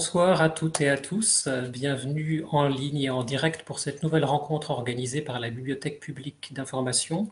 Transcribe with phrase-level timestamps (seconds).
[0.00, 1.46] Bonsoir à toutes et à tous.
[1.68, 6.54] Bienvenue en ligne et en direct pour cette nouvelle rencontre organisée par la Bibliothèque publique
[6.54, 7.28] d'information.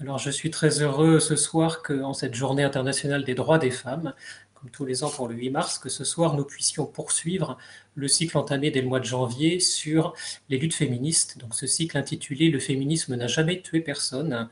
[0.00, 4.14] Alors, je suis très heureux ce soir qu'en cette journée internationale des droits des femmes,
[4.54, 7.56] comme tous les ans pour le 8 mars, que ce soir nous puissions poursuivre
[7.94, 10.12] le cycle entamé dès le mois de janvier sur
[10.48, 11.38] les luttes féministes.
[11.38, 14.48] Donc, ce cycle intitulé Le féminisme n'a jamais tué personne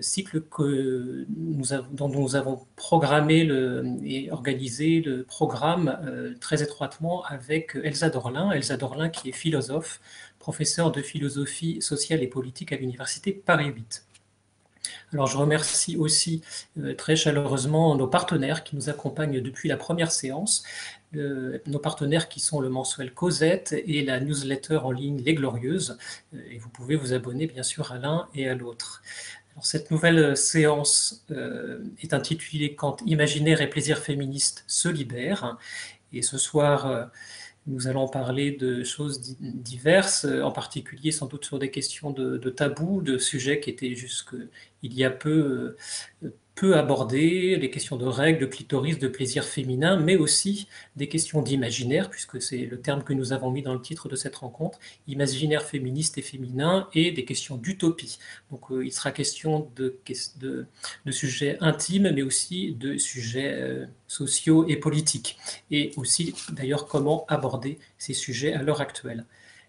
[0.00, 3.48] cycle que nous dont nous avons programmé
[4.04, 8.50] et organisé le programme euh, très étroitement avec Elsa Dorlin.
[8.50, 10.00] Elsa Dorlin qui est philosophe,
[10.38, 14.06] professeure de philosophie sociale et politique à l'Université Paris 8.
[15.12, 16.42] Alors je remercie aussi
[16.78, 20.64] euh, très chaleureusement nos partenaires qui nous accompagnent depuis la première séance,
[21.12, 25.98] nos partenaires qui sont le mensuel Cosette et la newsletter en ligne Les Glorieuses,
[26.48, 29.02] et vous pouvez vous abonner bien sûr à l'un et à l'autre
[29.62, 35.58] cette nouvelle séance euh, est intitulée Quand imaginaire et plaisir féministe se libèrent.
[36.12, 37.04] Et ce soir, euh,
[37.66, 42.50] nous allons parler de choses diverses, en particulier sans doute sur des questions de, de
[42.50, 44.48] tabous, de sujets qui étaient jusqu'il
[44.82, 45.76] y a peu
[46.22, 46.30] euh,
[46.64, 52.10] aborder les questions de règles, de clitoris, de plaisir féminin, mais aussi des questions d'imaginaire,
[52.10, 55.62] puisque c'est le terme que nous avons mis dans le titre de cette rencontre, imaginaire
[55.62, 58.18] féministe et féminin, et des questions d'utopie.
[58.50, 59.98] Donc euh, il sera question de,
[60.40, 60.66] de,
[61.06, 65.38] de, sujets intimes, mais aussi de sujets euh, sociaux et politiques,
[65.70, 69.24] et aussi d'ailleurs comment aborder ces sujets à l'heure actuelle.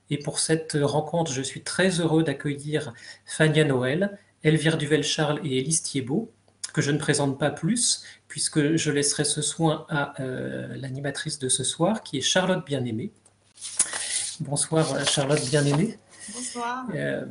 [0.10, 2.94] Et pour cette rencontre, je suis très heureux d'accueillir
[3.26, 6.32] Fania Noël, Elvire Duvel-Charles et Élise Thiebaud,
[6.72, 11.50] que je ne présente pas plus, puisque je laisserai ce soin à euh, l'animatrice de
[11.50, 13.12] ce soir, qui est Charlotte Bien-Aimée.
[14.40, 15.98] Bonsoir Charlotte Bien-Aimée.
[16.34, 16.86] Bonsoir.
[16.96, 17.26] Euh,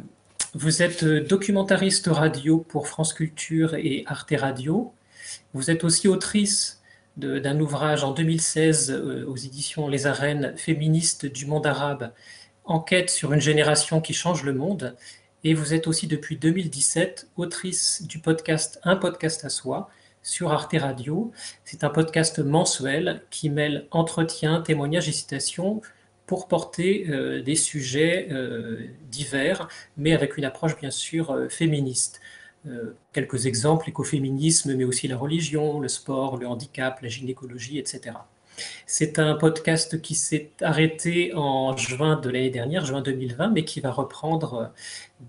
[0.54, 4.92] vous êtes documentariste radio pour France Culture et Arte Radio.
[5.54, 6.80] Vous êtes aussi autrice
[7.16, 12.12] d'un ouvrage en 2016 euh, aux éditions Les Arènes féministes du monde arabe,
[12.64, 14.96] Enquête sur une génération qui change le monde,
[15.44, 19.88] et vous êtes aussi depuis 2017 autrice du podcast Un podcast à soi
[20.22, 21.32] sur Arte Radio.
[21.64, 25.80] C'est un podcast mensuel qui mêle entretien, témoignages et citations
[26.26, 28.80] pour porter euh, des sujets euh,
[29.10, 32.20] divers, mais avec une approche bien sûr euh, féministe.
[33.14, 38.16] quelques exemples, l'écoféminisme, mais aussi la religion, le sport, le handicap, la gynécologie, etc.
[38.86, 43.80] C'est un podcast qui s'est arrêté en juin de l'année dernière, juin 2020, mais qui
[43.80, 44.72] va reprendre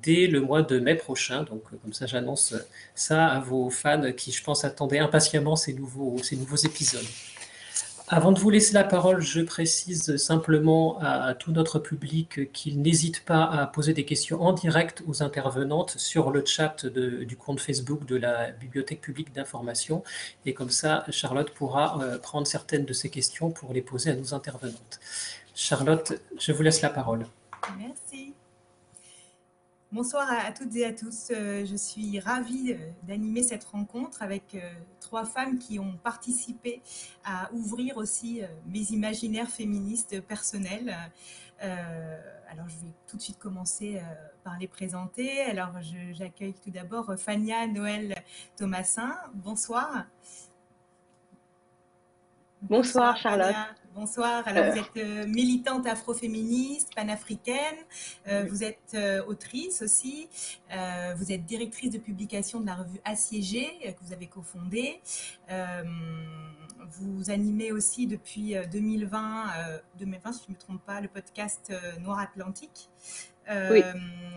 [0.04, 1.44] dès le mois de mai prochain.
[1.44, 2.56] Donc, comme ça, j'annonce
[2.96, 7.02] ça à vos fans qui, je pense, attendaient impatiemment ces nouveaux, ces nouveaux épisodes.
[8.14, 13.24] Avant de vous laisser la parole, je précise simplement à, tout notre public qu'il n'hésite
[13.24, 18.06] pas à poser des questions en direct aux intervenantes sur le chat du compte Facebook
[18.06, 20.04] de la Bibliothèque publique d'information.
[20.46, 24.16] Et comme ça, Charlotte pourra euh, prendre certaines de ces questions pour les poser à
[24.16, 25.00] nos intervenantes.
[25.56, 27.26] Charlotte, je vous laisse la parole.
[27.78, 28.31] Merci.
[29.94, 31.32] Bonsoir à, toutes et à tous.
[31.32, 34.60] Euh, je suis ravie euh, d'animer cette rencontre avec euh,
[35.02, 36.82] trois femmes qui ont participé
[37.26, 40.96] à ouvrir aussi mes imaginaires féministes personnels.
[41.60, 44.02] alors, je vais tout de suite commencer
[44.46, 45.42] par les présenter.
[45.42, 45.74] Alors,
[46.14, 48.16] j'accueille tout d'abord Fania Noël
[48.56, 49.14] Thomasin.
[49.34, 50.06] Bonsoir.
[52.62, 53.56] Bonsoir, Charlotte.
[53.94, 54.48] Bonsoir.
[54.48, 57.76] Alors, vous êtes euh, militante afroféministe, panafricaine.
[58.28, 60.30] Euh, vous êtes euh, autrice aussi.
[61.18, 65.02] vous êtes directrice de publication de la revue Assiégée que vous avez cofondée.
[66.88, 69.48] vous animez aussi depuis 2020,
[70.00, 72.90] 2020 si je ne me trompe pas, le podcast Noir Atlantique.
[73.50, 73.82] oui.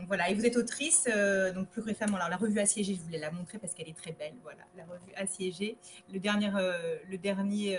[0.06, 1.08] Voilà, et vous êtes autrice,
[1.54, 4.12] donc plus récemment, alors la revue Assiégée, je voulais la montrer parce qu'elle est très
[4.12, 5.78] belle, voilà, la revue Assiégée.
[6.12, 6.50] Le dernier,
[7.08, 7.78] le dernier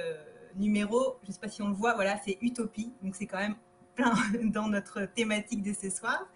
[0.56, 2.92] numéro, je ne sais pas si on le voit, voilà, c'est Utopie.
[3.02, 3.56] Donc c'est quand même
[3.96, 4.14] plein
[4.44, 6.28] dans notre thématique de ce soir.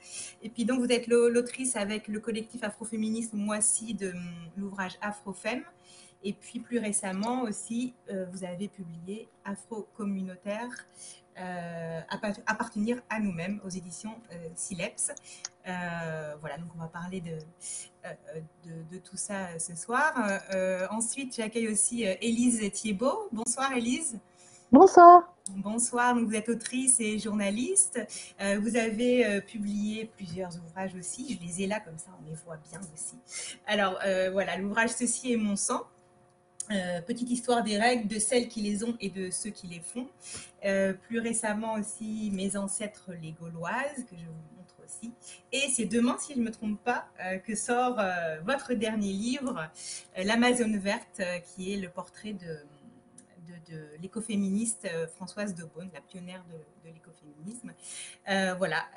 [0.41, 5.63] Et puis donc vous êtes l'autrice avec le collectif afroféministe Moissy de hum, l'ouvrage Afrofem.
[6.23, 10.69] Et puis plus récemment aussi, euh, vous avez publié Afro-communautaire,
[12.47, 15.11] appartenir à nous-mêmes aux éditions euh, Sileps.
[15.67, 17.37] Euh, voilà, donc on va parler de,
[18.91, 20.13] de, tout ça ce soir.
[20.91, 23.29] ensuite, j'accueille aussi Élise Thiebaud.
[23.31, 24.19] Bonsoir Élise.
[24.71, 25.33] Bonsoir.
[25.55, 27.99] Bonsoir, donc vous êtes autrice et journaliste.
[28.39, 31.39] vous avez publié plusieurs ouvrages aussi.
[31.39, 33.15] Je les ai là, comme ça on les voit bien aussi.
[33.67, 33.99] Alors
[34.31, 35.83] voilà, l'ouvrage Ceci est mon sang,
[36.71, 39.79] euh, petite histoire des règles, de celles qui les ont et de ceux qui les
[39.79, 40.07] font.
[40.65, 45.11] Euh, plus récemment aussi, mes ancêtres les Gauloises, que je vous montre aussi.
[45.51, 47.99] Et c'est demain, si je ne me trompe pas, euh, que sort
[48.45, 49.67] votre dernier livre,
[50.15, 52.57] L'Amazone verte, qui est le portrait de,
[54.01, 57.73] l'écoféministe Françoise Daubonne, la pionnière de, l'écoféminisme.
[58.57, 58.87] voilà.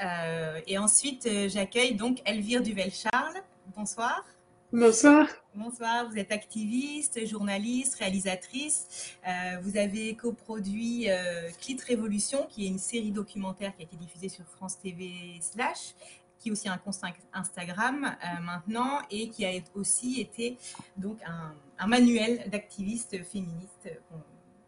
[0.67, 3.43] et ensuite, j'accueille donc Elvire Duvel-Charles.
[3.77, 4.25] Bonsoir.
[4.73, 5.27] Bonsoir.
[5.55, 9.15] Bonsoir, vous êtes activiste, journaliste, réalisatrice.
[9.29, 13.97] Euh, vous avez coproduit euh, Clit Révolution, qui est une série documentaire qui a été
[13.97, 15.95] diffusée sur France TV Slash,
[16.39, 16.97] qui est aussi un compte
[17.35, 20.57] Instagram euh, maintenant, et qui a aussi été
[20.97, 23.91] donc un, manuel d'activistes féministes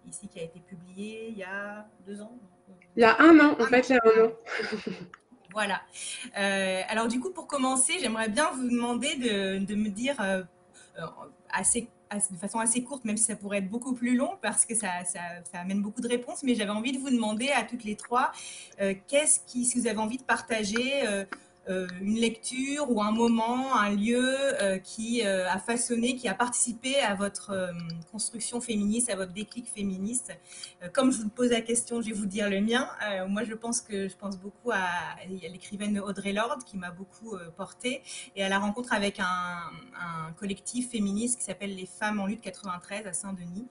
[0.07, 2.37] ici qui a été publié il y a deux ans.
[2.95, 4.33] Il y a un an, en fait, il y a un an.
[5.55, 5.83] Voilà.
[6.37, 10.43] Euh, alors du coup, pour commencer, j'aimerais bien vous demander de, me dire euh,
[10.99, 11.07] euh,
[12.31, 14.89] de façon assez courte, même si ça pourrait être beaucoup plus long, parce que ça,
[15.53, 18.33] amène beaucoup de réponses, mais j'avais envie de vous demander à toutes les trois,
[19.07, 21.05] qu'est-ce qui, si vous avez envie de partager
[21.69, 24.23] une lecture ou un moment, un lieu
[24.63, 27.73] euh, qui euh, a façonné, qui a participé à votre
[28.11, 30.33] construction féministe, à votre déclic féministe.
[30.93, 32.89] comme je vous pose la question, je vais vous dire le mien.
[33.29, 34.89] moi, je pense que je pense beaucoup à,
[35.29, 38.03] l'écrivaine Audrey Lorde qui m'a beaucoup portée
[38.37, 39.71] et à la rencontre avec un,
[40.39, 43.67] collectif féministe qui s'appelle Les Femmes en lutte 93 à Saint-Denis.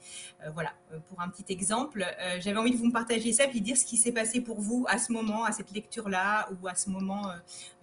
[0.54, 0.72] voilà,
[1.10, 2.06] pour un petit exemple.
[2.40, 4.98] J'avais envie de vous partager ça puis dire ce qui s'est passé pour vous à
[4.98, 7.30] ce moment, à cette lecture-là ou à ce moment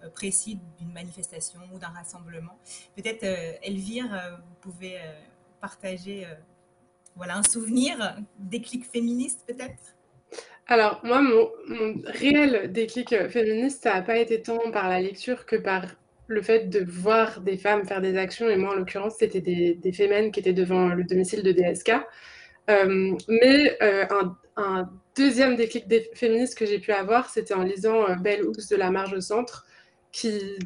[0.09, 2.57] précis d'une manifestation ou d'un rassemblement.
[2.95, 4.97] Peut-être, euh, Elvire, euh, vous pouvez
[5.59, 6.25] partager
[7.15, 9.95] voilà, un souvenir, déclic féministe peut-être?
[10.67, 15.55] Alors, moi, mon, réel déclic féministe, ça n'a pas été tant par la lecture que
[15.55, 15.85] par
[16.27, 18.49] le fait de voir des femmes faire des actions.
[18.49, 21.91] Et moi, en l'occurrence, c'était des, des qui étaient devant le domicile de DSK.
[23.27, 28.77] mais un, deuxième déclic féministe que j'ai pu avoir, c'était en lisant Belle Hooks de
[28.77, 29.65] la marge au centre,
[30.11, 30.57] qui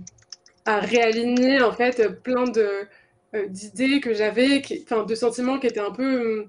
[0.66, 2.88] a réaligné en fait plein de
[3.36, 6.48] euh, d'idées que j'avais, enfin de sentiments qui étaient un peu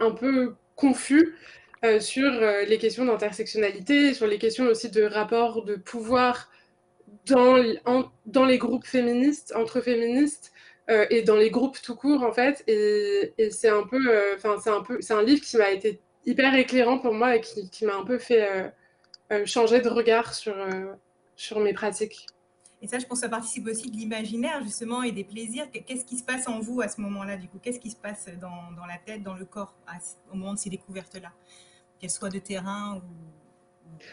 [0.00, 1.36] un peu confus
[1.84, 6.50] euh, sur euh, les questions d'intersectionnalité, sur les questions aussi de rapport de pouvoir
[7.26, 7.62] dans,
[8.26, 10.52] dans les groupes féministes, entre féministes,
[11.10, 12.64] et dans les groupes tout court en fait.
[12.66, 13.98] Et, et c'est un peu,
[14.34, 17.40] enfin c'est un peu, c'est un livre qui m'a été hyper éclairant pour moi et
[17.42, 18.72] qui, qui m'a un peu fait
[19.44, 20.54] changer de regard sur
[21.38, 22.26] sur mes pratiques.
[22.82, 25.66] Et ça, je pense que ça participe aussi de l'imaginaire, justement, et des plaisirs.
[25.70, 27.58] Qu'est-ce qui se passe en vous à ce moment-là, du coup?
[27.62, 29.74] Qu'est-ce qui se passe dans, dans, la tête, dans le corps,
[30.32, 31.32] au moment de ces découvertes-là?
[31.98, 33.02] Qu'elles soient de terrain ou...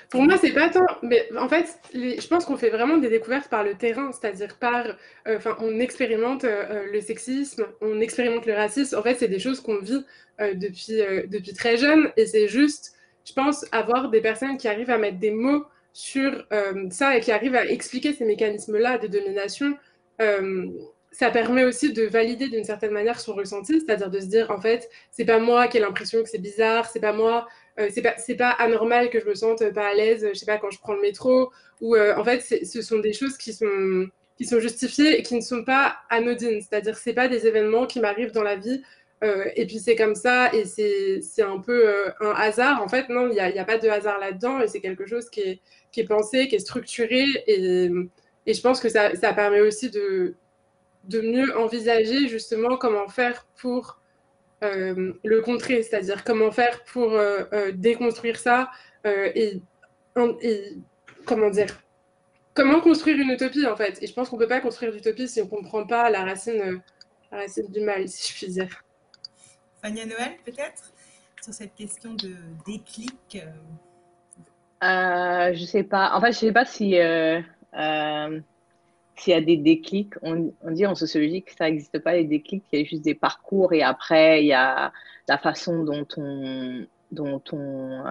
[0.09, 0.85] Pour moi, c'est pas tant.
[1.03, 4.85] Mais en fait, je pense qu'on fait vraiment des découvertes par le terrain, c'est-à-dire par.
[5.27, 8.97] Euh, enfin, on expérimente euh, le sexisme, on expérimente le racisme.
[8.97, 10.03] En fait, c'est des choses qu'on vit
[10.41, 12.11] euh, depuis, depuis très jeune.
[12.17, 12.93] Et c'est juste,
[13.25, 17.21] je pense, avoir des personnes qui arrivent à mettre des mots sur euh, ça et
[17.21, 19.77] qui arrive à expliquer ces mécanismes-là de domination,
[20.21, 20.67] euh,
[21.13, 24.59] ça permet aussi de valider d'une certaine manière son ressenti, c'est-à-dire de se dire en
[24.59, 27.47] fait, c'est pas moi qui ai l'impression que c'est bizarre, c'est pas moi,
[27.79, 30.57] euh, c'est pas pas anormal que je me sente pas à l'aise, je sais pas
[30.57, 31.49] quand je prends le métro,
[31.79, 35.41] ou en fait, ce sont des choses qui sont qui sont justifiées et qui ne
[35.41, 38.83] sont pas anodines, c'est-à-dire c'est pas des événements qui m'arrivent dans la vie
[39.55, 42.83] et puis c'est comme ça, et c'est un peu un hasard.
[42.83, 45.31] En fait, non, il n'y a, a, pas de hasard là-dedans, et c'est quelque chose
[45.31, 45.61] qui est,
[45.95, 47.89] qui est, pensé, qui est structuré, et,
[48.45, 50.35] et je pense que ça, ça, permet aussi de,
[51.05, 54.01] de mieux envisager justement comment faire pour
[54.61, 57.17] euh, le contrer, c'est-à-dire comment faire pour
[57.73, 58.69] déconstruire ça,
[59.05, 59.61] et,
[60.41, 60.77] et,
[61.25, 61.81] comment dire
[62.53, 65.27] Comment construire une utopie en fait Et je pense qu'on ne peut pas construire d'utopie
[65.29, 66.81] si on ne comprend pas la racine,
[67.31, 68.83] la racine du mal, si je puis dire.
[69.81, 70.93] Fania Noël, peut-être,
[71.41, 72.33] sur cette question de
[72.65, 73.37] déclic
[74.83, 76.11] euh, Je sais pas.
[76.15, 76.97] En je sais pas si.
[76.97, 77.41] Euh,
[77.77, 78.39] euh,
[79.17, 82.65] s'il y a des déclics, on, dit en sociologie que ça n'existe pas les déclics,
[82.73, 84.91] il y a juste des parcours et après il y a
[85.29, 88.03] la façon dont on, dont on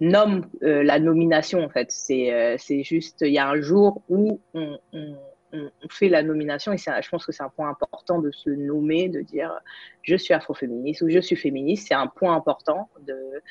[0.00, 1.90] nomme la nomination en fait.
[1.90, 4.78] C'est juste, il y a un jour où on
[5.52, 9.08] on, fait la nomination et je pense que c'est un point important de se nommer,
[9.08, 9.52] de dire
[10.02, 11.88] je suis afroféministe ou je suis féministe.
[11.88, 13.42] C'est un point important de,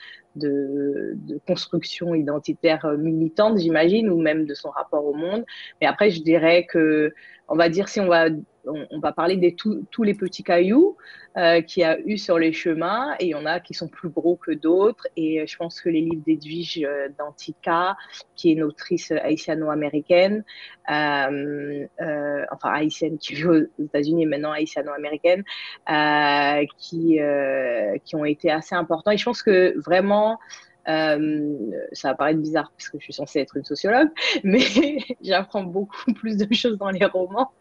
[1.47, 5.43] construction identitaire militante, j'imagine, ou même de son rapport au monde.
[5.81, 7.13] Mais après, je dirais que,
[7.47, 8.29] on va dire, si on va
[8.65, 9.49] on, va parler de
[9.89, 10.97] tous les petits cailloux
[11.37, 13.87] euh, qu'il y a eu sur les chemins, et il y en a qui sont
[13.87, 15.07] plus gros que d'autres.
[15.15, 17.95] Et euh, je pense que les livres d'Edwige euh, d'Antica,
[18.35, 20.43] qui est une autrice haïtiano-américaine,
[20.87, 25.43] enfin haïtienne qui vit aux États-Unis et maintenant haïtiano-américaine,
[26.77, 27.19] qui,
[28.05, 29.11] qui ont été assez importants.
[29.11, 30.39] Et je pense que vraiment,
[30.85, 31.17] ça
[32.03, 34.09] va paraître bizarre parce que je suis censée être une sociologue,
[34.43, 37.51] mais j'apprends beaucoup plus de choses dans les romans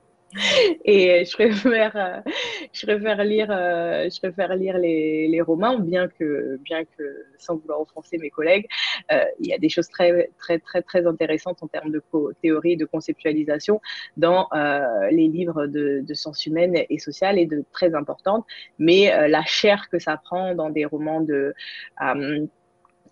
[0.84, 2.30] Et je préfère, euh,
[2.72, 7.80] je préfère lire, euh, je préfère lire les, romans, bien que, bien que, sans vouloir
[7.80, 8.66] offenser mes collègues,
[9.12, 12.02] euh, il y a des choses très, très, très, très intéressantes en termes de
[12.42, 13.80] théorie, de conceptualisation
[14.16, 14.48] dans
[15.10, 18.44] les livres de, de, sciences humaines et sociales et de très importantes.
[18.78, 21.54] Mais la chair que ça prend dans des romans de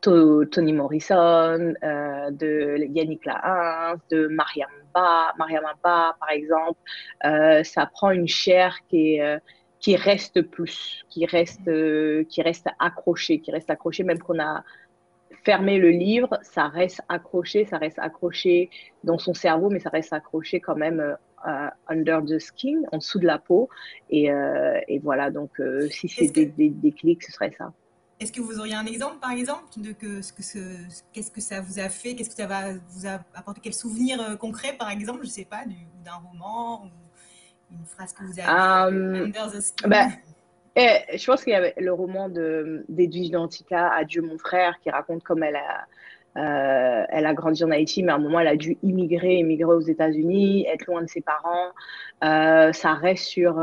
[0.00, 6.78] Toni Morrison, euh, de Yannick Lahens, de Mariam Ba, Mariam par exemple.
[7.24, 9.38] Euh, ça prend une chair qui, est, euh,
[9.80, 11.70] qui reste plus, qui reste,
[12.28, 14.64] qui reste accrochée, qui reste accrochée même qu'on a
[15.44, 18.68] fermé le livre, ça reste accroché, ça reste accroché
[19.04, 21.16] dans son cerveau, mais ça reste accroché quand même
[21.88, 23.68] under the skin, en dessous de la peau.
[24.10, 24.28] Et,
[24.88, 25.60] et voilà, donc
[25.90, 27.72] si c'est des, des, des clics, ce serait ça.
[28.18, 30.42] Est-ce que vous auriez un exemple, par exemple, de que, ce que
[31.12, 34.20] qu'est-ce que ça vous a fait, qu'est-ce que ça va vous a apporté, quel souvenir
[34.20, 35.64] euh, concret, par exemple, je ne sais pas,
[36.04, 36.88] d'un roman ou
[37.74, 39.90] une phrase que vous avez um, under the skin.
[40.78, 45.22] Eh, je pense qu'il y avait le roman d'Edwige Dantica, Adieu mon frère, qui raconte
[45.22, 45.86] comme elle a,
[46.36, 49.72] euh, elle a grandi en Haïti, mais à un moment, elle a dû immigrer, immigrer
[49.72, 51.70] aux États-Unis, être loin de ses parents.
[52.24, 53.58] Euh, ça reste sur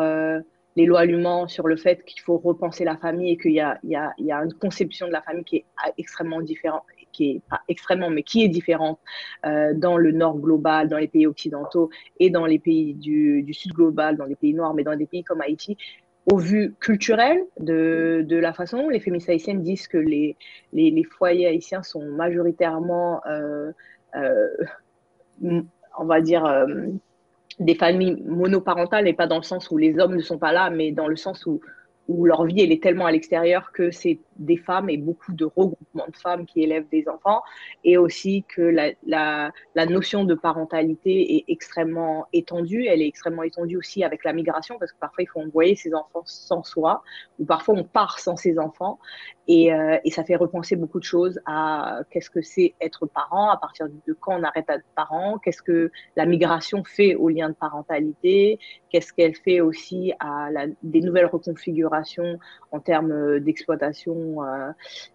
[0.75, 1.03] les lois
[1.47, 3.79] sur le fait qu'il faut repenser la famille et qu'il y, a,
[4.17, 5.65] une conception de la famille qui est
[5.97, 8.99] extrêmement différente, qui est pas extrêmement, mais qui est différente
[9.45, 11.89] euh, dans le nord global, dans les pays occidentaux
[12.19, 15.23] et dans les pays du, sud global, dans les pays noirs, mais dans des pays
[15.23, 15.77] comme Haïti.
[16.31, 20.35] Au vu culturel de, la façon, les féministes haïtiennes disent que les,
[21.17, 23.71] foyers haïtiens sont majoritairement, euh,
[24.15, 24.47] euh,
[25.41, 26.45] on va dire,
[27.59, 30.69] des familles monoparentales et pas dans le sens où les hommes ne sont pas là,
[30.69, 31.61] mais dans le sens où,
[32.25, 36.07] leur vie elle est tellement à l'extérieur que c'est des femmes et beaucoup de regroupements
[36.07, 37.41] de femmes qui élèvent des enfants
[37.83, 39.51] et aussi que la,
[39.85, 42.85] notion de parentalité est extrêmement étendue.
[42.85, 45.93] Elle est extrêmement étendue aussi avec la migration parce que parfois il faut envoyer ses
[45.93, 47.03] enfants sans soi
[47.39, 48.99] ou parfois on part sans ses enfants
[49.47, 53.49] et, euh, et ça fait repenser beaucoup de choses à qu'est-ce que c'est être parent,
[53.49, 57.49] à partir de quand on arrête d'être parent, qu'est-ce que la migration fait au lien
[57.49, 58.59] de parentalité,
[58.89, 60.49] qu'est-ce qu'elle fait aussi à
[60.81, 62.39] des nouvelles reconfigurations
[62.71, 64.71] en termes d'exploitation euh,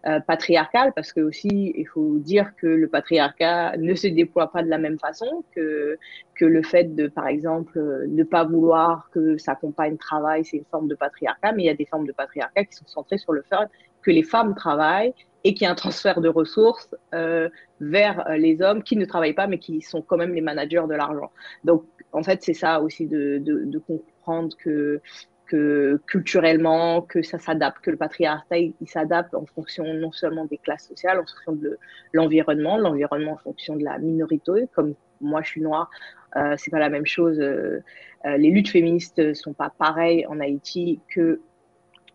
[0.07, 4.63] euh, patriarcale, parce que aussi il faut dire que le patriarcat ne se déploie pas
[4.63, 5.99] de la même façon que
[6.35, 10.71] que le fait de, par exemple, ne pas vouloir que sa compagne travaille, c'est une
[10.71, 13.33] forme de patriarcat, mais il y a des formes de patriarcat qui sont centrées sur
[13.33, 13.69] le fait
[14.03, 15.13] que les femmes travaillent
[15.43, 17.49] et qu'il y a un transfert de ressources euh,
[17.81, 20.95] vers les hommes qui ne travaillent pas, mais qui sont quand même les managers de
[20.95, 21.33] l'argent.
[21.65, 25.01] Donc, en fait, c'est ça aussi de, de comprendre que
[25.49, 30.59] que culturellement, que ça s'adapte, que le patriarcat, il, s'adapte en fonction non seulement des
[30.59, 31.79] classes sociales, en fonction de
[32.13, 35.91] l'environnement, l'environnement en fonction de la minorité, comme moi je suis noire,
[36.37, 37.41] euh, c'est pas la même chose.
[37.41, 37.83] Euh,
[38.27, 41.41] euh, les luttes féministes sont pas pareilles en Haïti que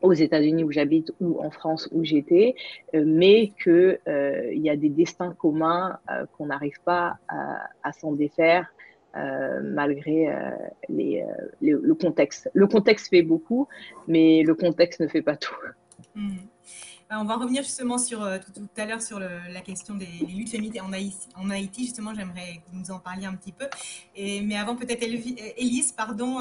[0.01, 2.55] aux États-Unis où j'habite ou en France où j'étais,
[2.93, 5.97] euh, mais qu'il il y a des destins communs
[6.33, 8.67] qu'on n'arrive pas à s'en défaire
[9.15, 10.49] euh, malgré euh,
[10.89, 11.21] euh,
[11.61, 12.49] le contexte.
[12.53, 13.67] Le contexte fait beaucoup,
[14.07, 15.53] mais le contexte ne fait pas tout.
[16.15, 16.37] Hmm.
[17.09, 20.81] Bah, on va revenir justement sur tout, à l'heure sur la question des luttes féministes
[20.81, 21.27] en Haïti.
[21.35, 23.65] En Haïti, justement, j'aimerais que vous nous en parliez un petit peu.
[24.15, 26.39] Et, mais avant, peut-être Élise, pardon,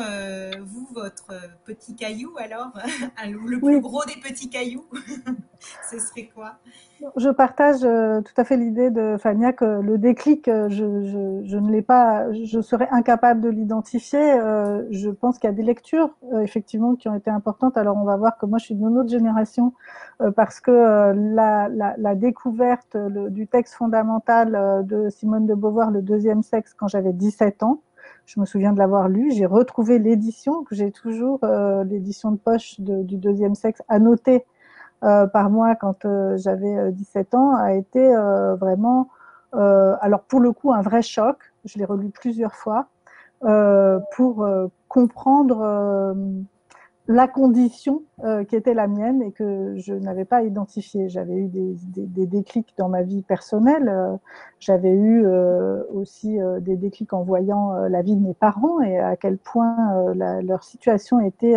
[0.60, 1.32] vous, votre
[1.64, 2.72] petit caillou, alors,
[3.26, 4.86] le plus gros des petits cailloux,
[5.90, 6.58] ce serait quoi?
[7.16, 11.42] Je partage euh, tout à fait l'idée de Fania que le déclic, euh, je, je,
[11.44, 14.32] je ne l'ai pas, je serais incapable de l'identifier.
[14.32, 17.76] Euh, je pense qu'il y a des lectures, effectivement, qui ont été importantes.
[17.76, 19.72] Alors, on va voir que moi, je suis d'une autre génération
[20.36, 26.74] parce que la, la, découverte du texte fondamental de Simone de Beauvoir, Le deuxième sexe,
[26.74, 27.82] quand j'avais 17 ans,
[28.26, 29.32] je me souviens de l'avoir lu.
[29.32, 31.40] J'ai retrouvé l'édition, que j'ai toujours,
[31.84, 34.44] l'édition de poche du deuxième sexe, annotée
[35.04, 38.14] euh, par mois quand euh, j'avais 17 euh, ans a été
[38.60, 39.08] vraiment,
[39.52, 41.36] alors pour le coup, un vrai choc.
[41.64, 42.86] Je l'ai relu plusieurs fois
[43.40, 44.46] pour
[44.88, 46.14] comprendre
[47.08, 48.02] la condition
[48.48, 51.08] qui était la mienne et que je n'avais pas identifiée.
[51.08, 54.18] J'avais eu des, des, déclics dans ma vie personnelle.
[54.60, 55.26] J'avais eu
[55.92, 60.42] aussi des déclics en voyant la vie de mes parents et à quel point la,
[60.42, 61.56] leur situation était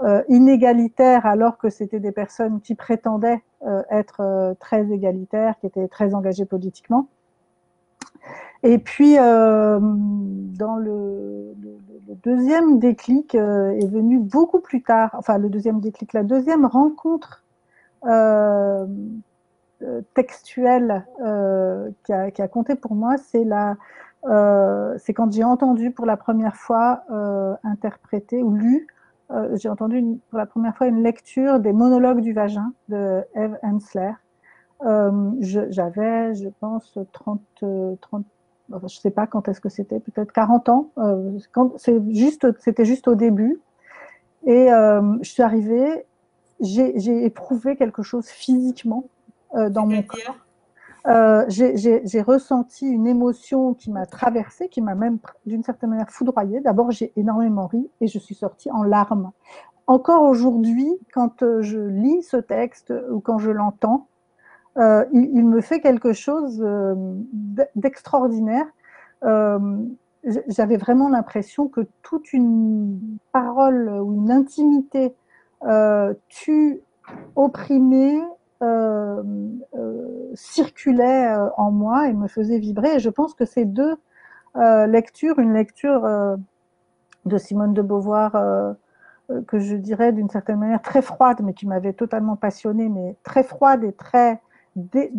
[0.00, 5.66] euh, inégalitaires alors que c'était des personnes qui prétendaient euh, être euh, très égalitaires, qui
[5.66, 7.08] étaient très engagées politiquement.
[8.62, 11.54] Et puis, dans le,
[12.24, 17.44] deuxième déclic est venu beaucoup plus tard, enfin le deuxième déclic, la deuxième rencontre
[20.14, 21.06] textuelle
[22.04, 23.76] qui a, compté pour moi, c'est la,
[24.98, 27.04] c'est quand j'ai entendu pour la première fois
[27.62, 28.88] interpréter ou lu,
[29.54, 33.56] j'ai entendu pour la première fois une lecture des monologues du vagin de Eve
[34.80, 35.66] Ensler.
[35.70, 37.40] J'avais, je pense, 30,
[38.00, 38.24] 30
[38.70, 40.90] je ne sais pas quand est-ce que c'était, peut-être 40 ans.
[41.78, 43.60] c'est juste, c'était juste au début.
[44.44, 46.04] Et je suis arrivée,
[46.60, 49.04] j'ai éprouvé quelque chose physiquement
[49.54, 50.36] euh, dans mon corps.
[51.06, 56.60] Euh, j'ai ressenti une émotion qui m'a traversée, qui m'a même d'une certaine manière foudroyée.
[56.60, 59.30] D'abord, j'ai énormément ri et je suis sortie en larmes.
[59.86, 64.06] Encore aujourd'hui, quand euh, je lis ce texte ou quand je l'entends,
[64.78, 66.94] euh, il, me fait quelque chose euh,
[67.74, 68.66] d'extraordinaire.
[69.24, 69.58] Euh,
[70.48, 73.00] J'avais vraiment l'impression que toute une
[73.32, 75.14] parole ou une intimité
[76.28, 76.80] tue,
[77.34, 78.20] opprimée,
[78.60, 79.22] euh,
[79.76, 82.96] euh, circulait euh, en moi et me faisait vibrer.
[82.96, 83.96] Et je pense que ces deux
[84.88, 86.02] lectures, une lecture
[87.26, 88.32] de Simone de Beauvoir,
[89.46, 93.44] que je dirais d'une certaine manière très froide, mais qui m'avait totalement passionnée, mais très
[93.44, 94.40] froide et très
[94.78, 95.12] dé,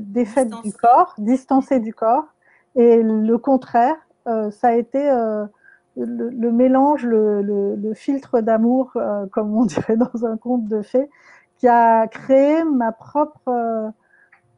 [0.00, 2.26] défaite du corps, distancée du corps.
[2.76, 5.46] Et le contraire, euh, ça a été euh,
[5.96, 10.66] le, le, mélange, le, le, le filtre d'amour, euh, comme on dirait dans un conte
[10.66, 11.08] de fées,
[11.58, 13.88] qui a créé ma propre euh,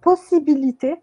[0.01, 1.01] possibilité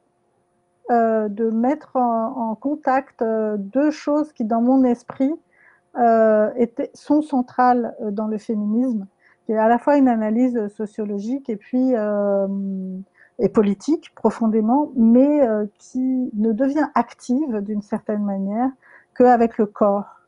[0.92, 5.34] euh, de mettre en, en contact euh, deux choses qui, dans mon esprit,
[6.56, 9.06] étaient, sont centrales dans le féminisme,
[9.46, 11.94] qui est à la fois une analyse sociologique et puis
[13.40, 15.42] et politique profondément, mais
[15.80, 18.70] qui ne devient active d'une certaine manière
[19.16, 20.24] qu'avec le corps.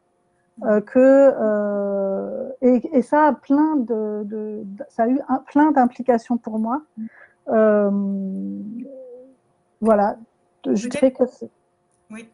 [0.63, 5.71] Euh, que euh, et, et, ça a plein de, de, ça a eu un, plein
[5.71, 6.81] d'implications pour moi.
[7.49, 7.91] Euh,
[9.81, 10.17] voilà,
[10.65, 11.23] je dirais que
[12.09, 12.29] oui,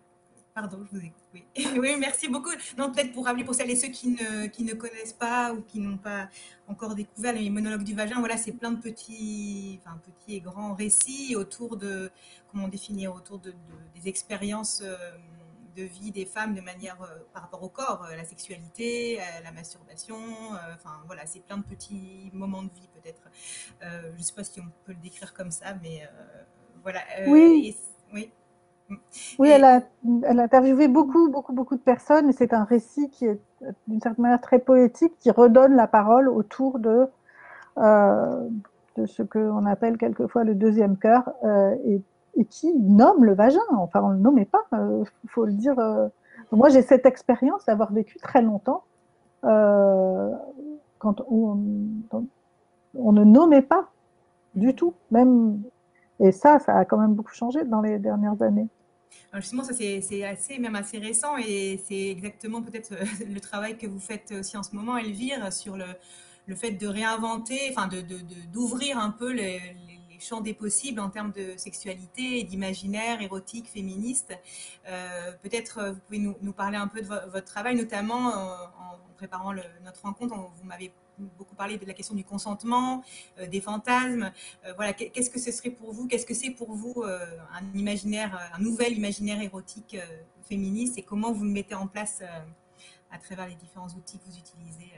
[0.54, 1.21] pardon, je vous écoute.
[1.34, 1.46] Oui.
[1.78, 2.52] oui, merci beaucoup.
[2.78, 5.62] Non, peut-être pour rappeler pour celles et ceux qui ne, qui ne connaissent pas ou
[5.62, 6.30] qui n'ont pas
[6.68, 10.74] encore découvert les monologues du vagin, voilà, c'est plein de petits, enfin, petits et grands
[10.74, 12.12] récits autour de,
[12.52, 13.56] comment définir, autour de, de
[14.02, 14.98] des expériences euh,
[15.76, 19.52] de vie des femmes de manière euh, par rapport au corps, euh, la sexualité, la
[19.54, 20.18] masturbation,
[20.74, 23.22] enfin voilà, c'est plein de petits moments de vie peut-être.
[23.82, 26.08] je ne sais pas si on peut le décrire comme ça, mais
[26.84, 27.02] voilà.
[27.28, 27.70] oui.
[27.70, 28.32] Et, oui.
[29.40, 29.82] Oui, elle, a,
[30.24, 33.40] elle a interviewé beaucoup, beaucoup, beaucoup de personnes et c'est un récit qui est
[33.88, 37.08] d'une certaine manière très poétique, qui redonne la parole autour de,
[37.78, 38.48] euh,
[38.98, 42.02] de ce qu'on appelle quelquefois le deuxième cœur euh, et
[42.36, 43.60] et qui nomme le vagin.
[43.72, 45.78] Enfin, on ne le nommait pas, il euh, faut le dire.
[45.80, 46.08] Euh.
[46.52, 48.84] Moi, j'ai cette expérience d'avoir vécu très longtemps
[49.44, 51.58] quand on,
[52.94, 53.90] on, ne nommait pas
[54.54, 55.62] du tout, même.
[56.20, 58.68] Et ça, ça a quand même beaucoup changé dans les dernières années.
[59.36, 62.94] Justement, ça c'est assez, même assez récent et c'est exactement peut-être
[63.28, 65.86] le travail que vous faites aussi en ce moment, Elvire, sur le,
[66.48, 69.60] le fait de réinventer, enfin d'ouvrir de, de, un peu les,
[70.22, 74.38] champ des possibles en termes de sexualité d'imaginaire érotique, féministe.
[74.88, 78.28] Euh, Peut-être euh, vous pouvez nous, nous, parler un peu de vo votre travail, notamment
[78.28, 80.36] en, préparant notre rencontre.
[80.36, 80.92] On, vous m'avez
[81.38, 83.04] beaucoup parlé de la question du consentement,
[83.40, 84.32] euh, des fantasmes.
[84.66, 86.08] Euh, voilà, qu'est-ce que ce serait pour vous?
[86.08, 87.20] Qu'est-ce que c'est pour vous euh,
[87.54, 89.98] un imaginaire, un nouvel imaginaire érotique
[90.48, 90.98] féministe?
[90.98, 92.22] Et comment vous le mettez en place
[93.12, 94.92] à travers les différents outils que vous utilisez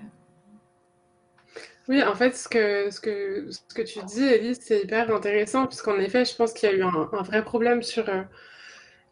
[1.89, 5.67] oui, en fait, ce que, ce que, ce que tu dis, Elise, c'est hyper intéressant,
[5.67, 8.05] puisqu'en effet, je pense qu'il y a eu un vrai problème sur...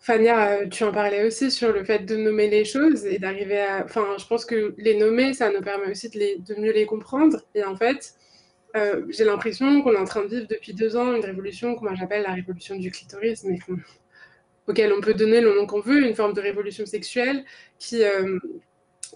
[0.02, 3.60] Euh, Fania, tu en parlais aussi sur le fait de nommer les choses et d'arriver
[3.62, 3.84] à...
[3.86, 7.42] Enfin, je pense que les nommer, ça nous permet aussi de, mieux les comprendre.
[7.56, 8.16] Et en fait,
[8.76, 11.82] euh, j'ai l'impression qu'on est en train de vivre depuis deux ans une révolution que
[11.82, 13.60] moi j'appelle la révolution du clitoris, mais
[14.68, 17.44] auquel on peut donner le nom qu'on veut, une forme de révolution sexuelle
[17.80, 18.40] qui, euh,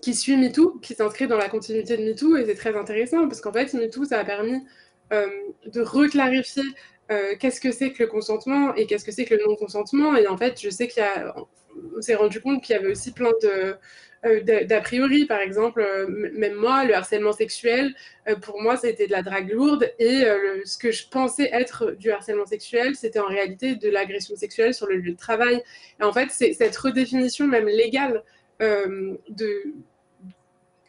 [0.01, 3.41] qui suit MeToo, qui s'inscrit dans la continuité de MeToo, et c'est très intéressant, parce
[3.41, 4.61] qu'en fait, MeToo, ça a permis
[5.13, 5.27] euh,
[5.67, 6.63] de reclarifier
[7.11, 10.15] euh, qu'est-ce que c'est que le consentement et qu'est-ce que c'est que le non-consentement.
[10.15, 11.03] Et en fait, je sais qu'il
[12.01, 13.75] s'est rendu compte qu'il y avait aussi plein de
[14.25, 17.93] euh, d'a priori, par exemple, euh, même moi, le harcèlement sexuel,
[18.41, 20.23] pour moi, c'était de la drague lourde, et
[20.63, 24.87] ce que je pensais être du harcèlement sexuel, c'était en réalité de l'agression sexuelle sur
[24.87, 25.61] le lieu de travail.
[25.99, 28.23] Et en fait, cette redéfinition même légale
[28.59, 29.73] de,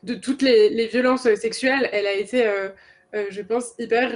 [0.03, 2.51] de toutes les, violences sexuelles, elle a été,
[3.13, 4.15] je pense, hyper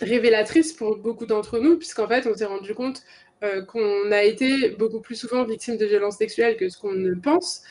[0.00, 3.02] révélatrice pour beaucoup d'entre nous, puisqu'en fait, on s'est rendu compte
[3.44, 7.14] euh, qu'on a été beaucoup plus souvent victime de violences sexuelles que ce qu'on ne
[7.14, 7.62] pense,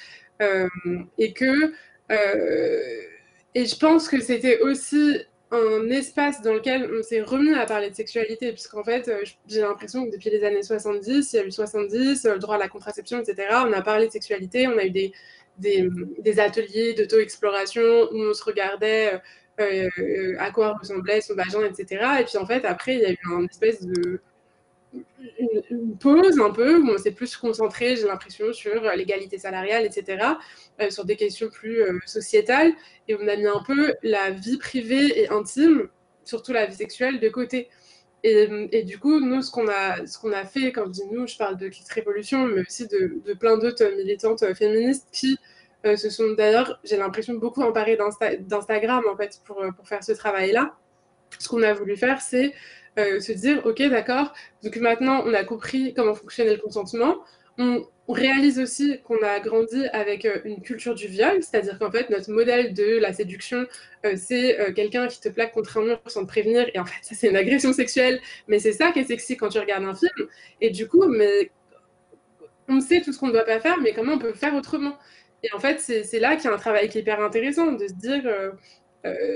[1.18, 1.72] et que,
[3.56, 5.18] et je pense que c'était aussi
[5.52, 9.62] un espace dans lequel on s'est remis à parler de sexualité, puisqu'en fait, euh, j'ai
[9.62, 12.68] l'impression que depuis les années 70, il y a eu 70, le droit à la
[12.68, 15.14] contraception, etc., on a parlé de sexualité, on a eu des,
[15.58, 19.22] des ateliers d'auto-exploration où on se regardait
[19.60, 22.06] euh, à quoi ressemblait son vagin, etc.
[22.20, 24.20] Et puis en fait, après, il y a eu une espèce de
[25.72, 30.26] une, pause un peu où on s'est plus concentré, j'ai l'impression, sur l'égalité salariale, etc.,
[30.82, 32.74] euh, sur des questions plus euh, sociétales.
[33.08, 35.90] Et on a mis un peu la vie privée et intime,
[36.24, 37.70] surtout la vie sexuelle, de côté.
[38.24, 41.38] Et, du coup, nous, ce qu'on a, ce a fait, quand je dis nous, je
[41.38, 45.38] parle de Kids Révolution, mais aussi de, de plein d'autres militantes féministes qui
[45.86, 47.98] euh, se sont d'ailleurs, j'ai l'impression, beaucoup emparées
[48.40, 50.76] d'Instagram en fait pour, pour faire ce travail-là.
[51.40, 52.54] Ce qu'on a voulu faire, c'est
[52.98, 57.18] euh, se dire, ok, d'accord, donc maintenant on a compris comment fonctionnait le consentement,
[57.58, 62.10] on, réalise aussi qu'on a grandi avec euh, une culture du viol, c'est-à-dire qu'en fait
[62.12, 63.66] notre modèle de la séduction,
[64.06, 67.00] euh, c'est quelqu'un qui te plaque contre un mur sans te prévenir, et en fait
[67.02, 69.96] ça c'est une agression sexuelle, mais c'est ça qui est sexy quand tu regardes un
[69.96, 70.30] film,
[70.62, 71.52] et du coup, mais
[72.70, 74.98] on sait tout ce qu'on ne doit pas faire, mais comment on peut faire autrement?
[75.46, 77.88] Et en fait, c'est là qu'il y a un travail qui est hyper intéressant, de
[77.88, 78.24] se dire,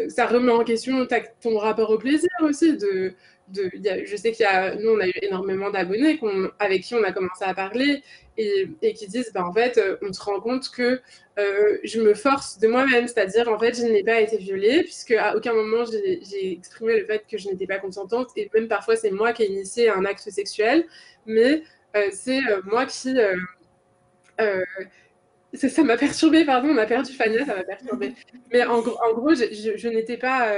[0.10, 1.06] ça remet en question
[1.42, 3.14] ton rapport au plaisir aussi, de,
[3.54, 6.20] je sais qu'il y a, nous, on a eu énormément d'abonnés
[6.60, 8.04] avec qui on a commencé à parler
[8.38, 11.02] et, qui disent, bah, en fait, euh, on se rend compte que
[11.38, 15.12] euh, je me force de moi-même, c'est-à-dire, en fait, je n'ai pas été violée, puisque
[15.12, 18.96] à aucun moment j'ai exprimé le fait que je n'étais pas consentante, et même parfois
[18.96, 20.86] c'est moi qui ai initié un acte sexuel,
[21.26, 21.64] mais
[21.96, 23.16] euh, c'est moi qui.
[25.54, 28.14] Ça m'a perturbée, pardon, on a perdu Fania, ça m'a perturbée.
[28.52, 30.54] Mais en, gros, je, n'étais pas.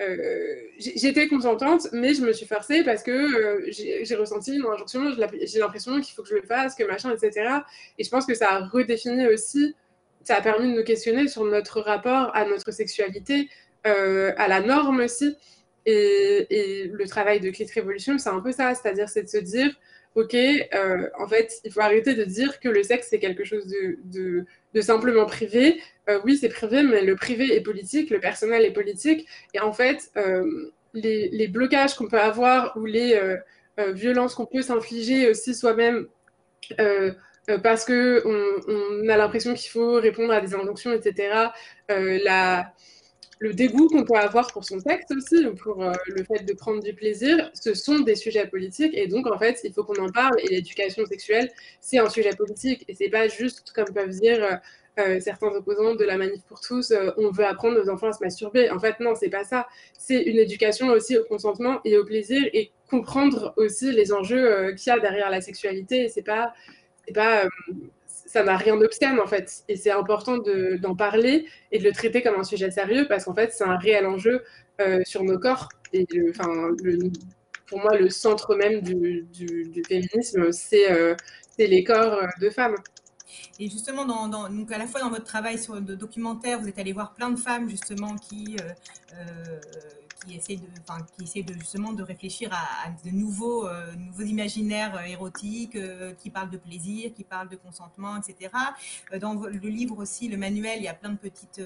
[0.00, 5.12] Euh, j'étais consentante, mais je me suis forcée parce que euh, j'ai ressenti une injonction,
[5.42, 7.50] j'ai l'impression qu'il faut que je le fasse, que machin, etc.
[7.98, 9.74] Et je pense que ça a redéfini aussi,
[10.22, 13.48] ça a permis de nous questionner sur notre rapport à notre sexualité,
[13.86, 15.36] euh, à la norme aussi.
[15.84, 19.38] Et, et, le travail de Clit Revolution, c'est un peu ça, c'est-à-dire c'est de se
[19.38, 19.74] dire,
[20.18, 23.66] ok, euh, en fait, il faut arrêter de dire que le sexe, c'est quelque chose
[24.04, 24.44] de,
[24.80, 25.80] simplement privé.
[26.08, 29.28] Euh, oui, c'est privé, mais le privé est politique, le personnel est politique.
[29.54, 33.20] Et en fait, euh, les, blocages qu'on peut avoir ou les
[33.92, 36.08] violences qu'on peut s'infliger aussi soi-même,
[37.62, 38.22] parce qu'on
[38.66, 41.50] on a l'impression qu'il faut répondre à des injonctions, etc.,
[43.38, 46.52] le dégoût qu'on peut avoir pour son texte aussi, ou pour euh, le fait de
[46.54, 48.92] prendre du plaisir, ce sont des sujets politiques.
[48.94, 50.34] Et donc, en fait, il faut qu'on en parle.
[50.42, 52.84] Et l'éducation sexuelle, c'est un sujet politique.
[52.88, 54.56] Et c'est pas juste, comme peuvent dire euh,
[54.98, 58.22] euh, certains opposants de la manif pour tous, on veut apprendre aux enfants à se
[58.22, 58.70] masturber.
[58.70, 59.68] En fait, non, c'est pas ça.
[59.96, 64.92] C'est une éducation aussi au consentement et au plaisir et comprendre aussi les enjeux qu'il
[64.92, 66.06] y a derrière la sexualité.
[66.06, 66.52] Et c'est pas,
[67.06, 67.44] c'est pas
[68.28, 69.64] ça n'a rien d'obscène en fait.
[69.68, 73.34] Et c'est important d'en parler et de le traiter comme un sujet sérieux parce qu'en
[73.34, 74.44] fait, c'est un réel enjeu
[74.80, 75.68] euh, sur nos corps.
[75.94, 76.68] Et enfin,
[77.66, 79.26] pour moi, le centre même du,
[79.88, 81.14] féminisme, c'est euh,
[81.58, 82.76] les corps euh, de femmes.
[83.58, 86.92] Et justement, donc à la fois dans votre travail sur le documentaire, vous êtes allé
[86.92, 88.56] voir plein de femmes justement qui
[90.24, 96.30] qui essaie de, justement de réfléchir à, de nouveaux, euh, imaginaires euh, érotiques, euh, qui
[96.30, 98.50] parlent de plaisir, qui parlent de consentement, etc.
[99.20, 101.62] dans le livre aussi, le manuel, il y a plein de petites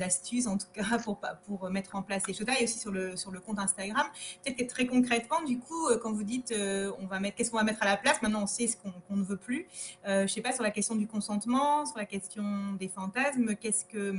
[0.00, 0.98] astuces, en tout cas,
[1.46, 4.06] pour, mettre en place ces choses-là, et aussi sur le, compte Instagram.
[4.42, 6.54] Peut-être que très concrètement, du coup, quand vous dites,
[7.00, 9.16] on va mettre, qu'est-ce qu'on va mettre à la place, maintenant on sait ce qu'on
[9.16, 9.66] ne veut plus.
[10.04, 13.84] je ne sais pas, sur la question du consentement, sur la question des fantasmes, qu'est-ce
[13.84, 14.14] que,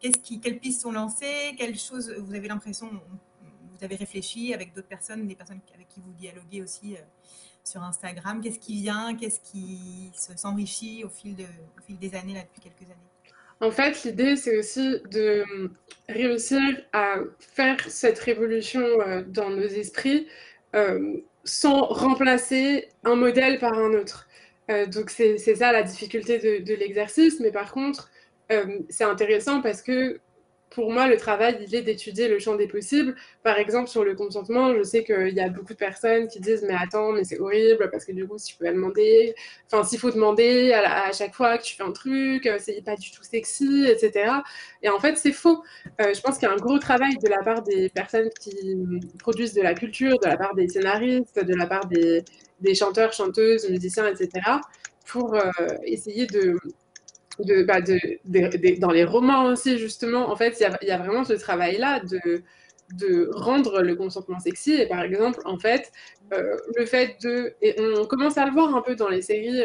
[0.00, 4.72] qu'est-ce qui, quelles pistes sont lancées, quelles choses vous avez l'impression vous avez réfléchi avec
[4.74, 7.00] d'autres personnes, des personnes avec qui vous dialoguez aussi euh,
[7.64, 12.90] sur Instagram Qu'est-ce qui vient Qu'est-ce qui s'enrichit au, fil des années, là, depuis quelques
[12.90, 13.00] années?
[13.60, 15.44] En fait, l'idée, c'est aussi de
[16.08, 16.60] réussir
[16.92, 20.26] à faire cette révolution euh, dans nos esprits
[20.74, 24.28] euh, sans remplacer un modèle par un autre.
[24.88, 27.40] donc, c'est ça la difficulté de l'exercice.
[27.40, 28.10] Mais par contre,
[28.88, 30.20] c'est intéressant parce que
[30.74, 33.14] pour moi, le travail, il est d'étudier le champ des possibles.
[33.42, 36.64] Par exemple, sur le consentement, je sais qu'il y a beaucoup de personnes qui disent
[36.66, 39.34] Mais attends, mais c'est horrible parce que du coup, si tu demander,
[39.70, 42.96] enfin, s'il faut demander à, chaque fois que tu fais un truc, euh, c'est pas
[42.96, 44.32] du tout sexy, etc.
[44.82, 45.62] Et en fait, c'est faux.
[46.00, 48.78] Euh, je pense qu'il y a un gros travail de la part des personnes qui
[49.18, 52.24] produisent de la culture, de la part des scénaristes, de la part des,
[52.74, 54.30] chanteurs, chanteuses, musiciens, etc.,
[55.06, 55.50] pour euh,
[55.84, 56.56] essayer de
[57.38, 61.32] de, bah de, dans les romans aussi, justement, en fait, il y, a, vraiment ce
[61.32, 62.42] travail-là de,
[62.96, 64.74] de rendre le consentement sexy.
[64.74, 65.92] Et par exemple, en fait,
[66.32, 67.54] euh, le fait de.
[67.62, 69.64] Et on commence à le voir un peu dans les séries.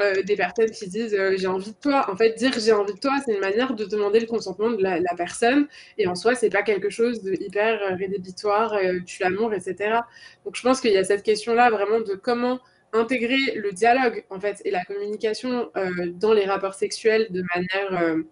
[0.00, 2.10] euh, des personnes qui disent euh, j'ai envie de toi.
[2.10, 4.82] En fait, dire j'ai envie de toi, c'est une manière de demander le consentement de
[4.82, 5.68] la, personne.
[5.98, 8.74] Et en soi, c'est pas quelque chose de hyper rédhibitoire,
[9.06, 10.00] tu l'amour, etc.
[10.44, 12.60] Donc, je pense qu'il y a cette question-là vraiment de comment
[12.92, 15.70] intégrer le dialogue en fait et la communication
[16.14, 18.22] dans les rapports sexuels de manière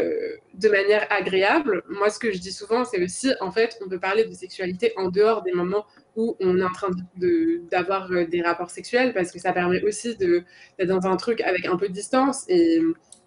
[0.00, 1.82] euh, de manière agréable.
[1.90, 4.94] Moi, ce que je dis souvent, c'est aussi, en fait, on peut parler de sexualité
[4.96, 5.84] en dehors des moments
[6.16, 6.88] où on est en train
[7.70, 11.66] d'avoir euh, des rapports sexuels, parce que ça permet aussi d'être dans un truc avec
[11.66, 12.44] un peu de distance.
[12.48, 12.80] Et,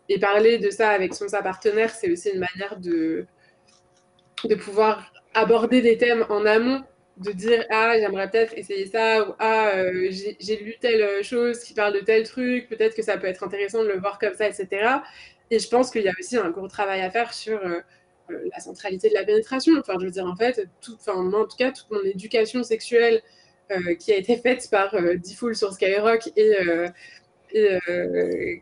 [0.10, 3.28] et parler de ça avec son sa partenaire, c'est aussi une manière de,
[4.46, 6.82] de pouvoir aborder des thèmes en amont
[7.18, 11.74] de dire ah j'aimerais peut-être essayer ça ou ah euh, j'ai lu telle chose qui
[11.74, 14.48] parle de tel truc peut-être que ça peut être intéressant de le voir comme ça
[14.48, 15.00] etc
[15.50, 17.80] et je pense qu'il y a aussi un gros travail à faire sur euh,
[18.32, 19.74] euh, la centralité de la pénétration.
[19.80, 22.64] Enfin, je veux dire, en fait, tout, enfin, moi, en tout cas, toute mon éducation
[22.64, 23.22] sexuelle
[23.72, 26.54] euh, qui a été faite par Diffoul sur Skyrock et,
[27.52, 28.62] et,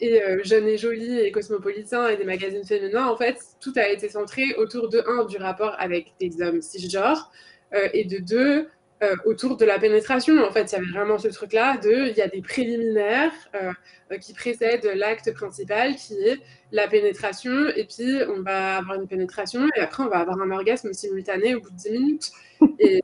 [0.00, 4.08] et Jeune et Jolie et Cosmopolitain et des magazines féminins, en fait, tout a été
[4.08, 7.32] centré autour de, un, du rapport avec des hommes cisgenres,
[7.72, 8.68] et de deux,
[9.02, 10.42] euh, autour de la pénétration.
[10.42, 13.70] En fait, il y avait vraiment ce truc-là de, il y a des préliminaires euh,
[14.10, 16.38] euh, qui précèdent l'acte principal qui est
[16.72, 20.50] la pénétration, et puis on va avoir une pénétration, et après on va avoir un
[20.50, 22.30] orgasme simultané au bout de 10 minutes.
[22.78, 23.02] Et,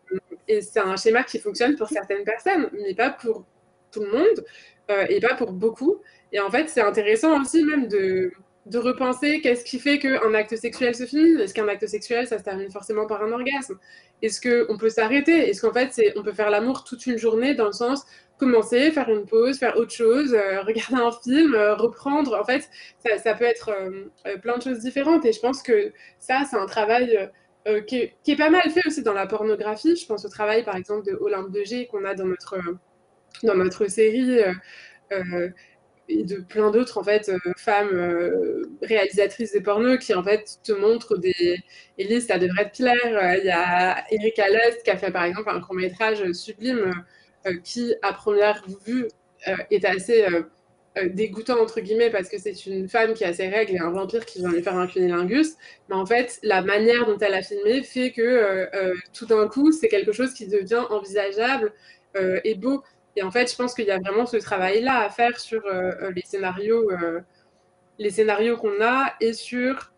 [0.48, 3.44] et c'est un schéma qui fonctionne pour certaines personnes, mais pas pour
[3.90, 4.44] tout le monde,
[5.11, 6.01] et pas pour beaucoup.
[6.33, 8.33] Et en fait, c'est intéressant aussi même de,
[8.66, 11.40] de repenser qu'est-ce qui fait qu'un acte sexuel se finit.
[11.40, 13.79] Est-ce qu'un acte sexuel, ça se termine forcément par un orgasme?
[14.22, 15.48] Est-ce qu'on peut s'arrêter?
[15.51, 18.05] Est-ce qu'en fait, on peut faire l'amour toute une journée dans le sens
[18.38, 22.38] commencer, faire une pause, faire autre chose, euh, regarder un film, euh, reprendre?
[22.38, 22.68] En fait,
[23.18, 25.25] ça, peut être euh, plein de choses différentes.
[25.25, 27.31] Et je pense que ça, c'est un travail
[27.87, 29.96] qui est, pas mal fait aussi dans la pornographie.
[29.96, 32.59] Je pense au travail, par exemple, de Olympe de G qu'on a dans notre,
[33.42, 34.40] dans notre série
[36.12, 40.59] et de plein d'autres en fait euh, femmes euh, réalisatrices de porno qui en fait
[40.62, 41.59] te montrent des
[41.98, 45.25] Elise ça devrait te plaire euh, il y a Erika Lust qui a fait par
[45.25, 46.92] exemple un court métrage sublime
[47.64, 49.09] qui à première vue
[49.70, 50.25] est assez
[51.07, 54.25] dégoûtant entre guillemets parce que c'est une femme qui a ses règles et un vampire
[54.25, 55.57] qui vient lui faire un cunilingus.
[55.88, 58.68] Mais en fait la manière dont elle a filmé fait que
[59.12, 61.72] tout d'un coup c'est quelque chose qui devient envisageable
[62.14, 62.85] et beau
[63.16, 65.92] et en fait, je pense qu'il y a vraiment ce travail-là à faire sur euh,
[66.03, 67.20] euh, les scénarios, euh,
[68.11, 69.90] scénarios qu'on a et sur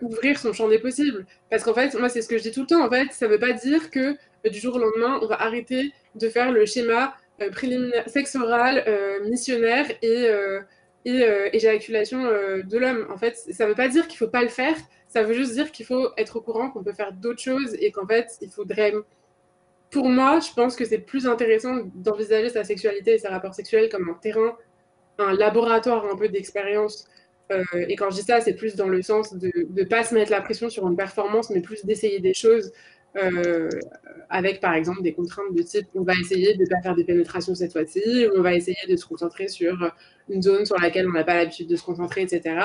[0.00, 1.26] ouvrir son champ des possibles.
[1.50, 2.86] Parce qu'en fait, moi, c'est ce que je dis tout le temps.
[2.86, 4.16] En fait, ça ne veut pas dire que
[4.48, 7.16] du jour au lendemain, on va arrêter de faire le schéma
[7.50, 8.84] préliminaire, sexe oral,
[9.24, 10.30] missionnaire et,
[11.04, 13.08] et éjaculation de l'homme.
[13.10, 14.76] En fait, ça ne veut pas dire qu'il ne faut pas le faire.
[15.08, 17.90] Ça veut juste dire qu'il faut être au courant qu'on peut faire d'autres choses et
[17.90, 18.92] qu'en fait, il faudrait
[19.96, 23.88] pour moi, je pense que c'est plus intéressant d'envisager sa sexualité et ses rapports sexuels
[23.88, 24.54] comme un terrain,
[25.18, 27.08] un laboratoire un peu d'expérience.
[27.50, 30.12] Euh, et quand je dis ça, c'est plus dans le sens de ne pas se
[30.12, 32.72] mettre la pression sur une performance, mais plus d'essayer des choses
[33.16, 33.70] euh,
[34.28, 37.04] avec, par exemple, des contraintes de type on va essayer de ne pas faire des
[37.04, 39.90] pénétrations cette fois-ci, on va essayer de se concentrer sur
[40.28, 42.58] une zone sur laquelle on n'a pas l'habitude de se concentrer, etc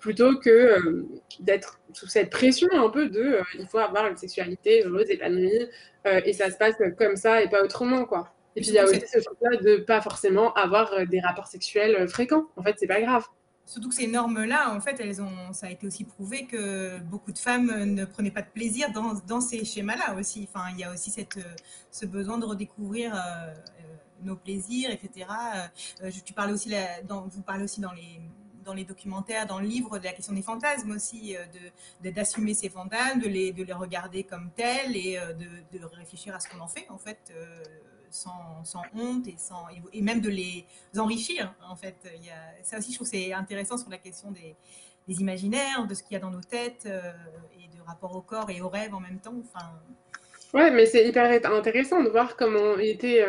[0.00, 1.08] plutôt que euh,
[1.38, 5.68] d'être sous cette pression un peu de euh, il faut avoir une sexualité heureuse, épanouie,
[6.06, 8.32] euh, et ça se passe comme ça et pas autrement, quoi.
[8.56, 12.08] Et puis il y a aussi ce truc-là de pas forcément avoir des rapports sexuels
[12.08, 12.46] fréquents.
[12.56, 13.24] En fait, c'est pas grave.
[13.64, 17.30] Surtout que ces normes-là, en fait, elles ont, ça a été aussi prouvé que beaucoup
[17.30, 20.48] de femmes ne prenaient pas de plaisir dans, dans ces schémas-là aussi.
[20.52, 21.38] Enfin, il y a aussi cette,
[21.92, 23.14] ce besoin de redécouvrir
[24.24, 25.26] nos plaisirs, etc.
[26.24, 26.72] tu parlais aussi,
[27.08, 28.20] dans, vous parlez aussi dans les,
[28.70, 32.68] dans les documentaires, dans le livre, de la question des fantasmes aussi, euh, d'assumer ces
[32.68, 36.48] fantasmes, de les, de les regarder comme tels et euh, de, de réfléchir à ce
[36.48, 37.64] qu'on en fait, en fait, euh,
[38.10, 40.64] sans, sans, honte et, sans, et même de les
[40.96, 41.96] enrichir, en fait.
[42.16, 44.54] Il y a, ça aussi, je trouve c'est intéressant sur la question des,
[45.08, 48.50] des imaginaires, de ce qu'il y a dans nos têtes et de rapport au corps
[48.50, 49.34] et au rêve en même temps.
[49.46, 49.66] Enfin...
[50.54, 53.24] Ouais, mais c'est hyper intéressant de voir comment ont été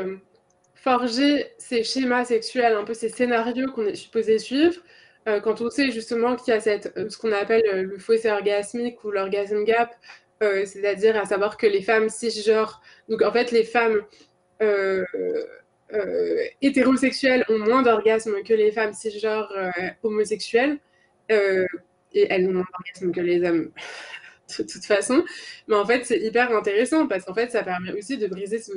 [0.75, 4.81] forgés ces schémas sexuels, un peu ces scénarios qu'on est supposé suivre,
[5.27, 8.31] euh, quand on sait justement qu'il y a euh, ce qu'on appelle euh, le fossé
[8.31, 9.95] orgasmique ou l'orgasme gap,
[10.41, 14.01] c'est-à-dire à savoir que les femmes cisgenres, donc en fait les femmes
[16.61, 19.53] hétérosexuelles ont moins d'orgasmes que les femmes cisgenres
[20.01, 20.79] homosexuelles,
[21.29, 21.67] et
[22.13, 23.71] elles ont moins d'orgasmes que les hommes
[24.57, 25.23] de toute façon.
[25.67, 28.71] Mais en fait, c'est hyper intéressant parce qu'en fait, ça permet aussi de briser ce,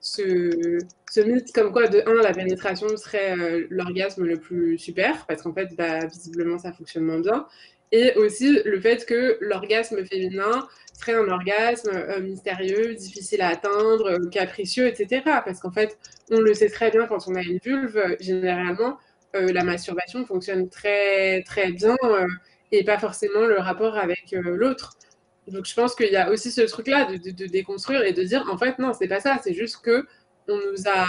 [0.00, 5.42] ce, mythe comme quoi, de un, la pénétration serait euh, l'orgasme le plus super, parce
[5.42, 7.46] qu'en fait, bah, visiblement, ça fonctionne moins bien.
[7.92, 10.66] et aussi le fait que l'orgasme féminin
[10.98, 15.22] serait un orgasme euh, mystérieux, difficile à atteindre, euh, capricieux, etc.
[15.44, 15.98] Parce qu'en fait,
[16.30, 18.98] on le sait très bien quand on a une vulve, généralement,
[19.34, 21.94] la masturbation fonctionne très très bien
[22.72, 24.96] et pas forcément le rapport avec l'autre.
[25.48, 28.58] Donc je pense qu'il y a aussi ce truc-là de, déconstruire et de dire en
[28.58, 30.06] fait non, c'est pas ça, c'est juste que
[30.48, 31.06] on nous a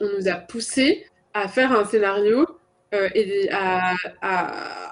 [0.00, 2.46] on nous a poussé à faire un scénario
[2.92, 3.94] euh, et à,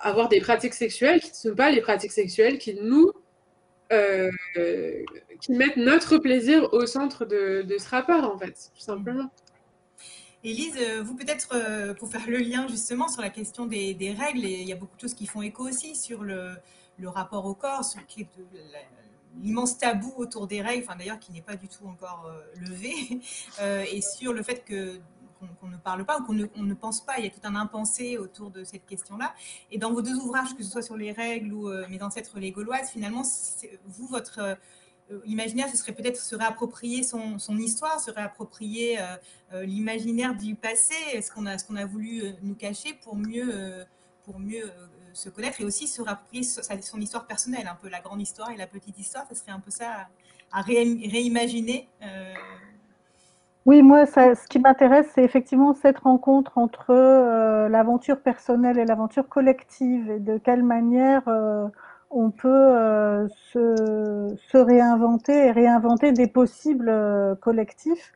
[0.07, 3.11] avoir des pratiques sexuelles qui ne sont pas les pratiques sexuelles qui nous
[3.93, 4.31] euh,
[5.41, 9.31] qui mettent notre plaisir au centre de, ce rapport en fait, tout simplement.
[10.45, 14.69] Élise, euh, vous peut-être pour faire le lien justement sur la question des, règles, il
[14.69, 16.53] y a beaucoup de choses qui font écho aussi sur le,
[17.07, 18.01] rapport au corps, sur
[19.41, 23.21] l'immense tabou autour des règles, enfin d'ailleurs qui n'est pas du tout encore levé,
[23.93, 25.01] et sur le fait que
[25.61, 27.19] qu'on ne parle pas ou qu'on ne, pense pas.
[27.19, 29.35] Il y a tout un impensé autour de cette question-là.
[29.71, 32.39] Et dans vos deux ouvrages, que ce soit sur les règles ou euh, Mes ancêtres
[32.39, 33.23] les Gauloises, finalement,
[33.87, 39.65] vous, votre euh, imaginaire, ce serait peut-être se réapproprier son, son, histoire, se réapproprier euh,
[39.65, 43.85] l'imaginaire du passé, ce qu'on a, ce qu'on a voulu nous cacher pour mieux,
[44.25, 44.71] pour mieux
[45.19, 48.57] se connaître et aussi se réapproprier son histoire personnelle, un peu la grande histoire et
[48.57, 49.27] la petite histoire.
[49.29, 50.09] Ce serait un peu ça
[50.53, 51.89] à, réimaginer.
[53.69, 59.29] Oui, moi, ce qui m'intéresse, c'est effectivement cette rencontre entre euh, l'aventure personnelle et l'aventure
[59.29, 61.67] collective et de quelle manière euh,
[62.11, 66.91] on peut euh, se, réinventer et réinventer des possibles
[67.43, 68.15] collectifs.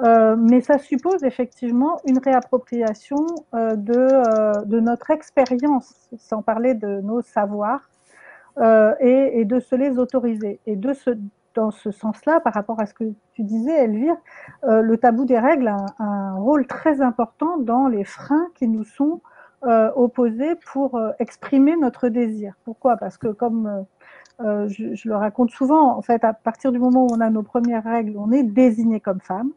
[0.00, 7.88] Mais ça suppose effectivement une réappropriation de, de notre expérience, sans parler de nos savoirs,
[8.58, 10.76] et, de se les autoriser et
[11.54, 14.16] dans ce sens-là, par rapport à ce que tu disais, Elvire,
[14.64, 18.84] euh, le tabou des règles a un, rôle très important dans les freins qui nous
[18.84, 19.20] sont
[19.64, 22.54] euh, opposés pour euh, exprimer notre désir.
[22.64, 22.96] Pourquoi?
[22.96, 23.86] Parce que comme
[24.40, 27.44] je, je, le raconte souvent, en fait, à partir du moment où on a nos
[27.44, 29.52] premières règles, on est désigné comme femme.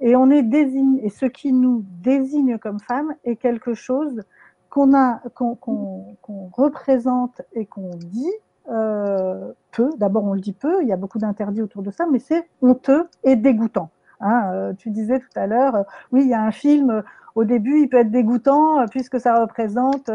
[0.00, 4.22] Et on est désigné, et ce qui nous désigne comme femme est quelque chose
[4.68, 6.06] qu'on a, qu'on
[6.52, 8.32] représente et qu'on dit
[8.68, 9.90] euh, peu.
[9.98, 12.48] D'abord, on le dit peu, il y a beaucoup d'interdits autour de ça, mais c'est
[12.62, 13.90] honteux et dégoûtant.
[14.20, 17.02] Hein, euh, tu disais tout à l'heure, euh, oui, il y a un film,
[17.34, 20.10] au début, il peut être dégoûtant puisque ça représente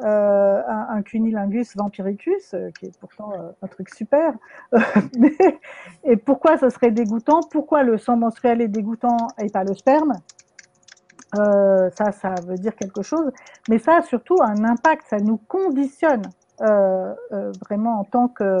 [0.00, 4.32] un, un, cunilingus vampiricus, qui est pourtant un truc super.
[6.04, 7.40] et pourquoi ce serait dégoûtant?
[7.50, 10.14] Pourquoi le sang menstruel est dégoûtant et pas le sperme?
[11.34, 13.30] Ça, ça veut dire quelque chose,
[13.68, 16.22] mais ça a surtout un impact, ça nous conditionne
[16.60, 18.58] euh, euh, vraiment en tant que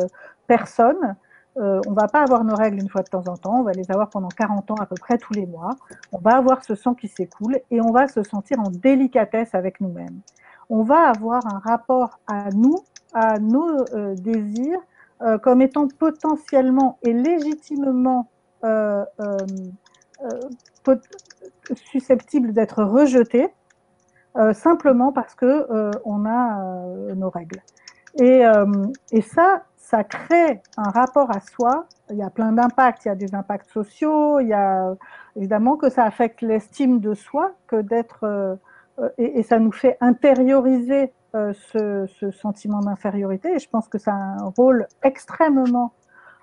[0.48, 1.16] personne.
[1.56, 3.70] Euh, on va pas avoir nos règles une fois de temps en temps, on va
[3.70, 5.76] les avoir pendant 40 ans à peu près tous les mois.
[6.10, 9.80] On va avoir ce sang qui s'écoule et on va se sentir en délicatesse avec
[9.80, 10.20] nous-mêmes.
[10.70, 12.78] On va avoir un rapport à nous,
[13.12, 14.80] à nos désirs,
[15.42, 18.28] comme étant potentiellement et légitimement
[21.74, 23.52] susceptibles d'être rejetés,
[24.52, 25.66] simplement parce que
[26.04, 27.60] on a nos règles.
[28.16, 28.66] Et, euh,
[29.10, 31.86] et, ça, ça crée un rapport à soi.
[32.10, 33.04] Il y a plein d'impacts.
[33.04, 34.40] Il y a des impacts sociaux.
[34.40, 34.94] Il y a
[35.36, 38.54] évidemment que ça affecte l'estime de soi, que d'être euh,
[39.18, 43.54] et, et, ça nous fait intérioriser euh, ce, ce, sentiment d'infériorité.
[43.54, 45.92] Et je pense que ça a un rôle extrêmement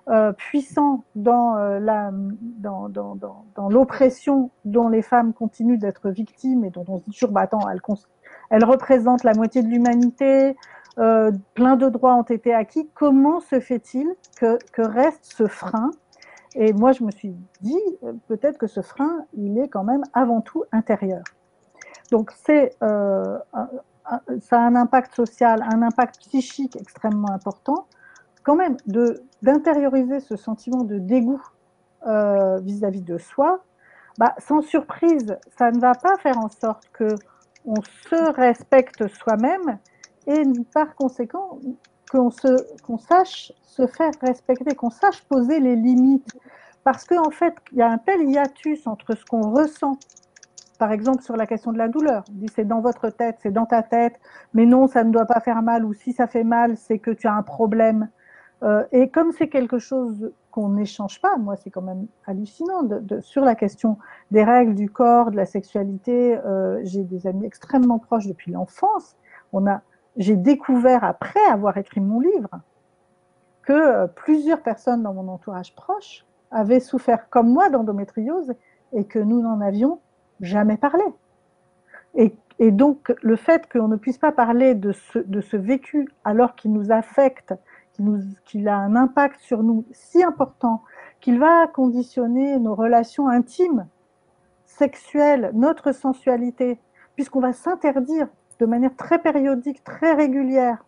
[0.10, 6.10] euh, puissant dans euh, la dans, dans, dans, dans l'oppression dont les femmes continuent d'être
[6.10, 7.62] victimes et dont on se dit toujours bah attends
[8.50, 10.56] elles représentent la moitié de l'humanité
[11.00, 12.90] euh, plein de droits ont été acquis.
[12.94, 15.92] Comment se fait-il que, que, reste ce frein?
[16.56, 20.04] Et moi, je me suis dit, euh, peut-être que ce frein, il est quand même
[20.14, 21.24] avant tout intérieur.
[22.12, 23.40] Donc, c'est, euh,
[24.42, 27.88] ça a un impact social, un impact psychique extrêmement important.
[28.44, 28.78] Quand même,
[29.42, 31.42] d'intérioriser ce sentiment de dégoût
[32.08, 33.64] euh, vis-à-vis de soi,
[34.18, 37.16] bah, sans surprise, ça ne va pas faire en sorte que
[37.66, 39.78] on se respecte soi-même
[40.28, 40.44] et
[40.74, 41.60] par conséquent
[42.12, 46.36] qu'on sache se faire respecter, qu'on sache poser les limites.
[46.84, 49.98] Parce qu'en en fait, il y a un tel hiatus entre ce qu'on ressent,
[50.82, 53.52] par exemple sur la question de la douleur, on dit c'est dans votre tête, c'est
[53.52, 54.20] dans ta tête,
[54.56, 57.12] mais non, ça ne doit pas faire mal, ou si ça fait mal, c'est que
[57.12, 58.10] tu as un problème.
[58.64, 63.20] Euh, et comme c'est quelque chose qu'on n'échange pas, moi c'est quand même hallucinant, de,
[63.20, 64.00] sur la question
[64.32, 69.16] des règles du corps, de la sexualité, euh, j'ai des amis extrêmement proches depuis l'enfance.
[69.54, 69.82] On a
[70.18, 72.50] j'ai découvert après avoir écrit mon livre
[73.62, 78.56] que euh, plusieurs personnes dans mon entourage proche avaient souffert comme moi d'endométriose
[78.94, 80.00] et que nous n'en avions
[80.42, 81.04] jamais parlé.
[82.16, 82.34] Et,
[82.72, 86.74] donc, le fait qu'on ne puisse pas parler de ce, de ce vécu alors qu'il
[86.74, 87.56] nous affecte,
[88.46, 90.84] qu'il a un impact sur nous si important,
[91.22, 93.88] qu'il va conditionner nos relations intimes,
[94.66, 96.80] sexuelles, notre sensualité,
[97.16, 98.28] puisqu'on va s'interdire
[98.60, 100.86] de manière très périodique, très régulière,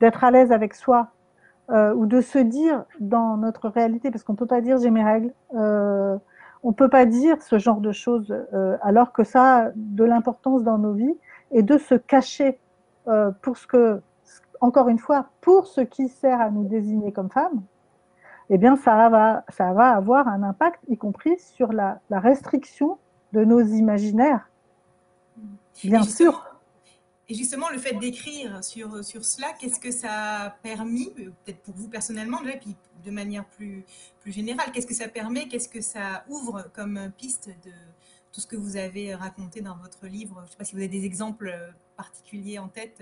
[0.00, 1.08] d'être à l'aise avec soi,
[1.70, 4.90] euh, ou de se dire dans notre réalité, parce qu'on ne peut pas dire j'ai
[4.90, 6.16] mes règles, euh,
[6.62, 10.04] on ne peut pas dire ce genre de choses euh, alors que ça a de
[10.04, 11.16] l'importance dans nos vies,
[11.52, 12.58] et de se cacher
[13.08, 14.00] euh, pour ce que,
[14.60, 17.62] encore une fois, pour ce qui sert à nous désigner comme femmes,
[18.50, 22.98] eh bien ça va, ça va avoir un impact, y compris sur la, la restriction
[23.32, 24.48] de nos imaginaires.
[25.84, 26.49] Bien sûr.
[27.30, 31.74] Et justement, le fait d'écrire sur, sur cela, qu'est-ce que ça a permis, peut-être pour
[31.76, 32.74] vous personnellement, et puis
[33.04, 33.84] de manière plus,
[34.20, 37.70] plus générale, qu'est-ce que ça permet, qu'est-ce que ça ouvre comme piste de
[38.32, 40.38] tout ce que vous avez raconté dans votre livre?
[40.40, 41.56] Je ne sais pas si vous avez des exemples
[41.96, 43.00] particuliers en tête.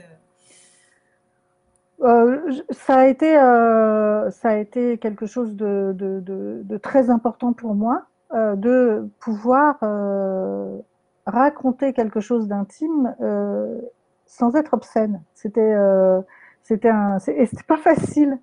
[2.02, 7.74] Euh, ça, a été, euh, ça a été quelque chose de, de, très important pour
[7.74, 8.04] moi,
[8.34, 10.76] euh, de pouvoir euh,
[11.24, 13.80] raconter quelque chose d'intime euh,
[14.28, 15.22] sans être obscène.
[15.34, 16.20] C'était euh,
[16.62, 18.38] c'était un c'était pas facile.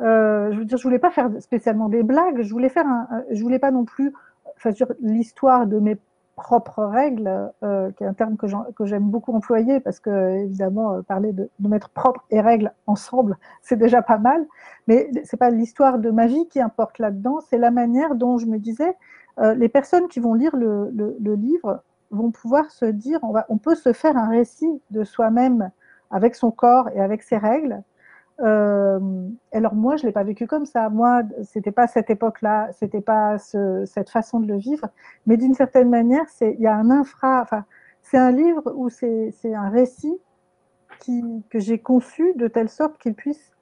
[0.00, 2.42] Euh, je veux dire, je voulais pas faire spécialement des blagues.
[2.42, 4.12] Je voulais faire un, je voulais pas non plus
[4.56, 4.70] enfin
[5.00, 5.96] l'histoire de mes
[6.36, 11.32] propres règles, euh, qui est un terme que j'aime beaucoup employer parce que évidemment parler
[11.32, 14.46] de, de, mettre propre et règles ensemble, c'est déjà pas mal.
[14.88, 18.46] Mais c'est pas l'histoire de ma vie qui importe là-dedans, c'est la manière dont je
[18.46, 18.96] me disais
[19.54, 21.80] les personnes qui vont lire le livre
[22.10, 25.70] vont pouvoir se dire on, va, on peut se faire un récit de soi-même
[26.10, 27.82] avec son corps et avec ses règles.
[28.40, 29.00] Euh,
[29.52, 30.88] alors moi, je l'ai pas vécu comme ça.
[30.90, 34.88] Moi, c'était pas cette époque-là, c'était pas ce, cette façon de le vivre.
[35.26, 37.42] Mais d'une certaine manière, c'est il y a un infra.
[37.42, 37.64] Enfin,
[38.02, 40.16] c'est un livre où c'est un récit
[41.00, 43.52] qui, que j'ai conçu de telle sorte qu'il puisse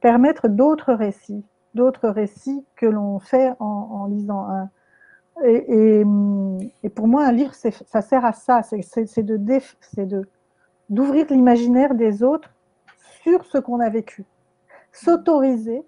[0.00, 1.44] permettre d'autres récits,
[1.74, 4.70] d'autres récits que l'on fait en, en lisant un,
[5.44, 6.04] et,
[6.94, 9.22] pour moi, un livre, ça sert à ça, c'est
[10.88, 12.50] d'ouvrir l'imaginaire des autres
[13.22, 14.24] sur ce qu'on a vécu,
[14.92, 15.82] s'autoriser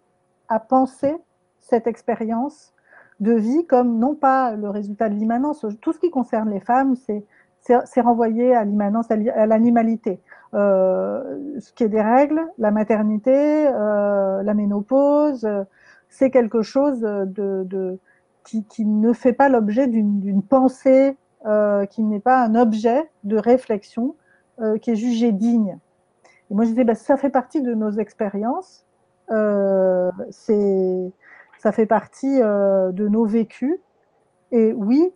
[0.49, 1.15] à penser
[1.61, 2.75] cette expérience
[3.21, 5.65] de vie comme non pas le résultat de l'immanence.
[5.81, 10.21] Tout ce qui concerne les femmes, c'est renvoyé à l'immanence, à l'animalité.
[10.55, 15.49] Euh, ce qui est des règles, la maternité, euh, la ménopause,
[16.09, 17.99] c'est quelque chose de
[18.69, 24.15] qui, ne fait pas l'objet d'une pensée, euh, qui n'est pas un objet de réflexion
[24.61, 25.79] euh, qui est jugé digne.
[26.51, 28.85] Et moi, je disais, bah, ça fait partie de nos expériences,
[29.31, 33.79] euh, ça fait partie euh, de nos vécus.
[34.51, 35.13] Et oui,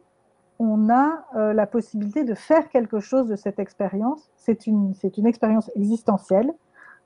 [0.58, 1.24] on a
[1.54, 4.30] la possibilité de faire quelque chose de cette expérience.
[4.36, 6.52] C'est une, une expérience existentielle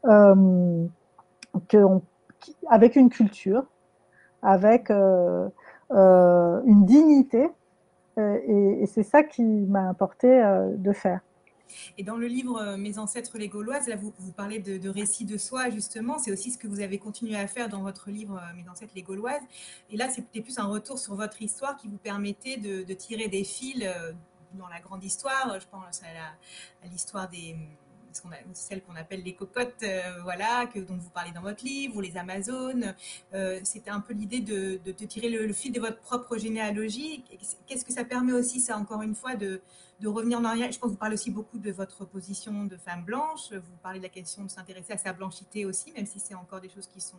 [0.02, 1.78] que
[2.68, 3.64] avec une culture,
[4.42, 4.90] avec
[5.90, 7.48] une dignité.
[8.18, 11.20] Euh, et, c'est ça qui m'a importé euh, de faire.
[11.98, 15.24] Et dans le livre Mes ancêtres les Gauloises, là, vous, vous parlez de, de récits
[15.24, 16.18] de soi, justement.
[16.18, 19.02] C'est aussi ce que vous avez continué à faire dans votre livre Mes ancêtres les
[19.02, 19.42] Gauloises.
[19.90, 23.44] Et là, c'était plus un retour sur votre histoire qui vous permettait de tirer des
[23.44, 23.84] fils
[24.54, 25.58] dans la grande histoire.
[25.60, 27.56] Je pense à l'histoire des
[28.24, 31.96] a, celles qu'on appelle les cocottes, euh, voilà, que, dont vous parlez dans votre livre,
[31.96, 32.94] ou les Amazones.
[33.34, 37.24] Euh, C'était un peu l'idée de, tirer le, le, fil de votre propre généalogie.
[37.66, 39.60] Qu'est-ce que ça permet aussi, ça, encore une fois, de,
[40.00, 40.70] de revenir en arrière?
[40.72, 43.52] Je pense que vous parlez aussi beaucoup de votre position de femme blanche.
[43.52, 46.60] Vous parlez de la question de s'intéresser à sa blanchité aussi, même si c'est encore
[46.60, 47.18] des choses qui sont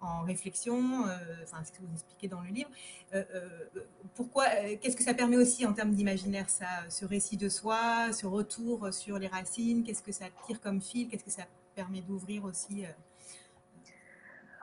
[0.00, 2.70] en réflexion, euh, enfin, ce que vous expliquez dans le livre.
[3.14, 3.80] Euh, euh,
[4.14, 4.44] pourquoi,
[4.80, 8.92] qu'est-ce que ça permet aussi en termes d'imaginaire, ça, ce récit de soi, ce retour
[8.92, 11.44] sur les racines, qu'est-ce que ça tire comme fil, qu'est-ce que ça
[11.74, 12.84] permet d'ouvrir aussi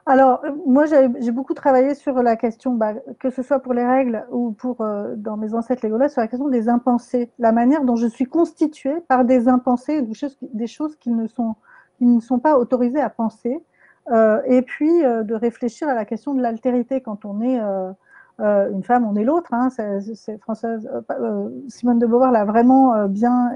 [0.05, 4.25] alors, moi, j'ai beaucoup travaillé sur la question, bah, que ce soit pour les règles
[4.31, 8.07] ou pour, dans mes ancêtres Gaulois, sur la question des impensés, la manière dont je
[8.07, 11.55] suis constituée par des impensés, des choses, des choses qui, ne sont,
[11.97, 13.63] qui ne sont pas autorisées à penser,
[14.11, 17.91] et puis euh, de réfléchir à la question de l'altérité quand on est euh,
[18.39, 19.53] euh, une femme, on est l'autre.
[19.53, 23.51] Hein, euh, Simone de Beauvoir l'a vraiment bien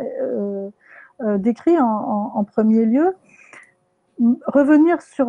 [1.37, 3.15] décrit en, premier lieu.
[4.45, 5.27] Revenir sur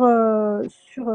[0.69, 1.11] sur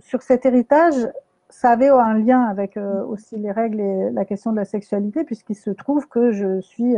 [0.00, 1.08] sur cet héritage,
[1.48, 5.56] ça avait un lien avec aussi les règles et la question de la sexualité, puisqu'il
[5.56, 6.94] se trouve que je suis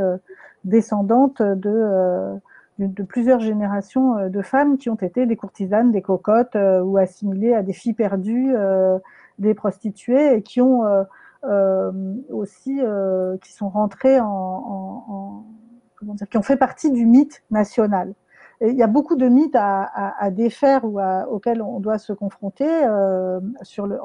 [0.65, 2.41] descendante de
[2.79, 6.97] de, plusieurs générations euh, de femmes qui ont été des courtisanes, des cocottes euh, ou
[6.97, 8.99] assimilées à des filles perdues, euh,
[9.39, 10.83] des prostituées et qui ont
[12.31, 12.81] aussi
[13.41, 15.45] qui sont rentrées en, en, en
[15.97, 18.15] comment dire, qui ont fait partie du mythe national.
[18.61, 22.69] Et il y a beaucoup de mythes à, défaire ou auxquels on doit se confronter
[23.63, 23.99] sur le,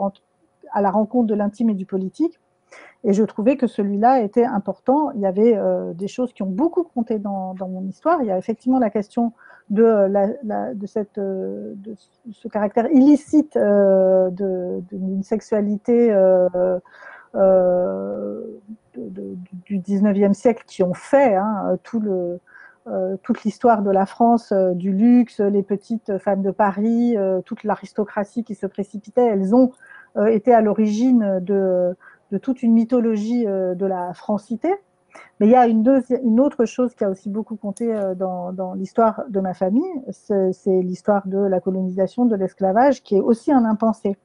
[0.72, 2.40] à la rencontre de l'intime et du politique.
[3.08, 5.12] Et je trouvais que celui-là était important.
[5.12, 8.22] Il y avait euh, des choses qui ont beaucoup compté dans, mon histoire.
[8.22, 9.32] Il y a effectivement la question
[9.70, 10.12] de,
[10.74, 11.96] de, cette, euh, de
[12.34, 16.80] ce caractère illicite euh, d'une sexualité euh,
[17.36, 18.42] euh
[18.98, 22.40] du 19e siècle qui ont fait hein, tout le,
[23.22, 28.56] toute l'histoire de la France, du luxe, les petites femmes de Paris, toute l'aristocratie qui
[28.56, 29.28] se précipitait.
[29.28, 29.72] Elles ont
[30.28, 31.96] été à l'origine de
[32.32, 34.74] de toute une mythologie euh, de la francité.
[35.40, 39.24] Mais il y a une, autre chose qui a aussi beaucoup compté euh, dans, l'histoire
[39.30, 44.18] de ma famille, c'est l'histoire de la colonisation, de l'esclavage, qui est aussi un impensé.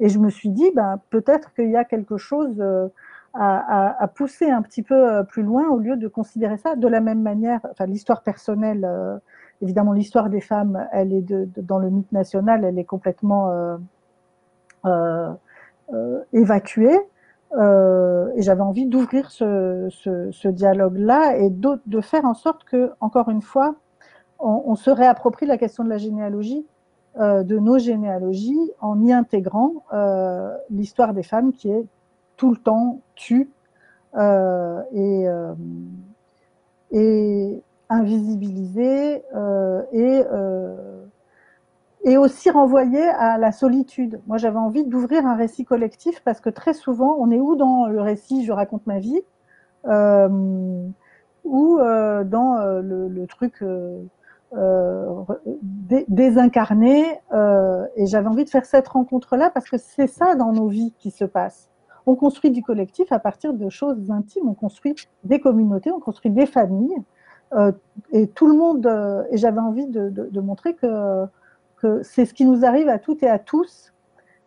[0.00, 2.88] Et je me suis dit, ben, peut-être qu'il y a quelque chose euh,
[3.34, 7.22] à, pousser un petit peu plus loin au lieu de considérer ça de la même
[7.22, 7.60] manière.
[7.70, 8.88] Enfin, l'histoire personnelle,
[9.60, 13.78] évidemment, l'histoire des femmes, elle est dans le mythe national, elle est complètement
[16.32, 16.98] évacuée.
[17.52, 22.92] Euh, et j'avais envie d'ouvrir ce, ce, ce dialogue-là et de faire en sorte que,
[23.00, 23.76] encore une fois,
[24.38, 26.66] on, on se réapproprie la question de la généalogie,
[27.18, 31.86] euh, de nos généalogies, en y intégrant euh, l'histoire des femmes qui est
[32.36, 33.50] tout le temps tue
[34.16, 35.54] euh, et, euh,
[36.90, 39.22] et invisibilisée
[39.92, 40.24] et
[42.06, 44.20] et aussi renvoyer à la solitude.
[44.28, 47.88] Moi, j'avais envie d'ouvrir un récit collectif parce que très souvent, on est où dans
[47.88, 49.20] le récit Je raconte ma vie
[49.86, 50.28] euh,
[51.44, 54.00] ou euh, dans euh, le, truc euh,
[54.54, 55.24] euh
[56.08, 57.20] désincarné.
[57.32, 60.94] Euh, et j'avais envie de faire cette rencontre-là parce que c'est ça dans nos vies
[61.00, 61.70] qui se passe.
[62.06, 64.48] On construit du collectif à partir de choses intimes.
[64.48, 64.94] On construit
[65.24, 67.02] des communautés, on construit des familles.
[68.12, 68.86] et tout le monde.
[69.32, 71.26] et j'avais envie de, de, de montrer que
[72.02, 73.92] c'est ce qui nous arrive à toutes et à tous,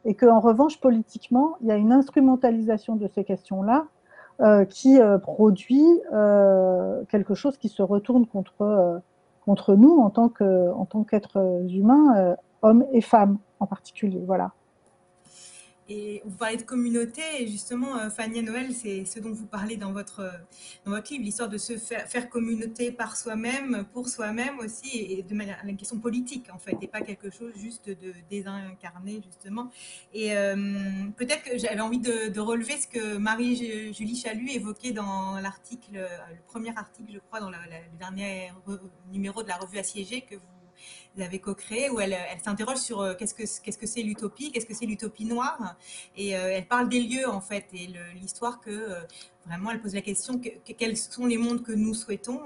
[0.05, 3.85] et qu'en revanche, politiquement, il y a une instrumentalisation de ces questions-là
[4.41, 10.29] euh, qui euh, produit euh, quelque chose qui se retourne contre, nous en tant
[11.03, 14.23] qu'êtres humains, hommes et femmes en particulier.
[14.25, 14.51] Voilà.
[15.91, 19.75] Et vous parlez de communauté, et justement, euh, Fania Noël, c'est ce dont vous parlez
[19.75, 20.31] dans votre,
[20.85, 25.33] dans votre livre, l'histoire de se faire, communauté par soi-même, pour soi-même aussi, et de
[25.33, 29.71] manière, une question politique, en fait, et pas quelque chose juste de désincarné, justement.
[30.13, 30.55] Et euh,
[31.17, 36.69] peut-être que j'avais envie de, relever ce que Marie-Julie Chalut évoquait dans l'article, le premier
[36.77, 37.57] article, je crois, dans le
[37.97, 38.51] dernier
[39.11, 40.58] numéro de la revue Assiégée que vous
[41.15, 44.85] vous avez co-créé, où elle, s'interroge sur euh, qu'est-ce que c'est l'utopie, qu'est-ce que c'est
[44.85, 45.75] l'utopie noire,
[46.15, 49.01] et euh, elle parle des lieux en fait et l'histoire que euh,
[49.45, 52.39] vraiment elle pose la question que, que, quels sont les mondes que nous souhaitons,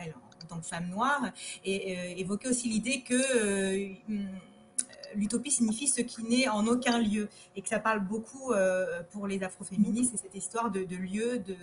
[0.00, 1.30] elle en tant que femme noire,
[1.64, 3.94] et euh, évoquer aussi l'idée que euh,
[5.14, 8.52] l'utopie signifie ce qui n'est en aucun lieu et que ça parle beaucoup
[9.10, 11.54] pour les afroféministes, c'est cette histoire de, de lieu, de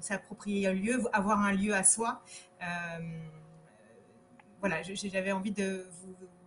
[0.00, 2.20] s'approprier un lieu, avoir un lieu à soi.
[4.62, 5.84] Euh, voilà, j'avais envie de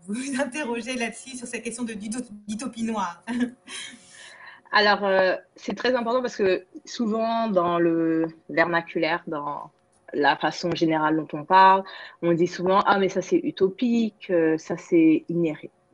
[0.05, 3.23] vous, interroger là-dessus, sur cette question d'utopie noire.
[4.71, 9.71] Alors, euh, c'est très important parce que souvent, dans le vernaculaire, dans
[10.13, 11.83] la façon générale dont on parle,
[12.21, 15.25] on dit souvent Ah, mais ça c'est utopique, euh, ça c'est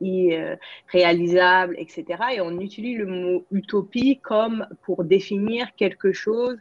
[0.00, 2.04] irréalisable, etc.
[2.36, 6.56] Et on utilise le mot utopie comme pour définir quelque chose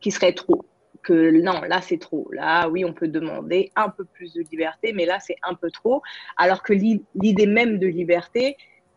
[0.00, 0.64] qui serait trop
[1.08, 2.28] que non, là c'est trop.
[2.32, 5.70] Là, oui, on peut demander un peu plus de liberté, mais là c'est un peu
[5.70, 6.02] trop.
[6.36, 8.56] Alors que l'idée même de liberté,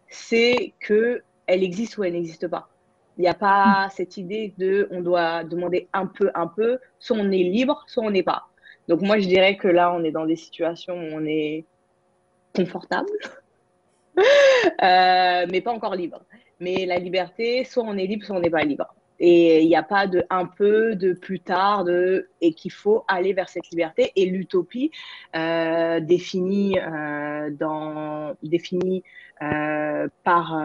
[0.09, 2.67] c'est que elle existe ou elle n'existe pas.
[3.17, 7.17] Il n'y a pas cette idée de on doit demander un peu, un peu, soit
[7.17, 8.47] on est libre, soit on n'est pas.
[8.89, 11.65] Donc moi je dirais que là on est dans des situations où on est
[12.53, 13.11] confortable,
[14.17, 16.21] euh, mais pas encore libre.
[16.59, 18.93] Mais la liberté, soit on est libre, soit on n'est pas libre.
[19.23, 23.05] Et il n'y a pas de un peu, de plus tard, de et qu'il faut
[23.07, 24.11] aller vers cette liberté.
[24.15, 24.89] Et l'utopie
[25.35, 29.03] euh, définie euh, dans définie
[29.43, 30.55] euh, par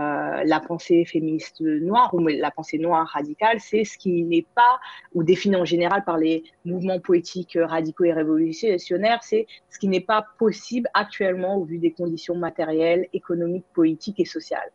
[0.43, 4.81] la pensée féministe noire ou la pensée noire radicale, c'est ce qui n'est pas
[5.13, 10.01] ou défini en général par les mouvements poétiques radicaux et révolutionnaires, c'est ce qui n'est
[10.01, 14.71] pas possible actuellement au vu des conditions matérielles, économiques, politiques et sociales.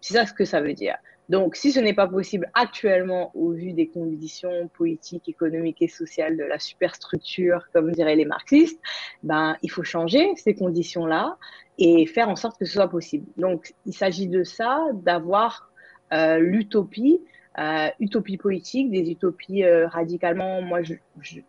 [0.00, 0.96] C'est ça ce que ça veut dire.
[1.28, 6.36] Donc, si ce n'est pas possible actuellement au vu des conditions politiques, économiques et sociales
[6.36, 8.80] de la superstructure, comme diraient les marxistes,
[9.22, 11.36] ben, il faut changer ces conditions-là
[11.78, 13.26] et faire en sorte que ce soit possible.
[13.36, 15.70] Donc, il s'agit de ça, d'avoir
[16.12, 17.20] euh, l'utopie,
[17.58, 20.62] euh, utopie politique, des utopies euh, radicalement.
[20.62, 20.80] Moi,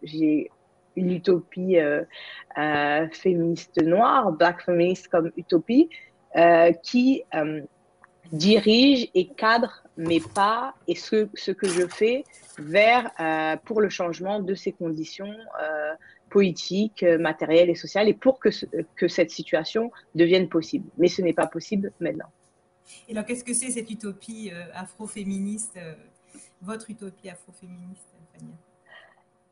[0.02, 0.50] j'ai
[0.96, 1.78] une utopie
[3.12, 5.90] féministe noire, Black Feminist comme utopie,
[6.82, 7.24] qui
[8.32, 12.24] dirige et cadre mes pas et ce, ce que je fais
[12.60, 13.12] vers
[13.66, 15.34] pour le changement de ces conditions
[16.30, 18.50] politiques, matérielles et sociales et pour que,
[18.96, 20.90] que cette situation devienne possible.
[20.98, 22.32] Mais ce n'est pas possible maintenant.
[23.08, 25.94] Et alors, qu'est-ce que c'est cette utopie euh, afroféministe, euh,
[26.62, 28.54] votre utopie afroféministe, Fania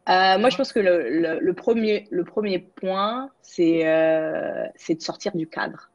[0.07, 5.35] euh, moi, je pense que le, le, premier, le premier point, c'est euh, de sortir
[5.35, 5.89] du cadre.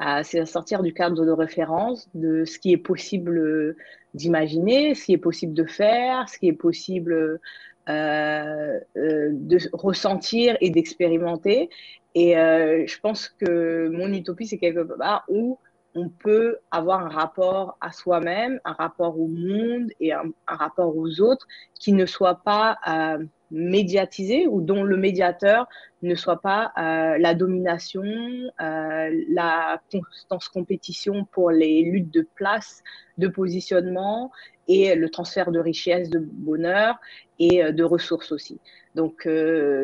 [0.00, 3.76] Euh, c'est de sortir du cadre de référence, de ce qui est possible
[4.14, 7.40] d'imaginer, ce qui est possible de faire, ce qui est possible
[7.88, 11.68] euh, de ressentir et d'expérimenter.
[12.14, 15.58] Et je pense que mon utopie, c'est quelque part où
[15.94, 21.20] on peut avoir un rapport à soi-même, un rapport au monde et un, rapport aux
[21.20, 21.46] autres
[21.78, 25.68] qui ne soit pas euh, médiatisé ou dont le médiateur
[26.02, 32.82] ne soit pas euh, la domination, euh, la constance compétition pour les luttes de place,
[33.18, 34.30] de positionnement
[34.68, 36.96] et le transfert de richesse, de bonheur
[37.38, 38.60] et de ressources aussi.
[38.94, 39.28] Donc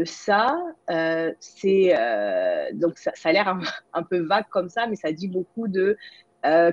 [0.04, 0.62] ça,
[1.40, 1.94] c'est
[2.74, 3.58] donc ça, a l'air
[3.92, 5.96] un, peu vague comme ça, mais ça dit beaucoup de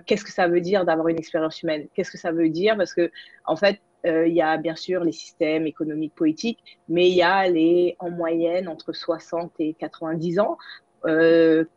[0.05, 1.87] qu'est-ce que ça veut dire d'avoir une expérience humaine?
[1.95, 2.77] Qu'est-ce que ça veut dire?
[2.77, 3.11] Parce que
[3.45, 7.47] en fait, il y a bien sûr les systèmes économiques, politiques, mais il y a
[7.47, 10.57] les en moyenne entre 60 et 90 ans
[11.03, 11.67] que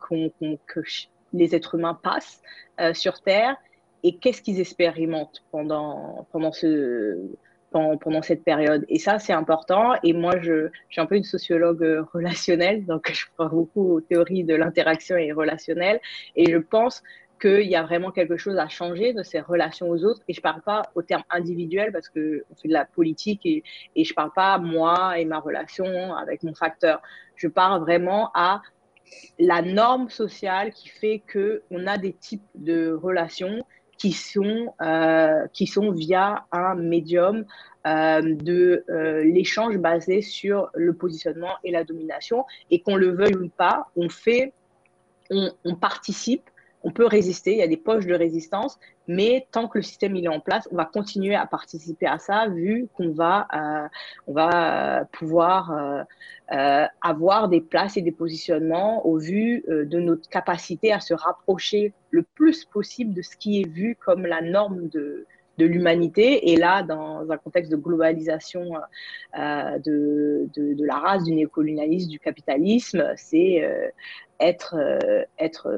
[1.33, 2.41] les êtres humains passent
[2.93, 3.55] sur Terre
[4.03, 7.17] et qu'est-ce qu'ils expérimentent pendant pendant ce
[7.71, 8.85] pendant, cette période?
[8.89, 9.93] Et ça, c'est important.
[10.03, 13.93] Et moi, je, je, suis un peu une sociologue euh, relationnelle, donc je crois beaucoup
[13.93, 15.99] aux théories de l'interaction et relationnelle.
[16.35, 17.03] Et je pense
[17.37, 20.21] qu'il y a vraiment quelque chose à changer de ces relations aux autres.
[20.27, 23.63] Et je ne parle pas au terme individuel parce qu'on fait de la politique et,
[23.95, 27.01] et je ne parle pas moi et ma relation avec mon facteur.
[27.35, 28.61] Je parle vraiment à
[29.39, 33.63] la norme sociale qui fait qu'on a des types de relations
[33.97, 37.45] qui sont, euh, qui sont via un médium
[37.85, 42.45] euh, de euh, l'échange basé sur le positionnement et la domination.
[42.69, 44.53] Et qu'on le veuille ou pas, on fait,
[45.31, 46.49] on, on participe
[46.83, 50.15] on peut résister, il y a des poches de résistance, mais tant que le système
[50.15, 53.87] il est en place, on va continuer à participer à ça, vu qu'on va, euh,
[54.27, 56.03] on va pouvoir euh,
[56.51, 61.93] euh, avoir des places et des positionnements au vu de notre capacité à se rapprocher
[62.11, 65.25] le plus possible de ce qui est vu comme la norme de,
[65.57, 66.51] de l'humanité.
[66.51, 68.75] Et là, dans un contexte de globalisation
[69.37, 73.89] euh, de, de, de, la race, du néocolonialisme, du capitalisme, c'est euh,
[74.39, 75.73] être, euh, être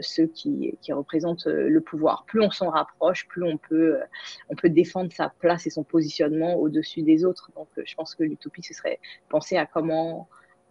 [0.00, 2.24] ceux qui, qui, représentent le pouvoir.
[2.26, 3.98] Plus on s'en rapproche, plus on peut,
[4.50, 7.50] on peut défendre sa place et son positionnement au-dessus des autres.
[7.54, 8.98] Donc, je pense que l'utopie, ce serait
[9.28, 10.28] penser à comment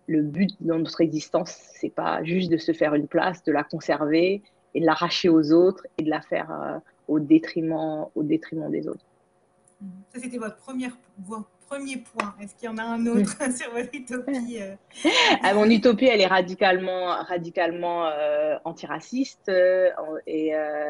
[0.08, 3.64] le but dans notre existence, c'est pas juste de se faire une place, de la
[3.64, 4.42] conserver
[4.74, 9.06] et de l'arracher aux autres et de la faire au détriment, au détriment des autres.
[10.14, 10.96] Ça, c'était votre première,
[11.74, 12.36] premier point.
[12.40, 14.76] Est-ce qu'il y en a un autre sur votre utopie euh?
[15.44, 19.90] ah, Mon utopie, elle est radicalement, radicalement euh, antiraciste euh,
[20.28, 20.90] et euh,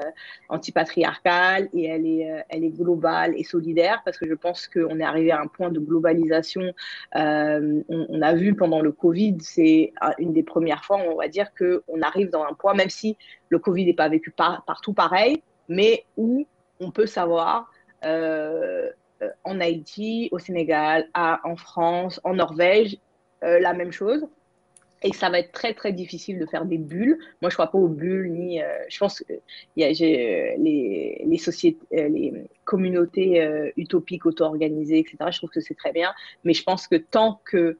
[0.49, 5.03] antipatriarcale et elle est, elle est globale et solidaire parce que je pense qu'on est
[5.03, 6.73] arrivé à un point de globalisation.
[7.15, 11.47] On, on, a vu pendant le Covid, c'est une des premières fois, on va dire,
[11.57, 13.17] qu'on arrive dans un point, même si
[13.49, 16.45] le Covid n'est pas vécu par, partout pareil, mais où
[16.79, 17.71] on peut savoir
[18.05, 18.89] euh,
[19.43, 22.97] en Haïti, au Sénégal, en France, en Norvège,
[23.43, 24.27] euh, la même chose.
[25.05, 27.17] Et ça va être très très difficile de faire des bulles.
[27.41, 28.61] Moi, je crois pas aux bulles ni.
[28.61, 29.33] Euh, je pense que
[29.75, 32.33] y a, les, les sociétés, les
[32.63, 35.17] communautés utopiques auto-organisées, etc.
[35.31, 36.13] Je trouve que c'est très bien.
[36.45, 37.77] Mais je pense que tant que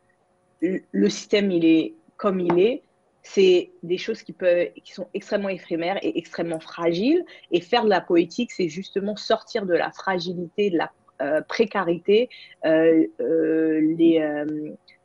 [0.62, 2.84] le système il est comme il est,
[3.24, 7.24] c'est des choses qui, peuvent, qui sont extrêmement éphémères et extrêmement fragiles.
[7.52, 12.28] Et faire de la poétique, c'est justement sortir de la fragilité, de la euh, précarité,
[12.66, 14.44] euh, euh, les,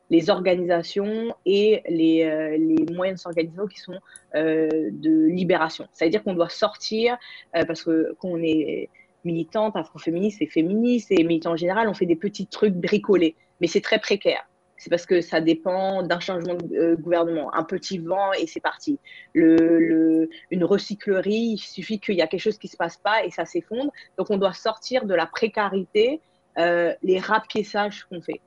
[0.09, 3.99] les, organisations et les, les moyens de s'organiser qui sont
[4.33, 5.87] de libération.
[5.93, 7.17] C'est-à-dire qu'on doit sortir,
[7.53, 8.89] parce que quand on est
[9.23, 13.67] militante, afroféministe et féministe et militant en général, on fait des petits trucs bricolés, mais
[13.67, 14.45] c'est très précaire
[14.79, 17.53] c'est parce que ça dépend d'un changement de euh, gouvernement.
[17.53, 18.97] Un petit vent et c'est parti.
[19.33, 23.23] Le, une recyclerie, il suffit qu'il y a quelque chose qui ne se passe pas
[23.25, 23.91] et ça s'effondre.
[24.17, 26.21] Donc on doit sortir de la précarité,
[26.57, 28.39] euh, les rapiessages qu'on fait.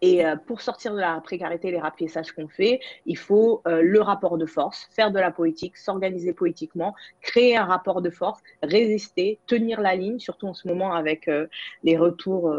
[0.00, 4.00] Et euh, pour sortir de la précarité, les rapiessages qu'on fait, il faut euh, le
[4.00, 9.38] rapport de force, faire de la politique, s'organiser politiquement, créer un rapport de force, résister,
[9.46, 11.46] tenir la ligne, surtout en ce moment avec euh,
[11.82, 12.54] les retours,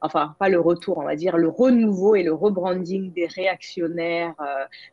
[0.00, 4.34] enfin pas le retour, on va dire le renouveau et le rebranding des réactionnaires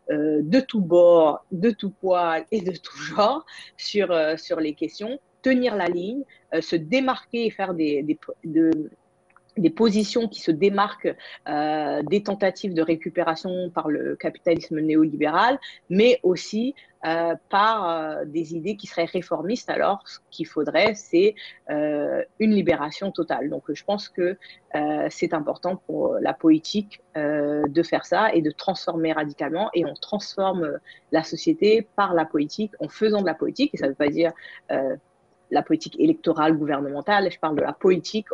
[0.09, 3.45] de tous bords, de tout poil et de tout genre
[3.77, 5.19] sur, sur les questions.
[5.41, 6.23] Tenir la ligne,
[6.59, 8.91] se démarquer et faire des, des de,
[9.61, 11.15] des positions qui se démarquent
[11.47, 15.59] euh, des tentatives de récupération par le capitalisme néolibéral,
[15.89, 19.69] mais aussi euh, par euh, des idées qui seraient réformistes.
[19.69, 21.35] Alors, ce qu'il faudrait, c'est
[21.69, 23.49] une libération totale.
[23.49, 24.37] Donc, je pense que
[25.09, 29.69] c'est important pour la politique de faire ça et de transformer radicalement.
[29.73, 30.79] Et on transforme
[31.13, 33.73] la société par la politique en faisant de la politique.
[33.73, 34.33] Et ça ne veut pas dire
[35.51, 38.27] la politique électorale gouvernementale, je parle de la politique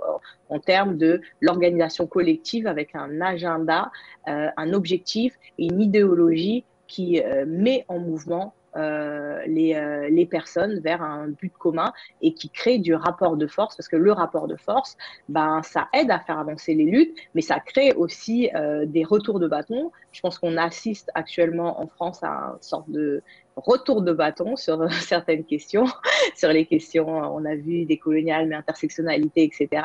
[0.49, 3.91] en, termes de l'organisation collective avec un agenda,
[4.27, 10.79] euh, un objectif et une idéologie qui euh, met en mouvement les, euh, les, personnes
[10.79, 14.47] vers un but commun et qui crée du rapport de force, parce que le rapport
[14.47, 14.97] de force,
[15.29, 19.39] ben, ça aide à faire avancer les luttes, mais ça crée aussi euh, des retours
[19.39, 19.91] de bâton.
[20.11, 23.21] Je pense qu'on assiste actuellement en France à une sorte de
[23.55, 25.85] retour de bâton sur certaines questions,
[26.35, 29.83] sur les questions, on a vu des coloniales, mais intersectionnalité, etc.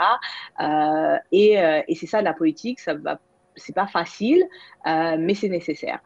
[0.60, 3.18] Euh, et, c'est ça la politique, ça va,
[3.56, 4.44] c'est pas facile,
[4.86, 6.00] euh, mais c'est nécessaire.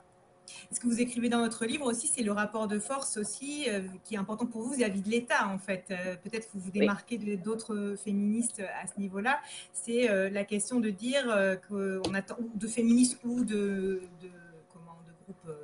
[0.73, 3.83] Ce que vous écrivez dans votre livre aussi, c'est le rapport de force aussi euh,
[4.05, 5.87] qui est important pour vous vis-à-vis de l'État en fait.
[5.91, 7.37] Euh, Peut-être vous vous démarquez oui.
[7.37, 9.41] d'autres féministes à ce niveau-là.
[9.73, 11.25] C'est euh, la question de dire
[11.69, 14.31] qu'on attend de féministes ou de, de
[14.73, 15.57] comment de groupes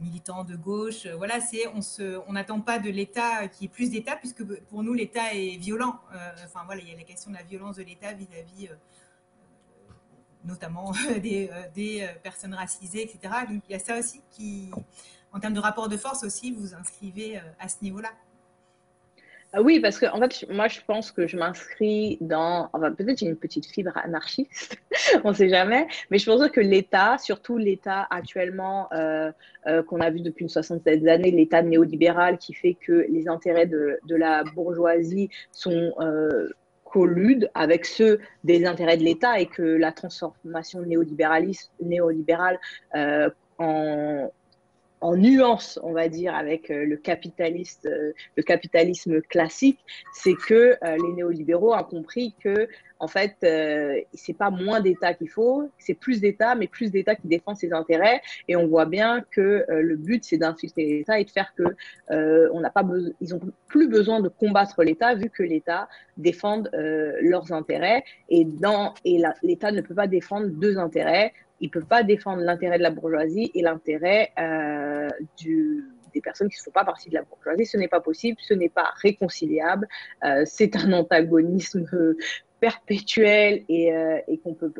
[0.00, 1.06] militants de gauche.
[1.06, 4.82] voilà, c'est on se, on n'attend pas de l'État qui est plus d'État puisque pour
[4.82, 6.00] nous l'État est violent.
[6.44, 8.68] enfin voilà, il y a la question de la violence de l'État vis-à-vis
[10.46, 10.92] notamment
[11.22, 13.18] des, euh, des, euh, personnes racisées, etc.
[13.48, 14.70] Donc il y a ça aussi qui,
[15.32, 18.10] en termes de rapport de force aussi, vous inscrivez euh, à ce niveau-là.
[19.52, 22.68] Ah oui, parce que en fait, moi, je pense que je m'inscris dans.
[22.72, 24.76] Enfin, peut-être j'ai une petite fibre anarchiste,
[25.24, 29.30] on ne sait jamais, mais je pense que l'État, surtout l'État actuellement euh,
[29.66, 33.66] euh, qu'on a vu depuis une soixantaine d'années, l'État néolibéral qui fait que les intérêts
[33.66, 36.50] de, la bourgeoisie sont euh,
[36.96, 42.58] collude avec ceux des intérêts de l'État et que la transformation néolibérale
[42.94, 43.28] euh,
[43.58, 44.30] en,
[45.16, 48.12] nuance, on va dire, avec euh, le, capitaliste, euh,
[48.46, 49.78] capitalisme classique,
[50.14, 52.66] c'est que les néolibéraux ont compris que
[52.98, 57.14] en fait, euh, c'est pas moins d'État qu'il faut, c'est plus d'État, mais plus d'État
[57.14, 58.22] qui défend ses intérêts.
[58.48, 61.64] Et on voit bien que euh, le but, c'est d'infiltrer l'État et de faire que
[62.10, 65.88] euh, on n'a pas besoin, ils ont plus besoin de combattre l'État vu que l'État
[66.16, 68.02] défend leurs intérêts.
[68.28, 71.32] Et dans et l'État ne peut pas défendre deux intérêts.
[71.60, 74.32] Il peut pas défendre l'intérêt de la bourgeoisie et l'intérêt
[75.38, 75.84] du
[76.16, 77.66] des personnes qui ne font pas partie de la bourgeoisie.
[77.66, 79.86] Ce n'est pas possible, ce n'est pas réconciliable,
[80.24, 81.86] euh, c'est un antagonisme
[82.60, 84.72] perpétuel et, euh, et qu'on peut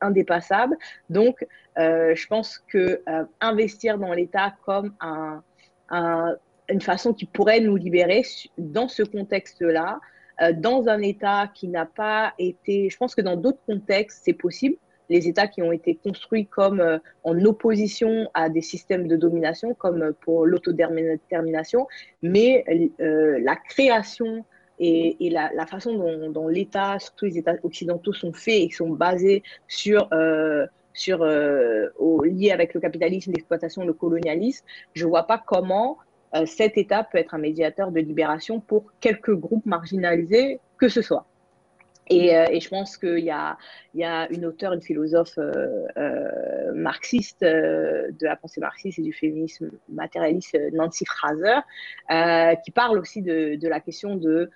[0.00, 0.76] indépassable.
[1.10, 1.46] Donc,
[1.78, 5.42] euh, je pense que euh, investir dans l'État comme un,
[5.90, 6.36] un,
[6.68, 8.22] une façon qui pourrait nous libérer
[8.58, 10.00] dans ce contexte-là,
[10.56, 14.76] dans un État qui n'a pas été, je pense que dans d'autres contextes, c'est possible.
[15.08, 20.12] Les États qui ont été construits comme en opposition à des systèmes de domination, comme
[20.20, 21.86] pour l'autodétermination,
[22.20, 22.66] mais
[22.98, 24.44] la création
[24.78, 28.70] et, et la, la, façon dont, dont l'État, surtout les États occidentaux, sont faits et
[28.70, 31.88] sont basés sur, euh, sur euh,
[32.52, 34.64] avec le capitalisme, l'exploitation, le colonialisme,
[34.94, 35.98] je ne vois pas comment
[36.34, 41.02] euh, cet État peut être un médiateur de libération pour quelques groupes marginalisés que ce
[41.02, 41.26] soit.
[42.08, 43.56] Et, euh, et, je pense qu'il y a,
[44.30, 50.56] une auteure, une philosophe euh, euh, marxiste de la pensée marxiste et du féminisme matérialiste,
[50.72, 51.60] Nancy Fraser,
[52.64, 54.50] qui parle aussi de, la question de,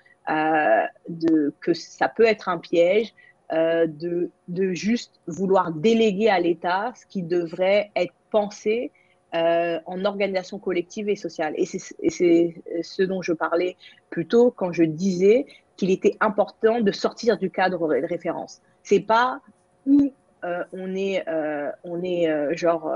[1.09, 3.13] de, que ça peut être un piège
[3.53, 8.93] de, de juste vouloir déléguer à l'État ce qui devrait être pensé
[9.33, 11.55] en organisation collective et sociale.
[11.57, 13.77] Et c'est ce dont je parlais
[14.09, 15.47] plus tôt quand je disais
[15.81, 18.61] qu'il était important de sortir du cadre de référence.
[18.83, 19.41] C'est pas
[19.87, 20.13] où
[20.45, 22.95] euh, on est, euh, on est euh, genre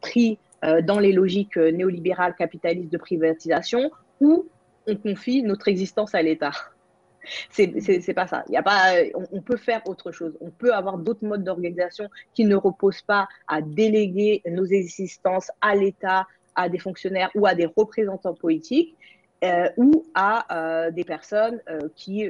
[0.00, 0.38] pris
[0.82, 3.90] dans les logiques néolibérales capitalistes de privatisation
[4.22, 4.46] où
[4.86, 6.52] on confie notre existence à l'État.
[7.50, 8.44] C'est pas ça.
[8.48, 8.94] Y a pas,
[9.30, 10.38] on, peut faire autre chose.
[10.40, 15.74] On peut avoir d'autres modes d'organisation qui ne reposent pas à déléguer nos existences à
[15.74, 18.96] l'État, à des fonctionnaires ou à des représentants politiques
[19.44, 22.26] euh, ou à euh, des personnes euh, qui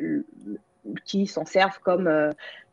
[1.06, 2.10] qui s'en servent comme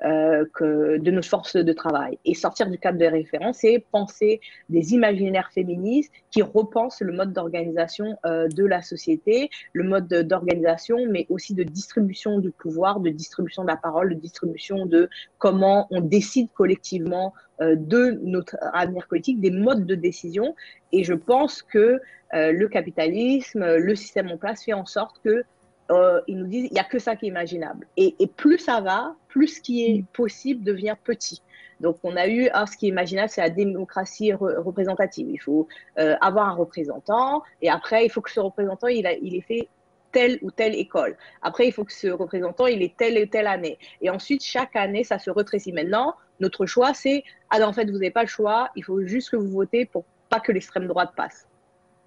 [0.02, 2.20] que de nos forces de travail.
[2.26, 7.32] Et sortir du cadre de référence, c'est penser des imaginaires féministes qui repensent le mode
[7.32, 13.62] d'organisation de la société, le mode d'organisation, mais aussi de distribution du pouvoir, de distribution
[13.62, 19.52] de la parole, de distribution de comment on décide collectivement de notre avenir politique, des
[19.52, 20.56] modes de décision.
[20.92, 22.00] Et je pense que
[22.34, 25.44] le capitalisme, le système en place fait en sorte que
[25.92, 27.86] euh, ils nous disent il n'y a que ça qui est imaginable.
[27.98, 31.42] Et, plus ça va, plus ce qui est possible devient petit.
[31.82, 35.28] Donc, on a eu, ah, ce qui est imaginable, c'est la démocratie représentative.
[35.30, 35.68] Il faut
[36.00, 39.42] euh, avoir un représentant, et après, il faut que ce représentant, il, a, il ait
[39.42, 39.68] fait
[40.12, 41.18] telle ou telle école.
[41.42, 43.80] Après, il faut que ce représentant, il ait telle et telle année.
[44.02, 45.74] Et ensuite, chaque année, ça se retrécit.
[45.74, 49.30] Maintenant, notre choix, c'est, ah, en fait, vous n'avez pas le choix, il faut juste
[49.30, 51.48] que vous votez pour pas que l'extrême droite passe.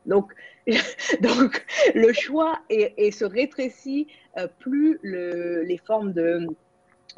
[0.06, 0.32] Donc,
[1.20, 1.64] donc
[1.94, 6.46] le choix est, se rétrécit euh, plus les formes de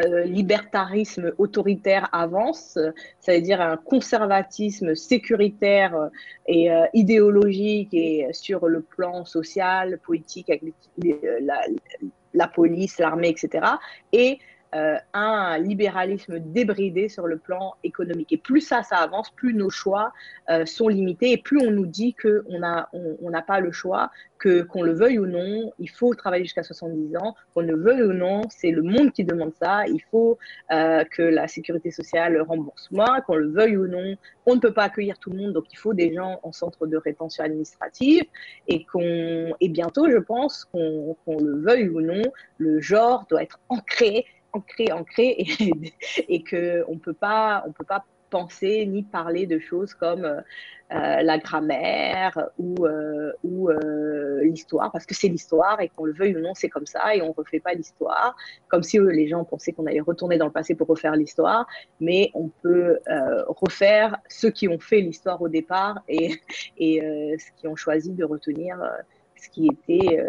[0.05, 2.79] euh, libertarisme autoritaire avancent,
[3.19, 6.11] c'est-à-dire un conservatisme sécuritaire
[6.47, 10.75] et euh, idéologique et sur le plan social, politique, avec
[11.41, 11.61] la,
[12.35, 13.65] la, police, l'armée, etc.
[14.13, 14.39] Et
[14.77, 18.31] euh, un libéralisme débridé sur le plan économique.
[18.33, 20.13] Et plus ça, ça avance, plus nos choix
[20.51, 21.33] euh, sont limités.
[21.33, 24.93] Et plus on nous dit qu'on n'a on, n'a pas le choix, que qu'on le
[24.93, 28.71] veuille ou non, il faut travailler jusqu'à 70 ans, qu'on le veuille ou non, c'est
[28.71, 30.37] le monde qui demande ça, il faut
[30.73, 32.91] euh, que la sécurité sociale rembourse.
[32.91, 35.73] Moins, qu'on le veuille ou non, on ne peut pas accueillir tout le monde, donc
[35.73, 38.25] il faut des gens en centre de rétention administrative.
[38.69, 38.85] Et
[39.61, 42.23] et bientôt, je pense qu'on le veuille ou non,
[42.59, 45.95] le genre doit être ancré ancré, ancré, et,
[46.29, 47.65] et qu'on ne peut pas,
[48.31, 50.43] penser ni parler de choses comme euh,
[50.91, 56.37] la grammaire ou, euh, ou euh, l'histoire, parce que c'est l'histoire et qu'on le veuille
[56.37, 58.37] ou non, c'est comme ça et on ne refait pas l'histoire,
[58.69, 61.67] comme si les gens pensaient qu'on allait retourner dans le passé pour refaire l'histoire,
[62.01, 62.99] mais on peut
[63.49, 66.35] refaire ceux qui ont fait l'histoire au départ et,
[66.79, 67.01] et
[67.39, 68.79] ceux qui ont choisi de retenir
[69.37, 70.23] ce qui était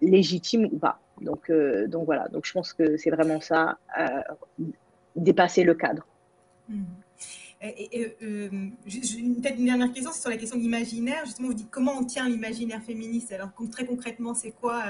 [0.00, 1.00] légitime ou pas.
[1.20, 4.06] Donc, euh, donc voilà, donc je pense que c'est vraiment ça, euh,
[5.16, 6.06] dépasser le cadre.
[6.68, 6.82] Mmh.
[7.60, 8.48] Et, euh,
[8.84, 11.24] peut-être une dernière question, c'est sur la question de l'imaginaire.
[11.24, 13.32] Justement, vous dites comment on tient l'imaginaire féministe?
[13.32, 14.84] Alors, très concrètement, c'est quoi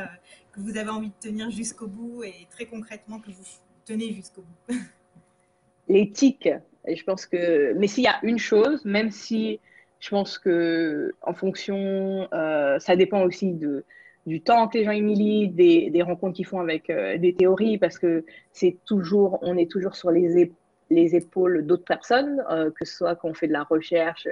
[0.52, 3.44] que vous avez envie de tenir jusqu'au bout et très concrètement que vous
[3.86, 4.74] tenez jusqu'au bout?
[5.88, 6.50] L'éthique.
[6.86, 9.60] Je pense que, mais s'il y a une chose, même si
[9.98, 13.82] je pense que en fonction, ça dépend aussi de,
[14.28, 17.78] du temps que les gens y des, des rencontres qu'ils font avec euh, des théories,
[17.78, 20.52] parce que c'est toujours, on est toujours sur les,
[20.90, 24.26] les épaules d'autres personnes, euh, que ce soit qu'on fait de la recherche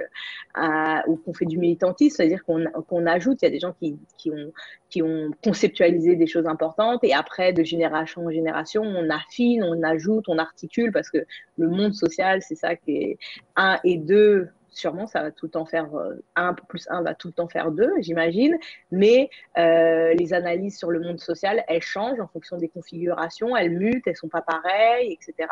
[0.57, 3.97] euh, ou qu'on fait du militantisme, c'est-à-dire qu'on ajoute, il y a des gens qui,
[4.17, 4.51] qui, ont,
[4.89, 9.83] qui ont conceptualisé des choses importantes, et après, de génération en génération, on affine, on
[9.83, 11.19] ajoute, on articule, parce que
[11.57, 13.17] le monde social, c'est ça qui est
[13.55, 15.89] un et deux sûrement, ça va tout le temps faire
[16.35, 18.57] 1 euh, plus 1 va tout le temps faire 2, j'imagine.
[18.91, 23.71] Mais euh, les analyses sur le monde social, elles changent en fonction des configurations, elles
[23.71, 25.49] mutent, elles sont pas pareilles, etc.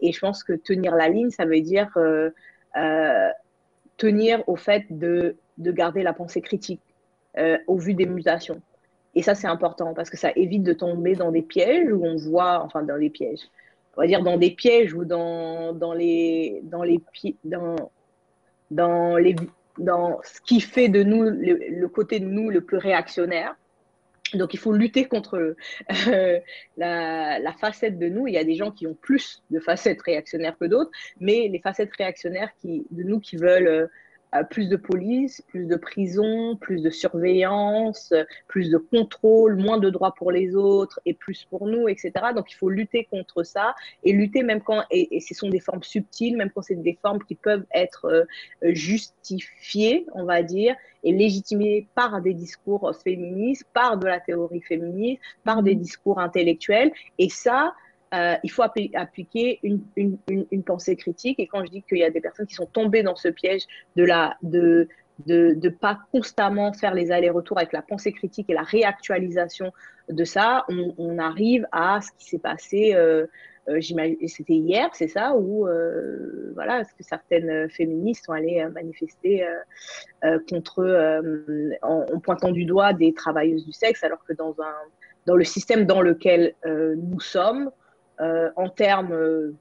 [0.00, 2.30] Et je pense que tenir la ligne, ça veut dire euh,
[3.96, 6.82] tenir au fait de, de, garder la pensée critique
[7.66, 8.62] au vu des mutations.
[9.14, 12.16] Et ça, c'est important parce que ça évite de tomber dans des pièges où on
[12.16, 13.40] voit, enfin, dans des pièges,
[13.96, 17.00] on va dire dans des pièges ou dans, dans les, dans les,
[17.44, 17.90] dans,
[18.70, 19.36] dans, les,
[19.78, 23.56] dans ce qui fait de nous le, côté de nous le plus réactionnaire.
[24.34, 25.54] Donc il faut lutter contre
[26.08, 26.40] euh,
[26.76, 28.26] la, la, facette de nous.
[28.26, 30.90] Il y a des gens qui ont plus de facettes réactionnaires que d'autres,
[31.20, 33.86] mais les facettes réactionnaires qui, de nous qui veulent euh,
[34.50, 38.12] plus de police, plus de prison, plus de surveillance,
[38.48, 42.12] plus de contrôle, moins de droits pour les autres et plus pour nous, etc.
[42.34, 43.74] Donc il faut lutter contre ça
[44.04, 47.22] et lutter même quand, et, ce sont des formes subtiles, même quand c'est des formes
[47.24, 48.24] qui peuvent être euh,
[48.72, 50.74] justifiées, on va dire,
[51.04, 56.92] et légitimées par des discours féministes, par de la théorie féministe, par des discours intellectuels.
[57.18, 57.74] Et ça,
[58.16, 61.38] euh, il faut appliquer une, pensée critique.
[61.38, 63.62] Et quand je dis qu'il y a des personnes qui sont tombées dans ce piège
[63.96, 64.88] de la de
[65.26, 69.72] ne pas constamment faire les allers-retours avec la pensée critique et la réactualisation
[70.10, 70.66] de ça,
[70.98, 72.92] on, arrive à ce qui s'est passé.
[72.94, 73.26] Euh,
[73.68, 75.66] euh c'était hier, c'est ça, où
[76.54, 79.46] voilà, ce que certaines féministes sont allées manifester
[80.48, 81.20] contre,
[81.82, 84.74] en, en, pointant du doigt des travailleuses du sexe, alors que dans un
[85.26, 87.70] dans le système dans lequel nous sommes,
[88.20, 89.54] euh, en termes euh,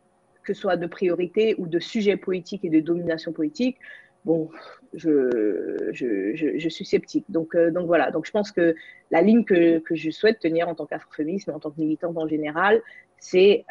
[0.44, 3.78] que ce soit de priorité ou de sujet politique et de domination politique,
[4.26, 4.50] bon,
[4.94, 7.26] je, je, je, suis sceptique.
[7.30, 8.76] Donc, donc voilà, donc je pense que
[9.12, 12.18] la ligne que, que je souhaite tenir en tant qu'afroféministe, mais en tant que militante
[12.18, 12.82] en général,
[13.18, 13.66] c'est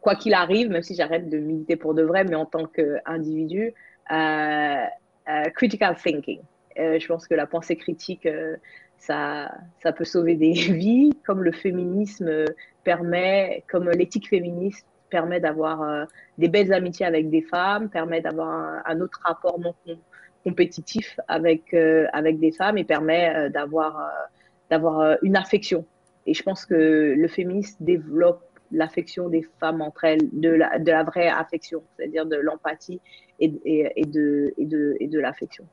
[0.00, 3.72] quoi qu'il arrive, même si j'arrête de militer pour de vrai, mais en tant qu'individu,
[5.54, 6.40] critical thinking.
[6.76, 8.28] je pense que la pensée critique
[9.02, 12.44] ça, ça peut sauver des vies, comme le féminisme
[12.84, 16.04] permet, comme l'éthique féministe permet d'avoir euh,
[16.38, 19.74] des belles amitiés avec des femmes, permet d'avoir un, autre rapport non
[20.44, 24.10] compétitif avec, euh, avec des femmes et permet euh, d'avoir
[24.70, 25.84] d'avoir une affection.
[26.26, 31.28] Et je pense que le féminisme développe l'affection des femmes entre elles, de la, vraie
[31.28, 32.98] affection, c'est-à-dire de l'empathie
[33.38, 35.66] et, de, et de, et de l'affection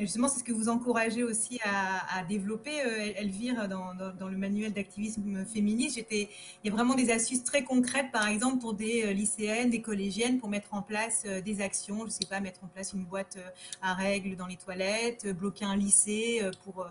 [0.00, 5.44] justement, c'est ce que vous encouragez aussi à, développer, euh, Elvire, dans, le manuel d'activisme
[5.44, 6.04] féministe.
[6.10, 6.28] Il
[6.64, 10.38] y a vraiment des astuces très concrètes, par exemple, pour des euh, lycéennes, des collégiennes,
[10.38, 12.00] pour mettre en place euh, des actions.
[12.00, 13.38] Je ne sais pas, mettre en place une boîte
[13.82, 16.86] à règles dans les toilettes, bloquer un lycée pour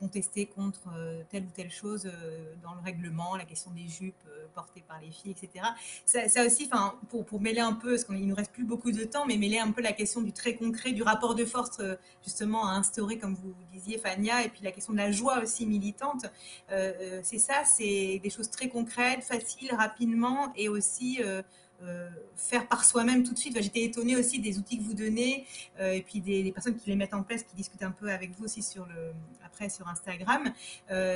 [0.00, 0.82] contester contre
[1.30, 2.10] telle ou telle chose
[2.62, 4.14] dans le règlement, la question des jupes
[4.54, 5.64] portées par les filles, etc.
[6.04, 6.68] Ça, aussi,
[7.08, 9.36] pour, pour mêler un peu, parce qu'il ne nous reste plus beaucoup de temps, mais
[9.36, 11.80] mêler un peu la question du très concret, du rapport de force
[12.22, 15.66] justement à instaurer, comme vous disiez, Fania, et puis la question de la joie aussi
[15.66, 16.26] militante.
[16.70, 21.20] Euh, euh, c'est ça, c'est des choses très concrètes, faciles, rapidement, et aussi
[21.82, 23.60] euh, faire par soi-même tout de suite.
[23.60, 25.46] J'étais étonnée aussi des outils que vous donnez,
[25.80, 28.44] et puis des, personnes qui les mettent en place, qui discutent un peu avec vous
[28.44, 29.12] aussi sur le,
[29.44, 30.52] après sur Instagram.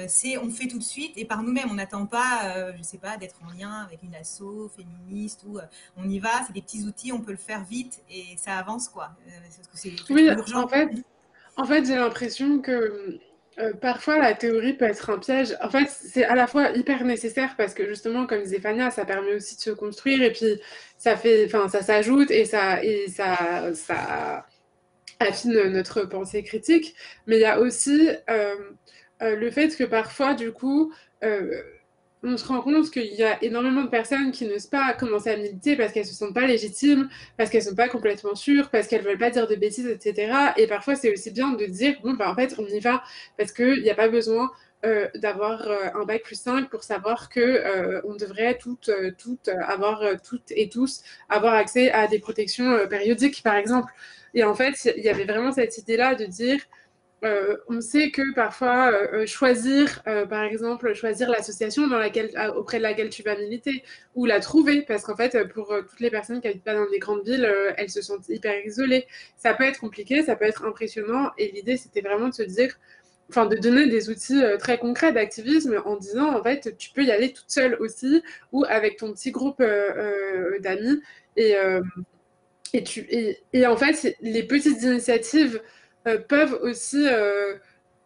[0.08, 1.68] c'est on fait tout de suite et par nous-mêmes.
[1.70, 5.58] On n'attend pas, je sais pas, d'être en lien avec une asso féministe ou
[5.96, 6.44] on y va.
[6.46, 9.10] C'est des petits outils, on peut le faire vite et ça avance quoi.
[10.10, 10.90] oui, en fait,
[11.58, 13.18] en fait, j'ai l'impression que
[13.60, 15.56] euh, parfois la théorie peut être un piège.
[15.60, 19.04] En fait, c'est à la fois hyper nécessaire parce que justement, comme disait Fania, ça
[19.04, 20.60] permet aussi de se construire et puis
[20.96, 24.46] ça fait, enfin, ça s'ajoute et ça et ça, ça
[25.20, 26.94] affine notre pensée critique.
[27.26, 28.54] Mais il y a aussi euh,
[29.22, 30.92] euh, le fait que parfois, du coup,
[32.22, 35.36] on se rend compte qu'il y a énormément de personnes qui n'osent pas commencer à
[35.36, 38.70] militer parce qu'elles ne se sentent pas légitimes, parce qu'elles ne sont pas complètement sûres,
[38.70, 40.32] parce qu'elles ne veulent pas dire de bêtises, etc.
[40.56, 43.02] Et parfois, c'est aussi bien de dire, bon, bah, en fait, on y va,
[43.36, 44.50] parce qu'il n'y a pas besoin
[44.84, 49.48] euh, d'avoir euh, un bac plus 5 pour savoir que euh, on devrait toutes, toutes
[49.48, 53.92] avoir, toutes et tous, avoir accès à des protections périodiques, par exemple.
[54.34, 56.60] Et en fait, il y avait vraiment cette idée-là de dire,
[57.24, 61.82] euh, on sait que parfois euh, choisir, euh, par exemple, choisir l'association
[62.54, 63.82] auprès de laquelle tu vas militer
[64.14, 67.00] ou la trouver, parce qu'en fait, pour toutes les personnes qui habitent pas dans des
[67.00, 69.06] grandes villes, elles se sentent hyper isolées.
[69.36, 72.78] Ça peut être compliqué, ça peut être impressionnant, et l'idée c'était vraiment de se dire,
[73.30, 77.10] enfin, de donner des outils très concrets d'activisme en disant, en fait, tu peux y
[77.10, 79.62] aller toute seule aussi ou avec ton petit groupe
[80.60, 81.00] d'amis,
[81.36, 81.56] et,
[83.66, 85.60] en fait, les petites initiatives
[86.16, 87.54] peuvent aussi euh,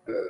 [0.09, 0.25] euh,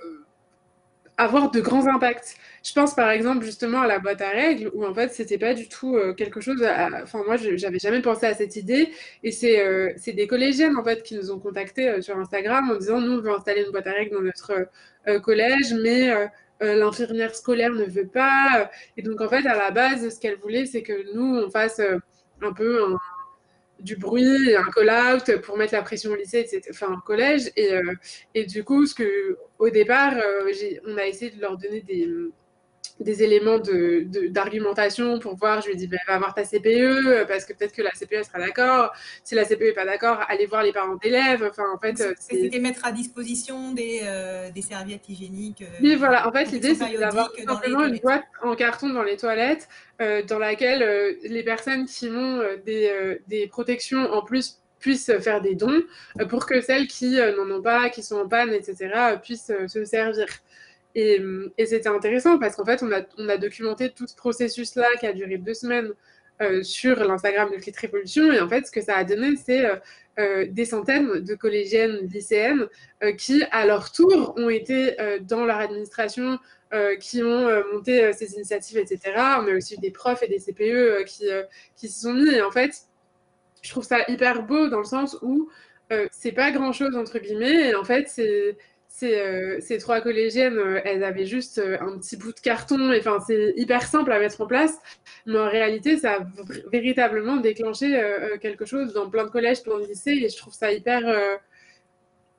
[1.16, 2.37] avoir de grands impacts.
[2.64, 5.55] Je pense par exemple justement à la boîte à règles où en fait c'était pas
[5.55, 6.64] du tout quelque chose.
[7.03, 8.89] Enfin moi j'avais jamais pensé à cette idée
[9.23, 13.18] et c'est des collégiennes en fait qui nous ont contactés sur Instagram en disant nous
[13.18, 14.68] on veut installer une boîte à règles dans notre
[15.20, 16.12] collège mais
[16.61, 20.66] l'infirmière scolaire ne veut pas et donc en fait à la base ce qu'elle voulait
[20.66, 21.81] c'est que nous on fasse
[22.43, 22.97] un peu un,
[23.83, 27.51] du bruit, un call-out pour mettre la pression au lycée, enfin au collège.
[27.57, 27.95] Et, euh,
[28.35, 30.51] et du coup, ce que, au départ, euh,
[30.87, 32.09] on a essayé de leur donner des,
[33.03, 35.61] des éléments d'argumentation de, pour voir.
[35.61, 38.38] Je lui dit, ben, va voir ta CPE, parce que peut-être que la CPE sera
[38.38, 38.92] d'accord.
[39.24, 41.46] Si la CPE n'est pas d'accord, allez voir les parents d'élèves.
[41.48, 45.64] Enfin, en fait, c'était mettre à disposition des, euh, des serviettes hygiéniques.
[45.82, 46.26] oui, voilà.
[46.28, 49.68] En fait, l'idée, c'est d'avoir simplement une boîte en carton dans les toilettes,
[50.00, 55.40] euh, dans laquelle euh, les personnes qui ont des, des protections en plus puissent faire
[55.40, 55.82] des dons
[56.28, 60.26] pour que celles qui n'en ont pas, qui sont en panne, etc., puissent se servir.
[60.95, 61.20] Et,
[61.59, 65.38] et c'était intéressant parce qu'en fait, on a, documenté tout ce processus-là qui a duré
[65.38, 65.93] deux semaines
[66.40, 68.32] euh, sur l'Instagram de Clit Révolution.
[68.32, 69.76] Et en fait, ce que ça a donné, c'est euh,
[70.18, 72.66] euh, des centaines de collégiennes, lycéennes
[73.16, 76.38] qui, à leur tour, ont été dans leur administration,
[77.01, 79.01] qui ont monté ces initiatives, etc.
[79.16, 81.24] On a aussi des profs et des CPE qui,
[81.76, 82.34] qui s'y sont mis.
[82.34, 82.72] Et en fait,
[83.62, 85.49] je trouve ça hyper beau dans le sens où
[86.11, 87.70] c'est pas grand chose, entre guillemets.
[87.70, 88.57] Et en fait, c'est
[89.03, 92.93] euh, ces, trois collégiennes, euh, elles avaient juste euh, un petit bout de carton.
[92.97, 94.78] Enfin, c'est hyper simple à mettre en place,
[95.26, 96.26] mais en réalité, ça a
[96.70, 98.01] véritablement déclenché
[98.40, 101.03] quelque chose dans plein de collèges, plein de lycées, et je trouve ça hyper,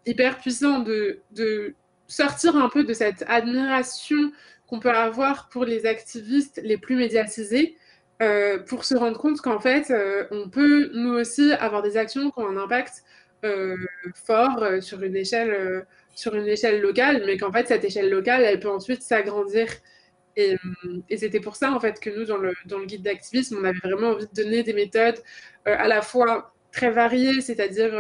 [0.06, 1.76] hyper puissant de, de,
[2.08, 4.32] sortir un peu de cette admiration
[4.68, 7.76] qu'on peut avoir pour les activistes les plus médiatisés.
[8.68, 9.92] pour se rendre compte qu'en fait,
[10.32, 13.04] on peut nous aussi avoir des actions qui ont un impact
[14.16, 18.60] fort sur une échelle sur une échelle locale, mais qu'en fait cette échelle locale, elle
[18.60, 19.68] peut ensuite s'agrandir.
[20.36, 20.56] Et,
[21.10, 23.64] et c'était pour ça en fait que nous dans le, dans le guide d'activisme, on
[23.64, 25.20] avait vraiment envie de donner des méthodes
[25.66, 27.94] à la fois très variées, c'est-à-dire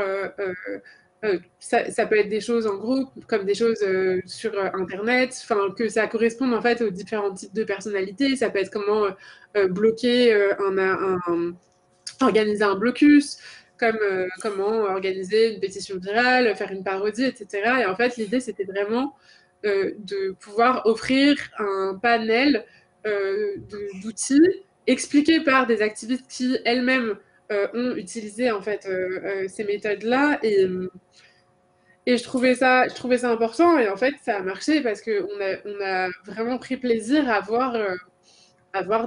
[1.23, 5.33] euh, ça, peut être des choses en groupe, comme des choses euh, sur euh, Internet,
[5.77, 8.35] que ça corresponde en fait aux différents types de personnalités.
[8.35, 9.07] Ça peut être comment
[9.69, 11.53] bloquer un,
[12.21, 13.37] organiser un blocus,
[13.83, 17.81] comme comment organiser une pétition virale, faire une parodie, etc.
[17.81, 19.15] Et en fait, l'idée c'était vraiment
[19.63, 22.65] de pouvoir offrir un panel
[24.03, 27.15] d'outils expliqués par des activistes qui elles-mêmes
[27.51, 30.67] euh, ont utilisé en fait euh, euh, ces méthodes-là et
[32.07, 32.85] je trouvais ça,
[33.29, 37.41] important et en fait ça a marché parce que on a, vraiment pris plaisir à
[37.41, 37.73] voir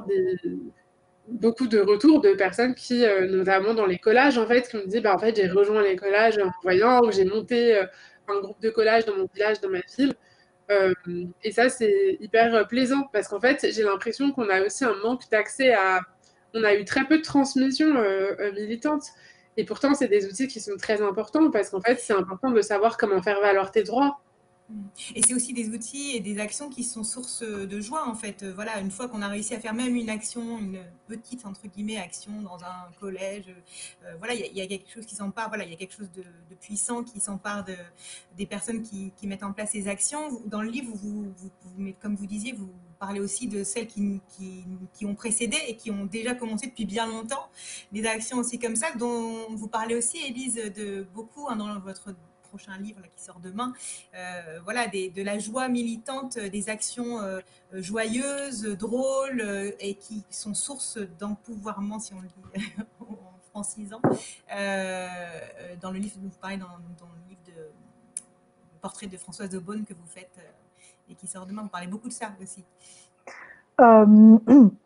[0.06, 0.36] des,
[1.28, 5.02] beaucoup de retours de personnes qui, notamment dans les collages en fait, qui me disent
[5.02, 7.78] bah en fait j'ai rejoint les collages en voyant ou j'ai monté
[8.28, 10.14] un groupe de collages dans mon village, dans ma ville.
[11.42, 15.22] et ça c'est hyper plaisant parce qu'en fait j'ai l'impression qu'on a aussi un manque
[15.30, 16.00] d'accès à
[16.56, 19.04] on a eu très peu de transmission euh, euh, militante.
[19.56, 22.60] Et pourtant, c'est des outils qui sont très importants parce qu'en fait, c'est important de
[22.60, 24.20] savoir comment faire valoir tes droits.
[25.14, 28.44] Et c'est aussi des outils et des actions qui sont source de joie, en fait.
[28.44, 31.98] Voilà, une fois qu'on a réussi à faire même une action, une petite, entre guillemets,
[31.98, 33.54] action dans un collège,
[34.04, 36.10] euh, voilà, il y, a quelque chose qui s'empare, voilà, il y a quelque chose
[36.10, 36.24] de,
[36.60, 37.76] puissant qui s'empare de,
[38.36, 40.40] des personnes qui, mettent en place ces actions.
[40.46, 40.92] Dans le livre,
[42.00, 44.20] comme vous disiez, vous parlez aussi de celles qui,
[44.94, 47.48] qui, ont précédé et qui ont déjà commencé depuis bien longtemps,
[47.92, 52.14] des actions aussi comme ça, dont vous parlez aussi, Élise, de beaucoup hein, dans votre
[52.46, 53.72] prochain livre qui sort demain,
[54.14, 57.40] euh, voilà, de la joie militante, des actions euh,
[57.72, 63.16] joyeuses, drôles euh, et qui sont source d'empouvoirment, si on le dit en
[63.50, 64.00] francisant,
[65.80, 67.70] dans le livre vous parlez, dans, le livre de
[68.80, 70.38] portrait de Françoise de Beaune que vous faites
[71.08, 71.62] et qui sort demain.
[71.62, 72.64] Vous parlez beaucoup de ça aussi.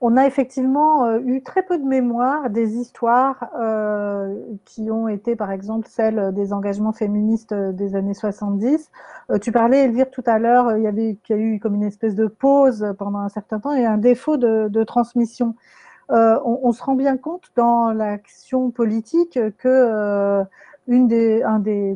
[0.00, 4.34] on a effectivement euh, eu très peu de mémoire des histoires euh,
[4.64, 8.90] qui ont été, par exemple, celles des engagements féministes euh, des années 70.
[9.40, 12.94] tu parlais, Elvire, tout à l'heure, il y a eu comme une espèce de pause
[12.98, 15.54] pendant un certain temps et un défaut de, transmission.
[16.08, 20.44] On, se rend bien compte dans l'action politique que
[20.86, 21.42] des,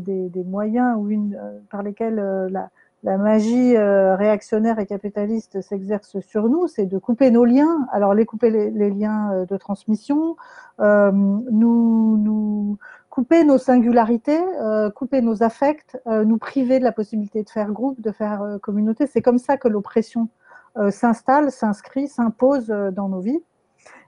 [0.01, 1.39] des, moyens ou une,
[1.71, 2.17] par lesquels
[2.51, 2.71] la,
[3.03, 7.87] la magie euh, réactionnaire et capitaliste s'exerce sur nous, c'est de couper nos liens.
[7.93, 10.37] Alors les couper les, liens euh, de transmission,
[10.81, 12.79] euh, nous, nous
[13.09, 14.41] couper nos singularités,
[14.95, 19.09] couper nos affects, nous priver de la possibilité de faire groupe, de faire communauté.
[19.09, 20.29] C'est comme ça que l'oppression
[20.91, 23.43] s'installe, s'inscrit, s'impose dans nos vies.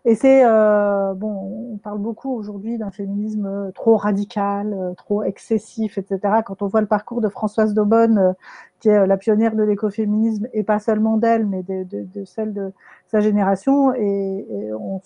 [0.05, 5.23] Et c'est euh, bon, on parle beaucoup aujourd'hui d'un féminisme euh, trop radical, euh, trop
[5.23, 6.43] excessif, etc.
[6.45, 8.35] Quand on voit le parcours de Françoise Daubonne,
[8.81, 12.53] qui est la pionnière de l'écoféminisme, et pas seulement d'elle, mais de, de, de, celle
[12.53, 12.73] de
[13.07, 15.01] sa génération, et, et on,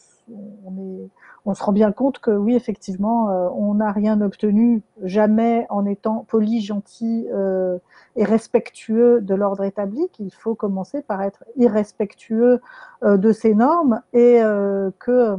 [0.64, 1.08] on, est,
[1.46, 3.26] on, se rend bien compte que oui, effectivement,
[3.56, 7.78] on n'a rien obtenu jamais en étant poli, gentil euh,
[8.16, 10.08] et respectueux de l'ordre établi.
[10.12, 12.60] Qu'il faut commencer par être irrespectueux
[13.04, 15.36] euh, de ces normes et euh, que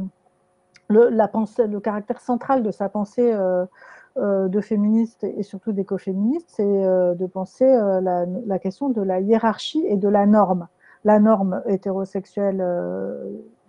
[0.88, 7.66] le, caractère central de sa pensée euh, de féministe et surtout d'écoféministe, c'est de penser
[7.66, 10.66] la, question de la hiérarchie et de la norme.
[11.04, 12.64] La norme hétérosexuelle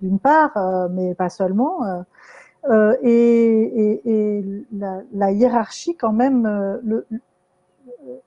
[0.01, 2.05] d'une part, mais pas seulement.
[2.69, 4.61] Euh, et,
[5.13, 6.47] la, hiérarchie, quand même,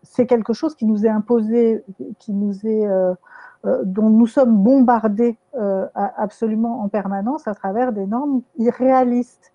[0.03, 1.85] c'est quelque chose qui nous est imposé,
[2.19, 3.15] qui nous est euh,
[3.65, 9.53] euh, dont nous sommes bombardés euh, absolument en permanence à travers des normes irréalistes.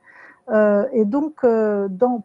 [0.94, 1.46] et donc,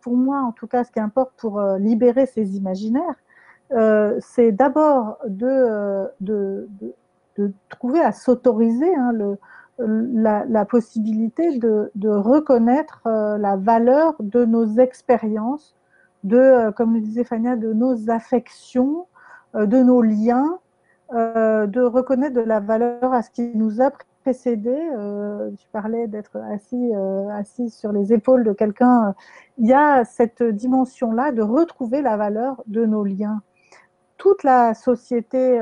[0.02, 3.16] pour moi, en tout cas, ce qui importe pour libérer ces imaginaires,
[4.20, 6.68] c'est d'abord de,
[7.36, 9.12] de, trouver à s'autoriser hein,
[9.78, 15.74] la, possibilité de, de reconnaître la valeur de nos expériences,
[16.24, 19.06] de, comme le disait Fania, de nos affections,
[19.54, 20.58] de nos liens,
[21.14, 23.90] euh, de reconnaître de la valeur à ce qui nous a
[24.22, 24.74] précédé.
[24.96, 29.14] Euh, tu parlais d'être assis, euh, assis sur les épaules de quelqu'un.
[29.58, 33.42] Il y a cette dimension-là de retrouver la valeur de nos liens.
[34.16, 35.58] Toute la société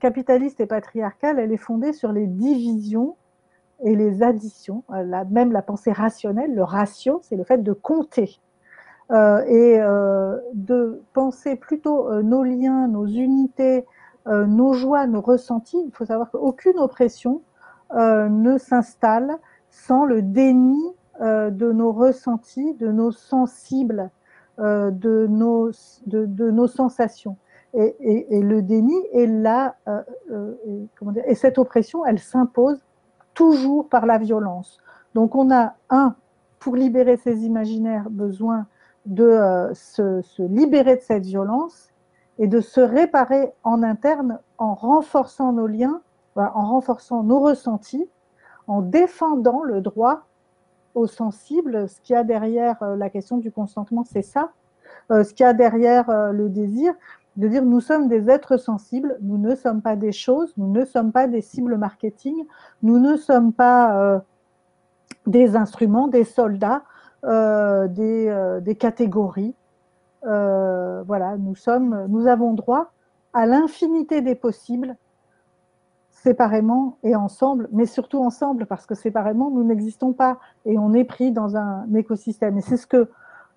[0.00, 3.16] capitaliste et patriarcale, elle est fondée sur les divisions
[3.84, 4.84] et les additions.
[4.88, 8.40] La, même la pensée rationnelle, le ratio, c'est le fait de compter.
[9.12, 13.86] Euh, et euh, de penser plutôt euh, nos liens, nos unités,
[14.26, 15.80] euh, nos joies, nos ressentis.
[15.86, 17.42] Il faut savoir qu'aucune oppression
[17.94, 19.36] euh, ne s'installe
[19.70, 20.80] sans le déni
[21.18, 24.10] de nos ressentis, de nos sensibles,
[24.58, 27.38] de, nos sensations.
[27.78, 29.76] Et, le déni est là,
[31.26, 32.82] et cette oppression, elle s'impose
[33.34, 34.78] toujours par la violence.
[35.14, 36.14] Donc on a un,
[36.58, 38.66] pour libérer ces imaginaires, besoin
[39.04, 41.90] de se, se, libérer de cette violence
[42.38, 46.00] et de se réparer en interne en renforçant nos liens,
[46.34, 48.08] en renforçant nos ressentis,
[48.66, 50.22] en défendant le droit
[50.94, 51.88] aux sensibles.
[51.88, 54.50] Ce qu'il y a derrière euh, la question du consentement, c'est ça.
[55.10, 56.94] Euh, ce qu'il y a derrière euh, le désir,
[57.36, 60.84] de dire nous sommes des êtres sensibles, nous ne sommes pas des choses, nous ne
[60.84, 62.34] sommes pas des cibles marketing,
[62.82, 64.22] nous ne sommes pas
[65.26, 66.82] des instruments, des soldats,
[67.22, 69.54] des, des, catégories.
[70.22, 72.92] voilà, nous sommes, nous avons droit
[73.34, 74.96] à l'infinité des possibles
[76.26, 81.04] séparément et ensemble, mais surtout ensemble, parce que séparément, nous n'existons pas et on est
[81.04, 82.58] pris dans un écosystème.
[82.58, 83.08] Et c'est ce que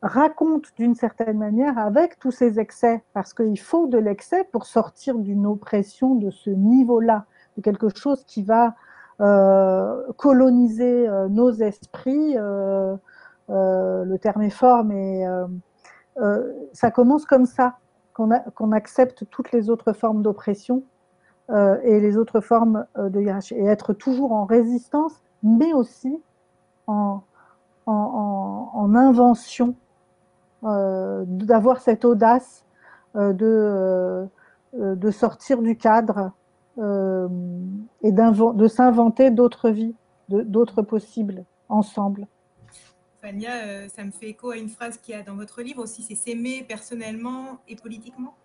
[0.01, 5.17] raconte d'une certaine manière avec tous ces excès, parce qu'il faut de l'excès pour sortir
[5.17, 7.25] d'une oppression de ce niveau-là,
[7.57, 8.75] de quelque chose qui va
[9.21, 12.37] euh, coloniser euh, nos esprits.
[12.37, 12.95] Euh,
[13.49, 15.25] le terme est fort, mais
[16.71, 17.77] ça commence comme ça,
[18.13, 20.83] qu'on accepte toutes les autres formes d'oppression
[21.51, 23.19] et les autres formes de.
[23.55, 26.21] Et être toujours en résistance, mais aussi
[26.85, 27.23] en,
[27.87, 29.73] en, invention,
[30.61, 32.65] d'avoir cette audace
[33.15, 34.27] de,
[34.73, 36.31] de sortir du cadre
[36.77, 39.95] et de s'inventer d'autres vies,
[40.29, 42.27] d'autres possibles ensemble.
[43.21, 46.03] Fania, ça me fait écho à une phrase qu'il y a dans votre livre aussi,
[46.03, 48.35] c'est s'aimer personnellement et politiquement.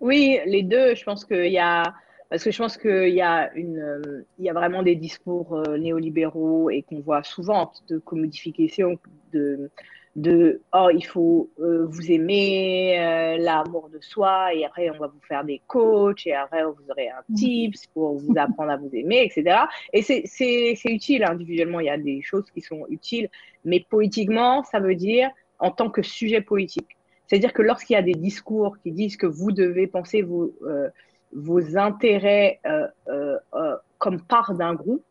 [0.00, 0.94] Oui, les deux.
[0.94, 1.94] Je pense qu'il y a.
[2.28, 5.78] Parce que je pense qu'il y, a une, il y a vraiment des discours euh,
[5.78, 8.98] néolibéraux et qu'on voit souvent de commodification
[9.32, 9.70] de,
[10.16, 15.08] de oh, il faut euh, vous aimer, euh, l'amour de soi, et après on va
[15.08, 17.34] vous faire des coachs, et après vous aurez un mm.
[17.34, 19.58] tips pour vous apprendre à vous aimer, etc.
[19.92, 23.28] Et c'est utile individuellement, il y a des choses qui sont utiles,
[23.64, 26.96] mais politiquement, ça veut dire en tant que sujet politique.
[27.26, 30.88] C'est-à-dire que lorsqu'il y a des discours qui disent que vous devez penser vos, euh,
[31.32, 35.04] vos intérêts euh, euh, comme part d'un groupe,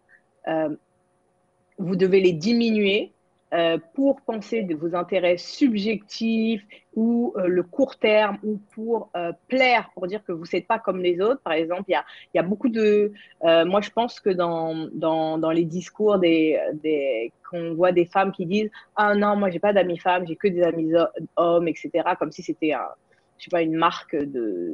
[1.78, 3.12] vous devez les diminuer
[3.56, 9.32] euh, pour penser de vos intérêts subjectifs ou euh, le court terme ou pour euh,
[9.48, 11.40] plaire, pour dire que vous n'êtes pas comme les autres.
[11.42, 12.04] Par exemple, il y a,
[12.34, 13.14] y a, beaucoup de...
[13.42, 18.34] moi, je pense que dans, dans, dans les discours des, des qu'on voit des femmes
[18.34, 20.92] qui disent «Ah non, moi, j'ai pas d'amis femmes, j'ai que des amis
[21.38, 22.90] hommes, etc.» comme si c'était un
[23.38, 24.74] je sais pas, une marque de,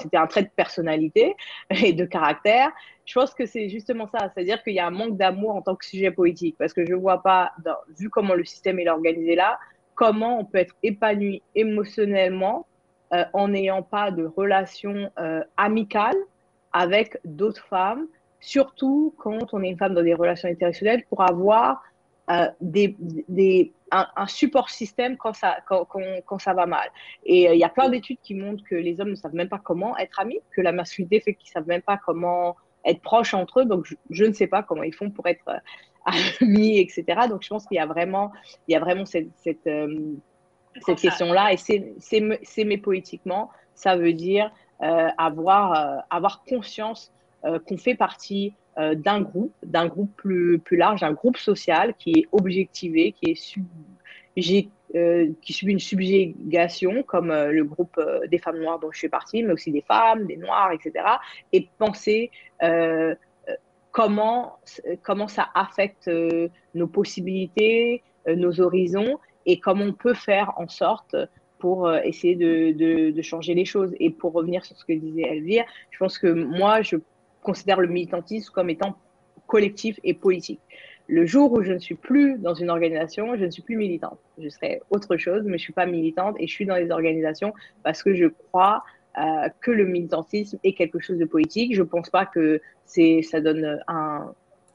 [0.00, 1.34] c'était un trait de personnalité
[1.70, 2.70] et de caractère.
[3.04, 5.74] Je pense que c'est justement ça, c'est-à-dire qu'il y a un manque d'amour en tant
[5.74, 7.52] que sujet politique, parce que je vois pas,
[7.98, 9.58] vu comment le système est organisé là,
[9.94, 12.66] comment on peut être épanoui émotionnellement
[13.12, 16.16] euh, en n'ayant pas de relation euh, amicale
[16.72, 18.06] avec d'autres femmes,
[18.40, 21.82] surtout quand on est une femme dans des relations internationales, pour avoir
[22.32, 22.96] euh, des,
[23.28, 25.86] des, un, support système quand ça, quand,
[26.24, 26.88] quand, ça va mal.
[27.26, 29.48] Et euh, il y a plein d'études qui montrent que les hommes ne savent même
[29.50, 32.56] pas comment être amis, que la masculinité fait qu'ils ne savent même pas comment
[32.86, 33.64] être proches entre eux.
[33.66, 35.58] Donc, je, ne sais pas comment ils font pour être euh,
[36.40, 37.04] amis, etc.
[37.28, 38.32] Donc, je pense qu'il y a vraiment,
[38.66, 39.68] il y a vraiment cette, cette,
[40.80, 41.52] cette question-là.
[41.52, 44.50] Et s'aimer politiquement, ça veut dire
[44.80, 51.12] avoir, avoir conscience qu'on fait partie euh, d'un groupe, d'un groupe plus, plus large, un
[51.12, 57.64] groupe social qui est objectivé, qui est euh, qui subit une subjugation, comme euh, le
[57.64, 58.00] groupe
[58.30, 61.04] des femmes noires dont je fais partie, mais aussi des femmes, des noirs, etc.
[61.52, 62.30] Et penser
[63.90, 64.56] comment,
[65.02, 66.10] comment ça affecte
[66.74, 71.14] nos possibilités, nos horizons, et comment on peut faire en sorte
[71.58, 73.94] pour essayer de, de, de, changer les choses.
[74.00, 76.96] Et pour revenir sur ce que disait Elvire, je pense que moi, je
[77.42, 78.96] considère le militantisme comme étant
[79.46, 80.60] collectif et politique.
[81.08, 84.18] Le jour où je ne suis plus dans une organisation, je ne suis plus militante.
[84.38, 86.90] Je serai autre chose, mais je ne suis pas militante et je suis dans les
[86.90, 87.52] organisations
[87.82, 88.82] parce que je crois
[89.18, 91.74] euh, que le militantisme est quelque chose de politique.
[91.74, 94.32] Je ne pense pas que ça donne un,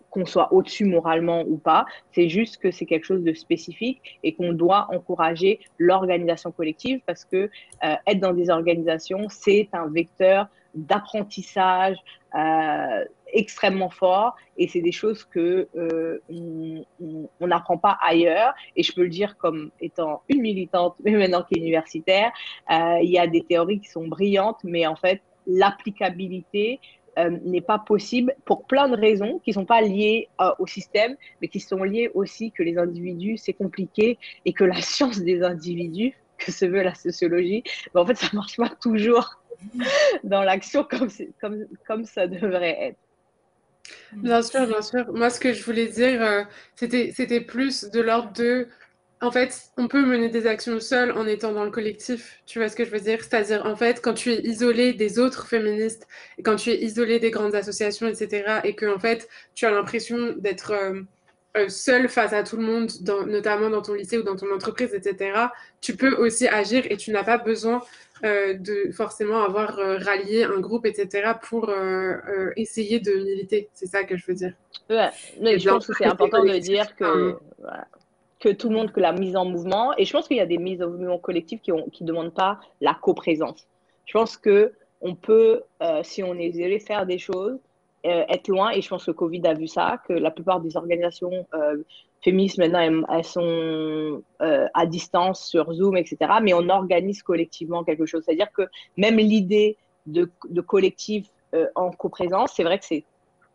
[0.10, 1.86] qu'on soit au-dessus moralement ou pas.
[2.14, 7.26] C'est juste que c'est quelque chose de spécifique et qu'on doit encourager l'organisation collective parce
[7.26, 7.50] que
[7.84, 10.48] euh, être dans des organisations, c'est un vecteur
[10.78, 11.98] d'apprentissage
[12.36, 14.36] euh, extrêmement fort.
[14.58, 16.22] Et c'est des choses que euh,
[17.40, 18.54] on n'apprend pas ailleurs.
[18.76, 22.32] Et je peux le dire comme étant une militante mais maintenant qui est universitaire
[22.72, 26.80] euh, il y a des théories qui sont brillantes mais en fait l'applicabilité
[27.44, 30.30] n'est pas possible pour plein de raisons qui ne sont pas liées
[30.60, 34.80] au système, mais qui sont liées aussi que les individus, c'est compliqué et que la
[34.82, 37.64] science des individus, que se veut la sociologie,
[37.94, 39.40] ben, en fait, ça marche pas toujours
[40.24, 42.98] dans l'action comme, ça devrait être.
[44.14, 45.12] Bien sûr, bien sûr.
[45.14, 46.44] Moi, ce que je voulais dire, euh,
[46.76, 48.68] c'était, plus de l'ordre de.
[49.20, 52.42] En fait, on peut mener des actions seul en étant dans le collectif.
[52.46, 53.24] Tu vois ce que je veux dire?
[53.24, 56.08] C'est-à-dire, en fait, quand tu es isolé des autres féministes,
[56.44, 60.36] quand tu es isolé des grandes associations, etc., et que, en fait, tu as l'impression
[60.38, 61.02] d'être euh,
[61.68, 62.92] seul face à tout le monde,
[63.28, 65.48] notamment dans ton lycée ou dans ton entreprise, etc.,
[65.82, 67.82] tu peux aussi agir et tu n'as pas besoin
[68.24, 71.72] euh, de forcément avoir euh, rallié un groupe, etc., pour
[72.56, 73.70] essayer de militer.
[73.74, 74.54] C'est ça que je veux dire.
[74.90, 75.10] Ouais,
[75.42, 77.38] mais je pense que c'est important de dire que,
[78.40, 80.46] que tout le monde, que la mise en mouvement, et je pense qu'il y a
[80.46, 83.68] des mises en mouvement collectives qui ne qui demandent pas la coprésence.
[84.06, 85.62] Je pense que on peut,
[86.04, 87.67] si on est isolé, faire des choses euh,
[88.04, 88.72] être loin.
[88.72, 91.84] Et je pense que le Covid a vu ça, que la plupart des organisations euh,
[92.22, 96.18] féministes maintenant, elles, sont euh, à distance sur Zoom, etc.
[96.42, 98.24] Mais on organise collectivement quelque chose.
[98.26, 98.64] C'est-à-dire que
[98.98, 100.30] même l'idée de,
[100.62, 101.28] collectif
[101.76, 103.04] en coprésence, c'est vrai que c'est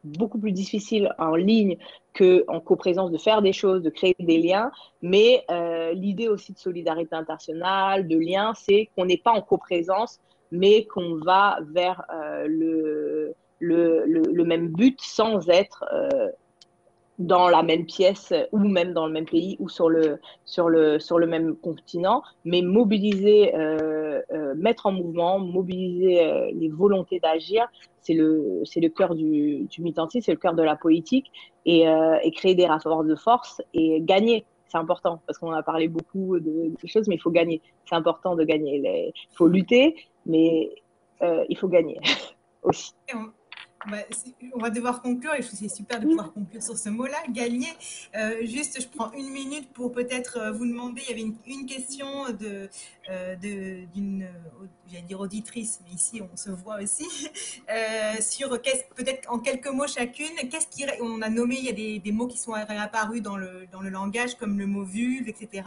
[0.03, 1.77] beaucoup plus difficile en ligne
[2.15, 4.71] qu'en coprésence de faire des choses, de créer des liens.
[5.03, 5.45] Mais
[5.95, 10.21] l'idée aussi de solidarité internationale, de lien, c'est qu'on n'est pas en coprésence,
[10.51, 12.05] mais qu'on va vers
[12.47, 16.29] le, le, le, même but sans être euh,
[17.19, 20.99] dans la même pièce ou même dans le même pays ou sur le, sur le,
[20.99, 27.69] sur le même continent, mais mobiliser, euh, euh, mettre en mouvement, mobiliser les volontés d'agir,
[28.01, 31.31] c'est le, le cœur du, du militantisme, c'est le cœur de la politique,
[31.65, 31.85] et,
[32.35, 34.45] créer des rapports de force et gagner.
[34.67, 37.61] C'est important parce qu'on a parlé beaucoup de, choses, mais il faut gagner.
[37.85, 39.13] C'est important de gagner.
[39.15, 39.95] Il faut lutter,
[40.27, 40.75] mais
[41.21, 42.01] il faut gagner
[42.65, 42.95] aussi.
[43.91, 43.99] Bah,
[44.55, 47.19] on va devoir conclure et je trouve c'est super de pouvoir conclure sur ce mot-là.
[47.31, 47.73] Gagner.
[48.17, 51.03] Euh, juste, je prends une minute pour peut-être euh, vous demander.
[51.09, 52.69] Il y avait une, question de
[53.11, 54.29] euh, d'une,
[54.87, 57.07] j'allais dire auditrice, mais ici on se voit aussi
[58.21, 60.35] sur peut-être en quelques mots chacune.
[60.51, 63.37] Qu'est-ce qui on a nommé Il y a des, des, mots qui sont réapparus dans
[63.37, 65.65] le dans le langage comme le mot vulve, etc.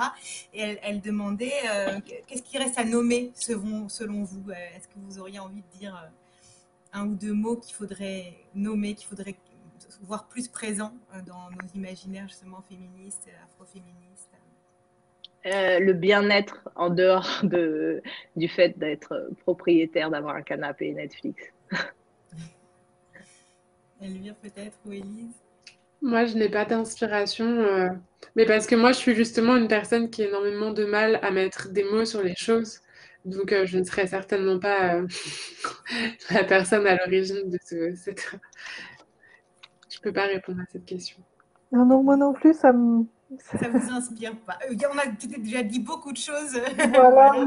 [0.54, 1.54] Et elle, elle demandait
[2.28, 6.10] qu'est-ce qui reste à nommer selon selon vous Est-ce que vous auriez envie de dire
[6.96, 9.36] un ou deux mots qu'il faudrait nommer, qu'il faudrait
[10.02, 14.32] voir plus présents euh, dans nos imaginaires justement féministes, afroféministes
[15.46, 18.02] euh, Le bien-être en dehors de,
[18.36, 21.44] du fait d'être propriétaire, d'avoir un canapé Netflix.
[24.02, 25.36] Elvire peut-être ou Elise
[26.02, 27.90] moi, je n'ai pas d'inspiration, euh,
[28.36, 31.32] mais parce que moi, je suis justement une personne qui a énormément de mal à
[31.32, 32.80] mettre des mots sur les choses.
[33.26, 35.08] Donc, euh, je ne serai certainement pas euh,
[36.32, 38.36] la personne à l'origine de ce, cette...
[39.90, 41.18] Je ne peux pas répondre à cette question.
[41.72, 43.06] Non, non, moi non plus, ça me,
[43.40, 45.08] ça vous inspire pas euh, On a
[45.38, 46.60] déjà dit beaucoup de choses.
[46.96, 47.46] Voilà,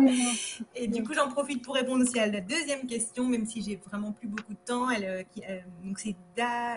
[0.74, 3.77] Et du coup, j'en profite pour répondre aussi à la deuxième question, même si j'ai
[3.77, 4.90] vraiment plus beaucoup de temps.
[4.90, 6.16] Elle, euh, euh, donc c'est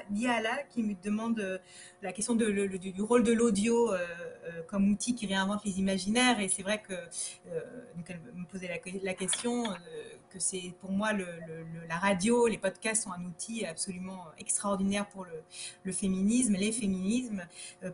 [0.10, 1.62] Diala qui me demande
[2.02, 3.92] la question de, du rôle de l'audio
[4.68, 6.40] comme outil qui réinvente les imaginaires.
[6.40, 6.94] Et c'est vrai que
[7.96, 8.70] donc elle me posait
[9.04, 9.66] la, question
[10.32, 15.26] que c'est pour moi la radio, les podcasts sont un outil absolument extraordinaire pour
[15.84, 17.46] le, féminisme, les féminismes,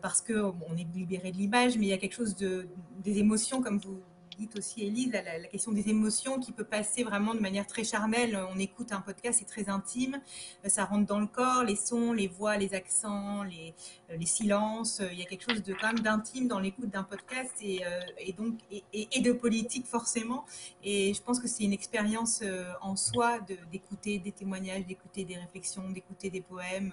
[0.02, 2.68] parce que on est libérer de l'image, mais il y a quelque chose de,
[3.02, 4.00] des émotions, comme vous
[4.38, 8.38] dites aussi, Elise, la, question des émotions qui peut passer vraiment de manière très charnelle.
[8.54, 10.20] On écoute un podcast, c'est très intime,
[10.64, 13.74] euh, ça rentre dans le corps, les sons, les voix, les accents, les,
[14.10, 15.02] euh, les silences.
[15.10, 18.32] Il y a quelque chose de quand même d'intime dans l'écoute d'un podcast et, euh,
[18.36, 20.44] donc et, de politique forcément.
[20.84, 22.44] Et je pense que c'est une expérience
[22.80, 23.40] en soi
[23.72, 26.92] d'écouter des témoignages, d'écouter des réflexions, d'écouter des poèmes.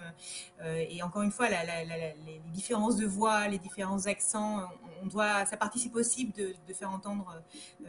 [0.64, 4.62] Et encore une fois, les différences de voix, les différents accents,
[5.02, 7.35] on doit, ça participe aussi de, de faire entendre euh,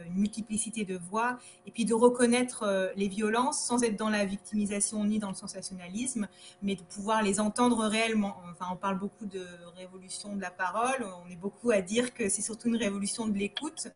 [0.06, 4.24] une multiplicité de voix, et puis de reconnaître euh, les violences sans être dans la
[4.24, 6.28] victimisation ni dans le sensationnalisme,
[6.62, 8.36] mais de pouvoir les entendre réellement.
[8.50, 9.44] Enfin, on parle beaucoup de
[9.76, 13.36] révolution de la parole, on est beaucoup à dire que c'est surtout une révolution de
[13.36, 13.88] l'écoute,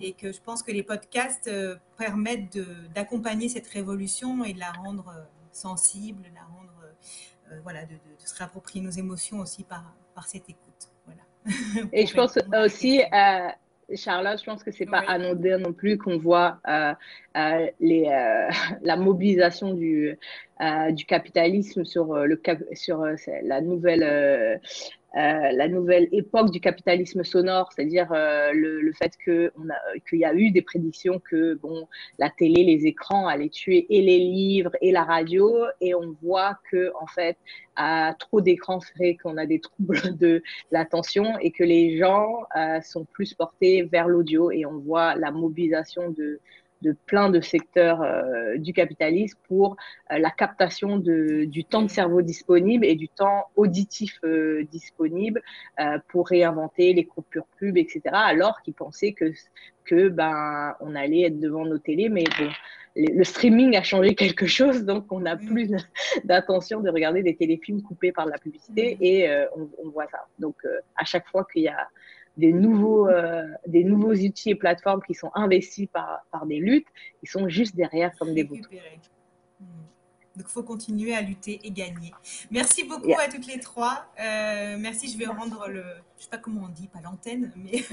[0.00, 2.58] et que je pense que les podcasts euh, permettent
[2.94, 5.12] d'accompagner cette révolution et de la rendre
[5.52, 7.94] sensible, de la rendre, voilà, de,
[8.24, 10.90] se réapproprier nos émotions aussi par, par cette écoute.
[11.06, 11.88] Voilà.
[11.92, 13.02] Et je pense aussi,
[13.96, 16.94] Charlotte, je pense que c'est pas anodin non plus qu'on voit euh,
[17.36, 18.48] euh, les, euh,
[18.82, 20.16] la mobilisation du,
[20.90, 22.40] du capitalisme sur, le,
[22.74, 23.04] sur
[23.42, 24.60] la nouvelle
[25.16, 30.52] euh, la nouvelle époque du capitalisme sonore, c'est-à-dire euh, le, fait qu'il y a eu
[30.52, 31.88] des prédictions que bon,
[32.18, 36.58] la télé, les écrans allaient tuer et les livres et la radio, et on voit
[36.70, 37.36] que en fait,
[37.74, 42.80] à trop d'écrans ferait qu'on a des troubles de l'attention et que les gens euh,
[42.80, 46.40] sont plus portés vers l'audio, et on voit la mobilisation de
[46.82, 49.76] de plein de secteurs euh, du capitalisme pour
[50.12, 55.42] euh, la captation de, du temps de cerveau disponible et du temps auditif euh, disponible
[56.08, 58.02] pour réinventer les coupures pub, etc.
[58.12, 59.32] Alors qu'ils pensaient que,
[59.84, 62.50] que ben, on allait être devant nos télés, mais bon,
[62.96, 65.70] le streaming a changé quelque chose, donc on n'a plus
[66.24, 70.26] d'intention de regarder des téléfilms coupés par la publicité et on, on, voit ça.
[70.38, 70.56] Donc
[70.96, 71.88] à chaque fois qu'il y a
[72.36, 76.86] des nouveaux, euh, des nouveaux outils et plateformes qui sont investis par, par des luttes,
[77.22, 78.68] ils sont juste derrière comme des boutons.
[79.60, 79.64] Hmm.
[80.36, 82.12] Donc, il faut continuer à lutter et gagner.
[82.50, 84.06] Merci beaucoup à toutes les trois.
[84.20, 85.08] Euh, merci.
[85.08, 85.82] Je vais rendre le,
[86.16, 87.78] je sais pas comment on dit, pas l'antenne, mais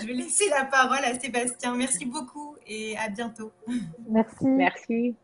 [0.00, 1.74] je vais laisser la parole à Sébastien.
[1.74, 3.52] Merci beaucoup et à bientôt.
[4.08, 4.46] Merci.
[4.46, 5.16] Merci.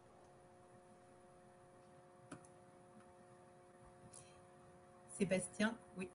[5.19, 6.09] Sébastien, oui.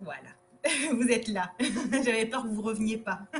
[0.00, 0.37] Voilà.
[0.92, 1.52] vous êtes là.
[2.04, 3.20] J'avais peur que vous ne reveniez pas.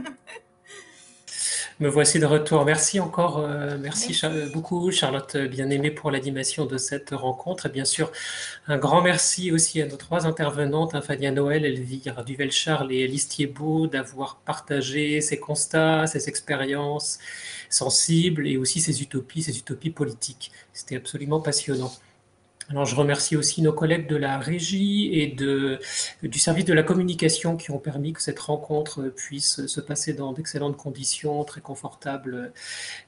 [1.81, 2.65] Me voici de retour.
[2.65, 4.21] Merci encore, euh, merci,
[4.53, 7.67] beaucoup Charlotte bien-aimée pour l'animation de cette rencontre.
[7.67, 8.11] Et bien sûr,
[8.67, 13.29] un grand merci aussi à nos trois intervenantes, hein, Fania Noël, Elvire Duvel-Charles et Alice
[13.29, 17.21] Thiebaud, d'avoir partagé ces constats, ces expériences
[17.71, 20.51] sensibles et aussi ces utopies, ces utopies politiques.
[20.73, 21.93] C'était absolument passionnant.
[22.71, 27.57] Alors, je remercie aussi nos collègues de la régie et du service de la communication
[27.57, 32.53] qui ont permis que cette rencontre puisse se passer dans d'excellentes conditions, très confortables,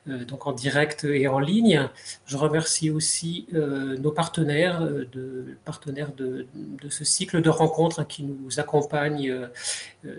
[0.08, 1.90] euh, donc en direct et en ligne.
[2.24, 6.12] Je remercie aussi euh, nos partenaires, euh, de, partenaires
[6.88, 9.46] ce cycle de rencontres hein, qui nous accompagnent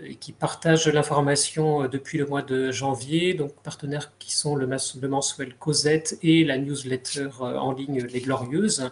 [0.04, 3.34] et qui partagent l'information depuis le mois de janvier.
[3.34, 8.90] Donc, partenaires qui sont le, le mensuel Cosette et la newsletter en ligne Les Glorieuses.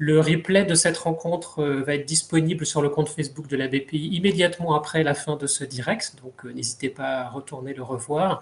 [0.00, 3.66] Le replay de cette rencontre euh, va être disponible sur le compte Facebook de la
[3.66, 7.82] BPI immédiatement après la fin de ce direct, donc euh, n'hésitez pas à retourner le
[7.82, 8.40] revoir.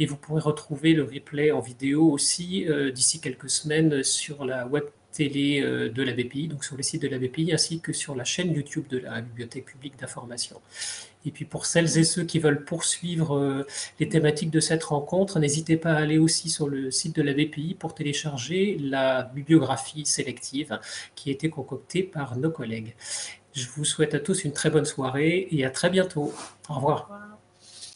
[0.00, 4.66] Et vous pourrez retrouver le replay en vidéo aussi euh, d'ici quelques semaines sur la
[4.66, 4.82] web
[5.12, 8.24] télé de la BPI, donc sur le site de la BPI, ainsi que sur la
[8.24, 10.60] chaîne YouTube de la Bibliothèque publique d'information.
[11.26, 13.66] Et puis pour celles et ceux qui veulent poursuivre euh,
[14.00, 17.34] les thématiques de cette rencontre, n'hésitez pas à aller aussi sur le site de la
[17.34, 20.78] BPI pour télécharger la bibliographie sélective
[21.14, 22.94] qui a été concoctée par nos collègues.
[23.52, 26.32] Je vous souhaite à tous une très bonne soirée et à très bientôt.
[26.68, 27.35] Au revoir.